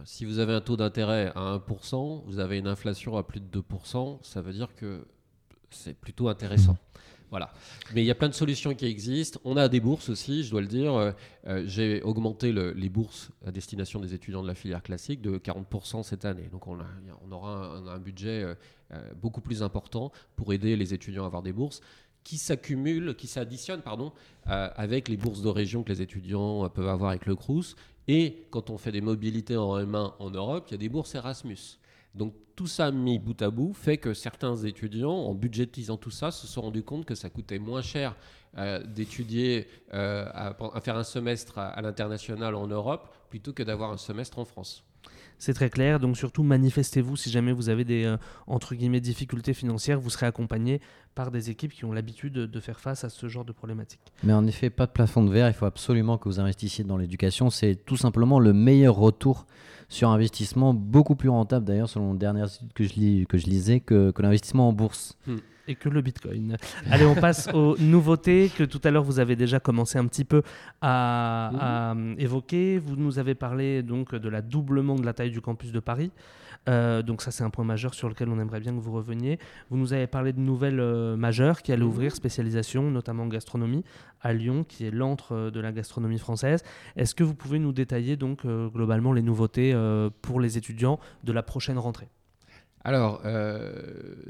Si 0.04 0.24
vous 0.24 0.38
avez 0.38 0.52
un 0.52 0.60
taux 0.60 0.76
d'intérêt 0.76 1.32
à 1.34 1.56
1%, 1.56 2.22
vous 2.26 2.38
avez 2.38 2.58
une 2.58 2.66
inflation 2.66 3.16
à 3.16 3.22
plus 3.22 3.40
de 3.40 3.60
2%, 3.60 4.18
ça 4.22 4.40
veut 4.42 4.52
dire 4.52 4.74
que 4.74 5.06
c'est 5.70 5.94
plutôt 5.94 6.28
intéressant. 6.28 6.76
Voilà. 7.30 7.52
Mais 7.94 8.02
il 8.02 8.06
y 8.06 8.10
a 8.10 8.14
plein 8.14 8.28
de 8.28 8.34
solutions 8.34 8.74
qui 8.74 8.86
existent. 8.86 9.38
On 9.44 9.56
a 9.56 9.68
des 9.68 9.80
bourses 9.80 10.08
aussi, 10.08 10.44
je 10.44 10.50
dois 10.50 10.60
le 10.60 10.66
dire. 10.66 10.94
Euh, 10.94 11.12
euh, 11.46 11.62
j'ai 11.66 12.02
augmenté 12.02 12.52
les 12.52 12.88
bourses 12.88 13.30
à 13.46 13.52
destination 13.52 14.00
des 14.00 14.14
étudiants 14.14 14.42
de 14.42 14.48
la 14.48 14.54
filière 14.54 14.82
classique 14.82 15.20
de 15.20 15.38
40% 15.38 16.02
cette 16.02 16.24
année. 16.24 16.48
Donc 16.50 16.66
on, 16.66 16.78
aura 17.30 17.76
un, 17.76 17.98
budget 17.98 18.44
euh, 18.44 18.54
beaucoup 19.20 19.40
plus 19.40 19.62
important 19.62 20.10
pour 20.36 20.52
aider 20.52 20.76
les 20.76 20.94
étudiants 20.94 21.24
à 21.24 21.26
avoir 21.26 21.42
des 21.42 21.52
bourses 21.52 21.80
qui 22.24 22.38
s'accumulent, 22.38 23.14
qui 23.14 23.26
s'additionnent 23.26 23.80
pardon, 23.80 24.12
avec 24.44 25.08
les 25.08 25.16
bourses 25.16 25.40
de 25.40 25.48
région 25.48 25.82
que 25.82 25.90
les 25.90 26.02
étudiants 26.02 26.68
peuvent 26.68 26.88
avoir 26.88 27.10
avec 27.10 27.24
le 27.24 27.34
CRUS. 27.34 27.74
Et 28.06 28.46
quand 28.50 28.68
on 28.68 28.76
fait 28.76 28.92
des 28.92 29.00
mobilités 29.00 29.56
en 29.56 29.78
M1 29.78 30.12
en 30.18 30.30
Europe, 30.30 30.66
il 30.68 30.72
y 30.72 30.74
a 30.74 30.78
des 30.78 30.90
bourses 30.90 31.14
Erasmus. 31.14 31.78
Donc 32.14 32.34
tout 32.58 32.66
ça 32.66 32.90
mis 32.90 33.20
bout 33.20 33.40
à 33.40 33.50
bout 33.50 33.72
fait 33.72 33.98
que 33.98 34.12
certains 34.14 34.56
étudiants, 34.56 35.14
en 35.14 35.32
budgétisant 35.32 35.96
tout 35.96 36.10
ça, 36.10 36.32
se 36.32 36.48
sont 36.48 36.62
rendus 36.62 36.82
compte 36.82 37.04
que 37.04 37.14
ça 37.14 37.30
coûtait 37.30 37.60
moins 37.60 37.82
cher 37.82 38.16
euh, 38.56 38.82
d'étudier, 38.82 39.68
euh, 39.94 40.26
à, 40.34 40.80
faire 40.80 40.96
un 40.96 41.04
semestre 41.04 41.58
à, 41.58 41.80
l'international 41.80 42.56
en 42.56 42.66
Europe 42.66 43.14
plutôt 43.30 43.52
que 43.52 43.62
d'avoir 43.62 43.92
un 43.92 43.96
semestre 43.96 44.40
en 44.40 44.44
France. 44.44 44.82
C'est 45.38 45.54
très 45.54 45.70
clair, 45.70 46.00
donc 46.00 46.16
surtout 46.16 46.42
manifestez-vous 46.42 47.16
si 47.16 47.30
jamais 47.30 47.52
vous 47.52 47.68
avez 47.68 47.84
des 47.84 48.04
euh, 48.04 48.16
entre 48.46 48.74
guillemets 48.74 49.00
difficultés 49.00 49.54
financières, 49.54 50.00
vous 50.00 50.10
serez 50.10 50.26
accompagné 50.26 50.80
par 51.14 51.30
des 51.30 51.50
équipes 51.50 51.72
qui 51.72 51.84
ont 51.84 51.92
l'habitude 51.92 52.32
de 52.32 52.60
faire 52.60 52.80
face 52.80 53.04
à 53.04 53.08
ce 53.08 53.28
genre 53.28 53.44
de 53.44 53.52
problématiques. 53.52 54.00
Mais 54.22 54.32
en 54.32 54.46
effet, 54.46 54.70
pas 54.70 54.86
de 54.86 54.92
plafond 54.92 55.24
de 55.24 55.30
verre, 55.30 55.48
il 55.48 55.54
faut 55.54 55.66
absolument 55.66 56.18
que 56.18 56.28
vous 56.28 56.40
investissiez 56.40 56.84
dans 56.84 56.96
l'éducation, 56.96 57.50
c'est 57.50 57.76
tout 57.76 57.96
simplement 57.96 58.40
le 58.40 58.52
meilleur 58.52 58.96
retour 58.96 59.46
sur 59.88 60.10
investissement, 60.10 60.74
beaucoup 60.74 61.16
plus 61.16 61.28
rentable 61.30 61.64
d'ailleurs 61.64 61.88
selon 61.88 62.12
les 62.12 62.18
dernières 62.18 62.46
études 62.54 62.72
que 62.74 62.84
je, 62.84 62.94
lis, 62.94 63.26
que 63.26 63.38
je 63.38 63.46
lisais 63.46 63.80
que, 63.80 64.10
que 64.10 64.22
l'investissement 64.22 64.68
en 64.68 64.72
bourse. 64.72 65.16
Hmm 65.26 65.38
et 65.68 65.74
que 65.74 65.88
le 65.88 66.00
Bitcoin. 66.00 66.56
Allez, 66.90 67.04
on 67.04 67.14
passe 67.14 67.48
aux 67.54 67.76
nouveautés 67.78 68.50
que 68.56 68.64
tout 68.64 68.80
à 68.82 68.90
l'heure 68.90 69.04
vous 69.04 69.20
avez 69.20 69.36
déjà 69.36 69.60
commencé 69.60 69.98
un 69.98 70.06
petit 70.06 70.24
peu 70.24 70.42
à, 70.80 71.92
mhm. 71.94 72.16
évoquer. 72.18 72.78
Vous 72.78 72.96
nous 72.96 73.18
avez 73.18 73.34
parlé 73.34 73.82
donc 73.82 74.14
de 74.14 74.28
la 74.28 74.42
doublement 74.42 74.96
de 74.96 75.04
la 75.04 75.12
taille 75.12 75.30
du 75.30 75.40
campus 75.40 75.70
de 75.70 75.80
Paris. 75.80 76.10
Euh, 76.68 77.02
donc 77.02 77.22
ça 77.22 77.30
c'est 77.30 77.44
un 77.44 77.50
point 77.50 77.64
majeur 77.64 77.94
sur 77.94 78.08
lequel 78.08 78.28
on 78.28 78.40
aimerait 78.40 78.60
bien 78.60 78.72
que 78.72 78.80
vous 78.80 78.92
reveniez. 78.92 79.38
Vous 79.70 79.76
nous 79.76 79.92
avez 79.92 80.06
parlé 80.06 80.32
de 80.32 80.40
nouvelles 80.40 80.80
euh, 80.80 81.16
majeures 81.16 81.62
qui 81.62 81.72
allaient 81.72 81.82
mhm. 81.82 81.88
ouvrir 81.88 82.16
spécialisation, 82.16 82.90
notamment 82.90 83.24
en 83.24 83.28
gastronomie, 83.28 83.84
à 84.22 84.32
Lyon, 84.32 84.64
qui 84.64 84.86
est 84.86 84.90
l'antre 84.90 85.34
euh, 85.34 85.50
de 85.50 85.60
la 85.60 85.70
gastronomie 85.70 86.18
française. 86.18 86.64
Est-ce 86.96 87.14
que 87.14 87.24
vous 87.24 87.34
pouvez 87.34 87.58
nous 87.58 87.72
détailler 87.72 88.16
donc 88.16 88.46
globalement 88.46 89.12
les 89.12 89.22
nouveautés 89.22 89.74
pour 90.22 90.40
les 90.40 90.56
étudiants 90.56 90.98
de 91.24 91.32
la 91.32 91.42
prochaine 91.42 91.78
rentrée? 91.78 92.08
Alors, 92.84 93.22
euh, 93.24 93.72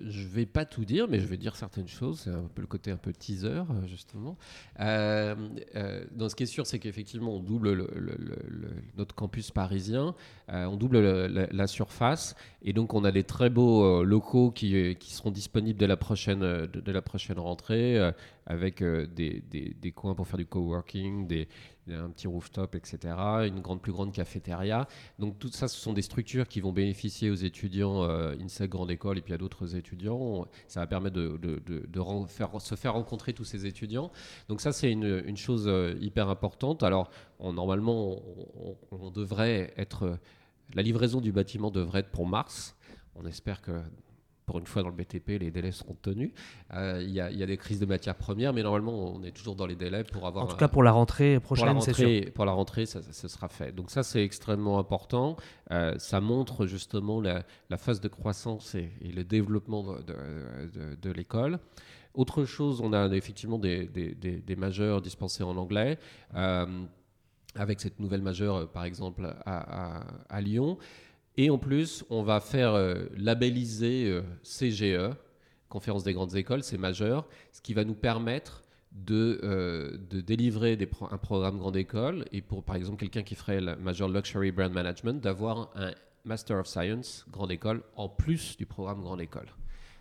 je 0.06 0.26
vais 0.26 0.46
pas 0.46 0.64
tout 0.64 0.84
dire, 0.84 1.06
mais 1.08 1.20
je 1.20 1.26
vais 1.26 1.36
dire 1.36 1.54
certaines 1.54 1.88
choses. 1.88 2.20
C'est 2.20 2.30
un 2.30 2.48
peu 2.54 2.62
le 2.62 2.66
côté 2.66 2.90
un 2.90 2.96
peu 2.96 3.12
teaser, 3.12 3.48
euh, 3.48 3.86
justement. 3.86 4.36
Euh, 4.80 5.34
euh, 5.76 6.28
ce 6.28 6.34
qui 6.34 6.44
est 6.44 6.46
sûr, 6.46 6.66
c'est 6.66 6.78
qu'effectivement, 6.78 7.36
on 7.36 7.40
double 7.40 7.72
le, 7.72 7.90
le, 7.94 8.16
le, 8.18 8.68
notre 8.96 9.14
campus 9.14 9.50
parisien, 9.50 10.14
euh, 10.50 10.64
on 10.64 10.76
double 10.76 10.98
la, 10.98 11.66
surface, 11.66 12.34
et 12.62 12.72
donc 12.72 12.94
on 12.94 13.04
a 13.04 13.12
des 13.12 13.24
très 13.24 13.50
beaux 13.50 14.02
locaux 14.02 14.50
qui, 14.50 14.96
seront 15.00 15.30
disponibles 15.30 15.78
dès 15.78 15.86
la 15.86 15.96
prochaine, 15.96 16.40
de, 16.40 16.66
de 16.66 16.92
la 16.92 17.02
prochaine 17.02 17.38
rentrée, 17.38 17.98
avec 18.46 18.82
des, 18.82 19.42
des, 19.50 19.76
des, 19.80 19.92
coins 19.92 20.14
pour 20.14 20.26
faire 20.26 20.38
du 20.38 20.46
coworking, 20.46 21.26
des, 21.26 21.48
un 21.94 22.10
petit 22.10 22.26
rooftop, 22.26 22.74
etc., 22.74 23.14
une 23.46 23.62
plus 23.80 23.92
grande 23.92 24.12
cafétéria. 24.12 24.86
Donc 25.18 25.38
tout 25.38 25.50
ça, 25.52 25.68
ce 25.68 25.78
sont 25.78 25.92
des 25.92 26.02
structures 26.02 26.48
qui 26.48 26.60
vont 26.60 26.72
bénéficier 26.72 27.30
aux 27.30 27.34
étudiants 27.34 28.02
euh, 28.02 28.34
INSEC 28.40 28.70
Grande 28.70 28.90
École 28.90 29.18
et 29.18 29.22
puis 29.22 29.34
à 29.34 29.38
d'autres 29.38 29.76
étudiants. 29.76 30.46
Ça 30.66 30.80
va 30.80 30.86
permettre 30.86 31.16
de, 31.16 31.62
se 32.58 32.74
faire 32.74 32.92
rencontrer 32.94 33.32
tous 33.32 33.44
ces 33.44 33.66
étudiants. 33.66 34.10
Donc 34.48 34.60
ça, 34.60 34.72
c'est 34.72 34.90
une, 34.90 35.36
chose 35.36 35.66
euh, 35.68 35.94
hyper 36.00 36.28
importante. 36.28 36.82
Alors, 36.82 37.10
normalement, 37.40 38.20
on 38.90 39.10
devrait 39.10 39.72
être... 39.76 40.18
La 40.74 40.82
livraison 40.82 41.20
du 41.20 41.32
bâtiment 41.32 41.70
devrait 41.70 42.00
être 42.00 42.10
pour 42.10 42.26
mars. 42.26 42.76
On 43.14 43.24
espère 43.24 43.62
que 43.62 43.80
pour 44.48 44.58
une 44.58 44.66
fois 44.66 44.82
dans 44.82 44.88
le 44.88 44.94
BTP, 44.94 45.38
les 45.40 45.50
délais 45.50 45.72
seront 45.72 45.94
tenus. 46.00 46.30
Euh, 46.72 47.02
il 47.02 47.10
y, 47.10 47.16
y, 47.16 47.42
a 47.42 47.46
des 47.46 47.58
crises 47.58 47.80
de 47.80 47.84
matières 47.84 48.14
premières, 48.14 48.54
mais 48.54 48.62
normalement, 48.62 49.14
on 49.14 49.22
est 49.22 49.30
toujours 49.30 49.54
dans 49.54 49.66
les 49.66 49.76
délais 49.76 50.04
pour 50.04 50.26
avoir. 50.26 50.46
En 50.46 50.48
tout 50.48 50.56
cas, 50.56 50.68
pour 50.68 50.82
la 50.82 50.90
rentrée 50.90 51.38
prochaine, 51.38 51.78
c'est 51.82 51.92
sûr. 51.92 52.32
Pour 52.32 52.46
la 52.46 52.52
rentrée, 52.52 52.86
ça, 52.86 53.02
ça, 53.02 53.12
ça, 53.12 53.28
sera 53.28 53.48
fait. 53.48 53.72
Donc 53.72 53.90
ça, 53.90 54.02
c'est 54.02 54.24
extrêmement 54.24 54.78
important. 54.78 55.36
Euh, 55.70 55.94
ça 55.98 56.22
montre 56.22 56.64
justement 56.64 57.20
la, 57.20 57.42
la, 57.68 57.76
phase 57.76 58.00
de 58.00 58.08
croissance 58.08 58.74
et, 58.74 58.90
et 59.02 59.12
le 59.12 59.22
développement 59.22 59.82
de, 59.82 59.98
de, 59.98 60.14
de, 60.72 60.94
de 60.94 61.10
l'école. 61.10 61.58
Autre 62.14 62.46
chose, 62.46 62.80
on 62.80 62.94
a 62.94 63.06
effectivement 63.14 63.58
des, 63.58 63.86
des, 63.86 64.14
des, 64.14 64.38
des 64.38 64.56
majeurs 64.56 65.02
dispensés 65.02 65.42
en 65.44 65.58
anglais. 65.58 65.98
Euh, 66.34 66.64
avec 67.54 67.80
cette 67.80 67.98
nouvelle 68.00 68.22
majeure, 68.22 68.70
par 68.70 68.84
exemple, 68.84 69.26
à, 69.44 69.98
à, 69.98 70.04
à 70.28 70.40
Lyon. 70.40 70.78
Et 71.40 71.50
en 71.50 71.58
plus, 71.58 72.04
on 72.10 72.24
va 72.24 72.40
faire 72.40 72.74
euh, 72.74 73.04
labelliser 73.16 74.06
euh, 74.06 74.22
CGE, 74.42 75.14
Conférence 75.68 76.02
des 76.02 76.12
grandes 76.12 76.34
écoles, 76.34 76.64
c'est 76.64 76.78
majeur, 76.78 77.28
ce 77.52 77.60
qui 77.60 77.74
va 77.74 77.84
nous 77.84 77.94
permettre 77.94 78.64
de, 78.90 79.38
euh, 79.44 79.98
de 80.10 80.20
délivrer 80.20 80.76
un 81.10 81.18
programme 81.18 81.58
grande 81.58 81.76
école 81.76 82.24
et 82.32 82.42
pour 82.42 82.64
par 82.64 82.74
exemple 82.74 82.96
quelqu'un 82.96 83.22
qui 83.22 83.36
ferait 83.36 83.60
la 83.60 83.76
major 83.76 84.08
luxury 84.08 84.50
brand 84.50 84.72
management 84.72 85.22
d'avoir 85.22 85.70
un 85.76 85.92
master 86.24 86.58
of 86.58 86.66
science 86.66 87.24
grande 87.30 87.52
école 87.52 87.82
en 87.96 88.08
plus 88.08 88.56
du 88.56 88.64
programme 88.64 89.02
grande 89.02 89.20
école 89.20 89.46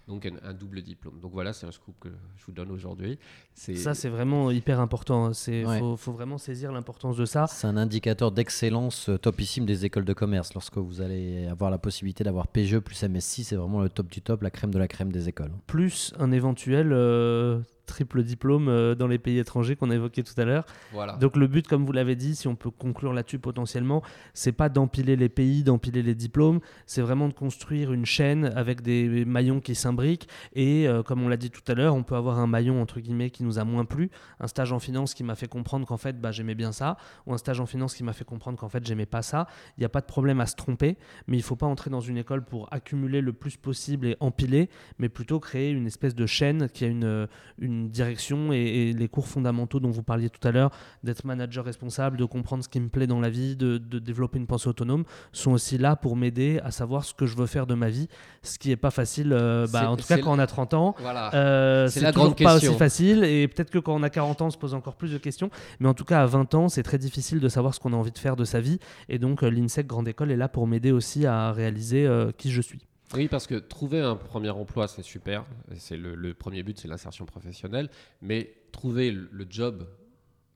donc 0.07 0.25
un, 0.25 0.35
un, 0.43 0.53
double 0.53 0.81
diplôme. 0.81 1.19
Donc 1.19 1.33
voilà, 1.33 1.53
c'est 1.53 1.65
un 1.65 1.71
scoop 1.71 1.95
que 1.99 2.09
je 2.37 2.45
vous 2.45 2.51
donne 2.51 2.71
aujourd'hui. 2.71 3.19
Ça, 3.53 3.93
c'est 3.93 4.09
vraiment 4.09 4.51
hyper 4.51 4.79
important. 4.79 5.31
Il 5.47 5.65
ouais. 5.65 5.79
faut, 5.79 5.97
faut, 5.97 6.13
vraiment 6.13 6.37
saisir 6.37 6.71
l'importance 6.71 7.17
de 7.17 7.25
ça. 7.25 7.47
C'est 7.47 7.67
un 7.67 7.77
indicateur 7.77 8.31
d'excellence 8.31 9.09
euh, 9.09 9.17
topissime 9.17 9.65
des 9.65 9.85
écoles 9.85 10.05
de 10.05 10.13
commerce. 10.13 10.53
Lorsque 10.53 10.77
vous 10.77 11.01
allez 11.01 11.47
avoir 11.47 11.71
la 11.71 11.77
possibilité 11.77 12.23
d'avoir 12.23 12.47
PGE 12.47 12.79
plus 12.79 13.03
MSI, 13.03 13.43
c'est 13.43 13.55
vraiment 13.55 13.81
le 13.81 13.89
top 13.89 14.07
du 14.07 14.21
top, 14.21 14.41
la 14.41 14.51
crème 14.51 14.71
de 14.71 14.79
la 14.79 14.87
crème 14.87 15.11
des 15.11 15.27
écoles. 15.27 15.51
Plus 15.67 16.13
un 16.19 16.31
éventuel 16.31 16.93
euh, 16.93 17.59
triple 17.87 18.21
diplôme 18.21 18.67
euh, 18.69 18.93
dans 18.93 19.07
les 19.07 19.17
pays 19.17 19.39
étrangers 19.39 19.75
qu'on 19.75 19.89
a 19.89 19.95
évoqué 19.95 20.21
tout 20.21 20.39
à 20.39 20.45
l'heure. 20.45 20.65
Voilà. 20.93 21.13
Donc 21.13 21.35
le 21.35 21.47
but, 21.47 21.67
comme 21.67 21.85
vous 21.85 21.91
l'avez 21.91 22.15
dit, 22.15 22.35
si 22.35 22.47
on 22.47 22.55
peut 22.55 22.69
conclure 22.69 23.13
là-dessus 23.13 23.39
potentiellement, 23.39 24.03
c'est 24.33 24.51
pas 24.51 24.69
d'empiler 24.69 25.15
les 25.15 25.29
pays, 25.29 25.63
d'empiler 25.63 26.03
les 26.03 26.13
diplômes, 26.13 26.59
c'est 26.85 27.01
vraiment 27.01 27.27
de 27.27 27.33
construire 27.33 27.93
une 27.93 28.05
chaîne 28.05 28.45
avec 28.55 28.81
des 28.81 29.25
maillons 29.25 29.59
qui 29.59 29.73
s'imbriquent. 29.73 30.27
Et 30.53 30.87
euh, 30.87 31.01
comme 31.01 31.23
on 31.23 31.29
l'a 31.29 31.37
dit 31.37 31.49
tout 31.49 31.63
à 31.67 31.73
l'heure, 31.73 31.95
on 31.95 32.03
peut 32.03 32.15
avoir 32.15 32.39
un 32.39 32.47
maillon 32.47 32.81
entre 32.81 32.99
guillemets 32.99 33.29
qui 33.29 33.43
nous 33.43 33.57
a 33.57 33.63
moins 33.63 33.85
plu, 33.85 34.11
un 34.39 34.47
stage 34.47 34.71
en 34.71 34.79
finance 34.79 35.13
qui 35.13 35.23
m'a 35.23 35.35
fait 35.35 35.47
comprendre 35.47 35.87
qu'en 35.87 35.97
fait 35.97 36.19
bah, 36.19 36.31
j'aimais 36.31 36.55
bien 36.55 36.71
ça, 36.71 36.97
ou 37.25 37.33
un 37.33 37.37
stage 37.37 37.59
en 37.59 37.65
finance 37.65 37.95
qui 37.95 38.03
m'a 38.03 38.13
fait 38.13 38.25
comprendre 38.25 38.57
qu'en 38.57 38.69
fait 38.69 38.85
j'aimais 38.85 39.05
pas 39.05 39.21
ça. 39.21 39.47
Il 39.77 39.81
n'y 39.81 39.85
a 39.85 39.89
pas 39.89 40.01
de 40.01 40.05
problème 40.05 40.41
à 40.41 40.45
se 40.45 40.55
tromper, 40.55 40.97
mais 41.27 41.37
il 41.37 41.43
faut 41.43 41.55
pas 41.55 41.65
entrer 41.65 41.89
dans 41.89 42.01
une 42.01 42.17
école 42.17 42.43
pour 42.43 42.71
accumuler 42.71 43.21
le 43.21 43.33
plus 43.33 43.57
possible 43.57 44.07
et 44.07 44.17
empiler, 44.19 44.69
mais 44.99 45.09
plutôt 45.09 45.39
créer 45.39 45.71
une 45.71 45.87
espèce 45.87 46.15
de 46.15 46.25
chaîne 46.25 46.69
qui 46.69 46.85
a 46.85 46.87
une, 46.87 47.27
une 47.59 47.76
direction 47.85 48.51
et, 48.51 48.57
et, 48.57 48.93
les 48.93 49.07
cours 49.07 49.27
fondamentaux 49.27 49.79
dont 49.79 49.91
vous 49.91 50.03
parliez 50.03 50.29
tout 50.29 50.45
à 50.47 50.51
l'heure, 50.51 50.71
d'être 51.03 51.25
manager 51.25 51.63
responsable, 51.65 52.17
de 52.17 52.25
comprendre 52.25 52.63
ce 52.63 52.69
qui 52.69 52.79
me 52.79 52.89
plaît 52.89 53.07
dans 53.07 53.19
la 53.19 53.29
vie, 53.29 53.55
de, 53.55 53.77
de 53.77 53.99
développer 53.99 54.37
une 54.37 54.47
pensée 54.47 54.67
autonome, 54.67 55.03
sont 55.31 55.51
aussi 55.51 55.77
là 55.77 55.95
pour 55.95 56.15
m'aider 56.15 56.59
à 56.63 56.71
savoir 56.71 57.05
ce 57.05 57.13
que 57.13 57.25
je 57.25 57.35
veux 57.35 57.45
faire 57.45 57.67
de 57.67 57.75
ma 57.75 57.89
vie, 57.89 58.07
ce 58.43 58.57
qui 58.59 58.69
n'est 58.69 58.75
pas 58.75 58.91
facile, 58.91 59.33
euh, 59.33 59.67
bah, 59.71 59.89
en 59.89 59.95
tout 59.95 60.05
cas 60.05 60.17
quand 60.17 60.33
on 60.33 60.39
a 60.39 60.47
30 60.47 60.73
ans, 60.73 60.95
voilà. 60.99 61.33
euh, 61.33 61.87
c'est 61.87 62.11
toujours 62.11 62.35
pas 62.35 62.53
question. 62.53 62.71
aussi 62.71 62.79
facile 62.79 63.23
et 63.23 63.47
peut-être 63.47 63.69
que 63.69 63.79
quand 63.79 63.95
on 63.95 64.03
a 64.03 64.09
40 64.09 64.41
ans 64.41 64.47
on 64.47 64.51
se 64.51 64.57
pose 64.57 64.73
encore 64.73 64.95
plus 64.95 65.11
de 65.11 65.17
questions, 65.17 65.49
mais 65.79 65.87
en 65.87 65.93
tout 65.93 66.05
cas 66.05 66.21
à 66.21 66.25
20 66.25 66.53
ans 66.55 66.69
c'est 66.69 66.83
très 66.83 66.97
difficile 66.97 67.39
de 67.39 67.49
savoir 67.49 67.73
ce 67.73 67.79
qu'on 67.79 67.93
a 67.93 67.95
envie 67.95 68.11
de 68.11 68.17
faire 68.17 68.35
de 68.35 68.45
sa 68.45 68.59
vie 68.59 68.79
et 69.09 69.19
donc 69.19 69.43
euh, 69.43 69.49
l'INSEC 69.49 69.87
Grande 69.87 70.07
École 70.07 70.31
est 70.31 70.37
là 70.37 70.47
pour 70.47 70.67
m'aider 70.67 70.91
aussi 70.91 71.25
à 71.25 71.51
réaliser 71.51 72.05
euh, 72.05 72.31
qui 72.37 72.51
je 72.51 72.61
suis. 72.61 72.79
Oui, 73.13 73.29
parce 73.29 73.47
que 73.47 73.55
trouver 73.55 74.01
un 74.01 74.15
premier 74.15 74.49
emploi, 74.49 74.87
c'est 74.87 75.03
super. 75.03 75.45
C'est 75.77 75.95
le, 75.97 76.33
premier 76.33 76.63
but, 76.63 76.77
c'est 76.77 76.87
l'insertion 76.87 77.25
professionnelle. 77.25 77.89
Mais 78.21 78.53
trouver 78.71 79.11
le, 79.11 79.45
job 79.49 79.87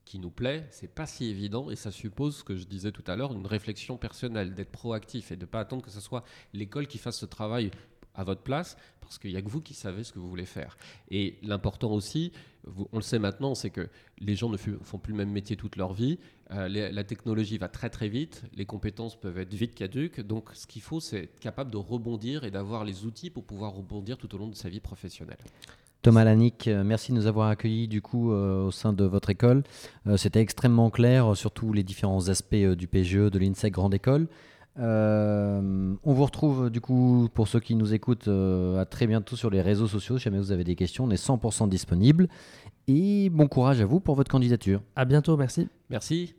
qui 0.04 0.20
nous 0.20 0.32
plaît, 0.32 0.68
c'est 0.70 0.94
pas 0.94 1.06
si 1.06 1.28
évident 1.28 1.70
et 1.72 1.78
ça 1.78 1.92
suppose 1.92 2.38
ce 2.38 2.44
que 2.44 2.58
je 2.58 2.66
disais 2.66 2.92
tout 2.92 3.04
à 3.08 3.16
l'heure, 3.16 3.32
une 3.32 3.48
réflexion 3.48 3.96
personnelle, 3.96 4.54
d'être 4.54 4.72
proactif 4.72 5.32
et 5.32 5.38
de 5.38 5.46
pas 5.46 5.62
attendre 5.62 5.84
que 5.84 5.92
ce 5.92 6.02
soit 6.02 6.26
l'école 6.54 6.88
qui 6.88 6.98
fasse 6.98 7.18
ce 7.18 7.26
travail 7.26 7.72
à 8.16 8.24
votre 8.24 8.42
place 8.42 8.78
parce 9.02 9.20
qu'il 9.20 9.32
n'y 9.32 9.38
a 9.38 9.42
que 9.42 9.50
vous 9.50 9.62
qui 9.62 9.74
savez 9.74 10.04
ce 10.04 10.14
que 10.14 10.20
vous 10.20 10.30
voulez 10.30 10.46
faire. 10.46 10.78
Et 11.10 11.38
l'important 11.44 11.92
aussi, 11.92 12.32
on 12.94 12.98
le 12.98 13.02
sait 13.02 13.20
maintenant, 13.20 13.56
c'est 13.56 13.70
que 13.70 13.90
les 14.20 14.36
gens 14.36 14.50
ne 14.50 14.58
font 14.58 15.00
plus 15.00 15.12
le 15.12 15.18
même 15.18 15.32
métier 15.32 15.58
toute 15.58 15.76
leur 15.76 15.94
vie. 15.94 16.18
Euh, 16.52 16.70
la 16.70 17.04
technologie 17.04 17.58
va 17.58 17.68
très 17.68 17.90
très 17.90 18.08
vite, 18.08 18.44
les 18.54 18.66
compétences 18.66 19.20
peuvent 19.20 19.38
être 19.40 19.54
vite 19.54 19.76
caduques. 19.76 20.22
Donc 20.22 20.50
ce 20.54 20.66
qu'il 20.66 20.82
faut, 20.82 21.00
c'est 21.00 21.24
être 21.24 21.40
capable 21.40 21.72
de 21.72 21.78
rebondir 21.78 22.44
et 22.46 22.52
d'avoir 22.52 22.86
les 22.86 23.06
outils 23.06 23.30
pour 23.30 23.44
pouvoir 23.44 23.74
rebondir 23.74 24.18
tout 24.18 24.34
au 24.34 24.38
long 24.38 24.48
de 24.48 24.56
sa 24.56 24.70
vie 24.70 24.80
professionnelle. 24.80 25.40
Thomas 26.02 26.24
Lanick, 26.24 26.68
merci 26.68 27.12
de 27.12 27.18
nous 27.18 27.28
avoir 27.28 27.50
accueillis 27.50 27.88
du 27.88 28.02
coup 28.02 28.32
euh, 28.32 28.66
au 28.66 28.72
sein 28.72 28.92
de 28.92 29.04
votre 29.04 29.30
école. 29.30 29.62
Euh, 30.08 30.18
C'était 30.18 30.40
extrêmement 30.40 30.90
clair 30.90 31.38
sur 31.38 31.52
tous 31.52 31.74
les 31.74 31.84
différents 31.84 32.28
aspects 32.30 32.56
euh, 32.56 32.76
du 32.76 32.88
PGE, 32.88 33.30
de 33.30 33.38
l'INSEC 33.38 33.72
Grande 33.72 33.94
École. 33.94 34.28
Euh, 34.80 35.94
on 36.04 36.14
vous 36.14 36.24
retrouve 36.24 36.70
du 36.70 36.80
coup 36.80 37.28
pour 37.34 37.48
ceux 37.48 37.60
qui 37.60 37.76
nous 37.76 37.94
écoutent 37.94 38.30
euh, 38.30 38.80
à 38.80 38.86
très 38.86 39.06
bientôt 39.08 39.36
sur 39.36 39.50
les 39.50 39.62
réseaux 39.62 39.88
sociaux. 39.88 40.18
Si 40.18 40.24
jamais 40.24 40.40
vous 40.40 40.52
avez 40.52 40.64
des 40.64 40.76
questions, 40.76 41.06
on 41.06 41.10
est 41.12 41.24
100% 41.24 41.70
disponible. 41.70 42.28
Et 42.88 43.30
bon 43.30 43.48
courage 43.48 43.82
à 43.82 43.86
vous 43.86 44.00
pour 44.00 44.16
votre 44.16 44.32
candidature. 44.32 44.82
À 44.96 45.06
bientôt, 45.06 45.38
merci. 45.38 45.68
Merci. 45.90 46.36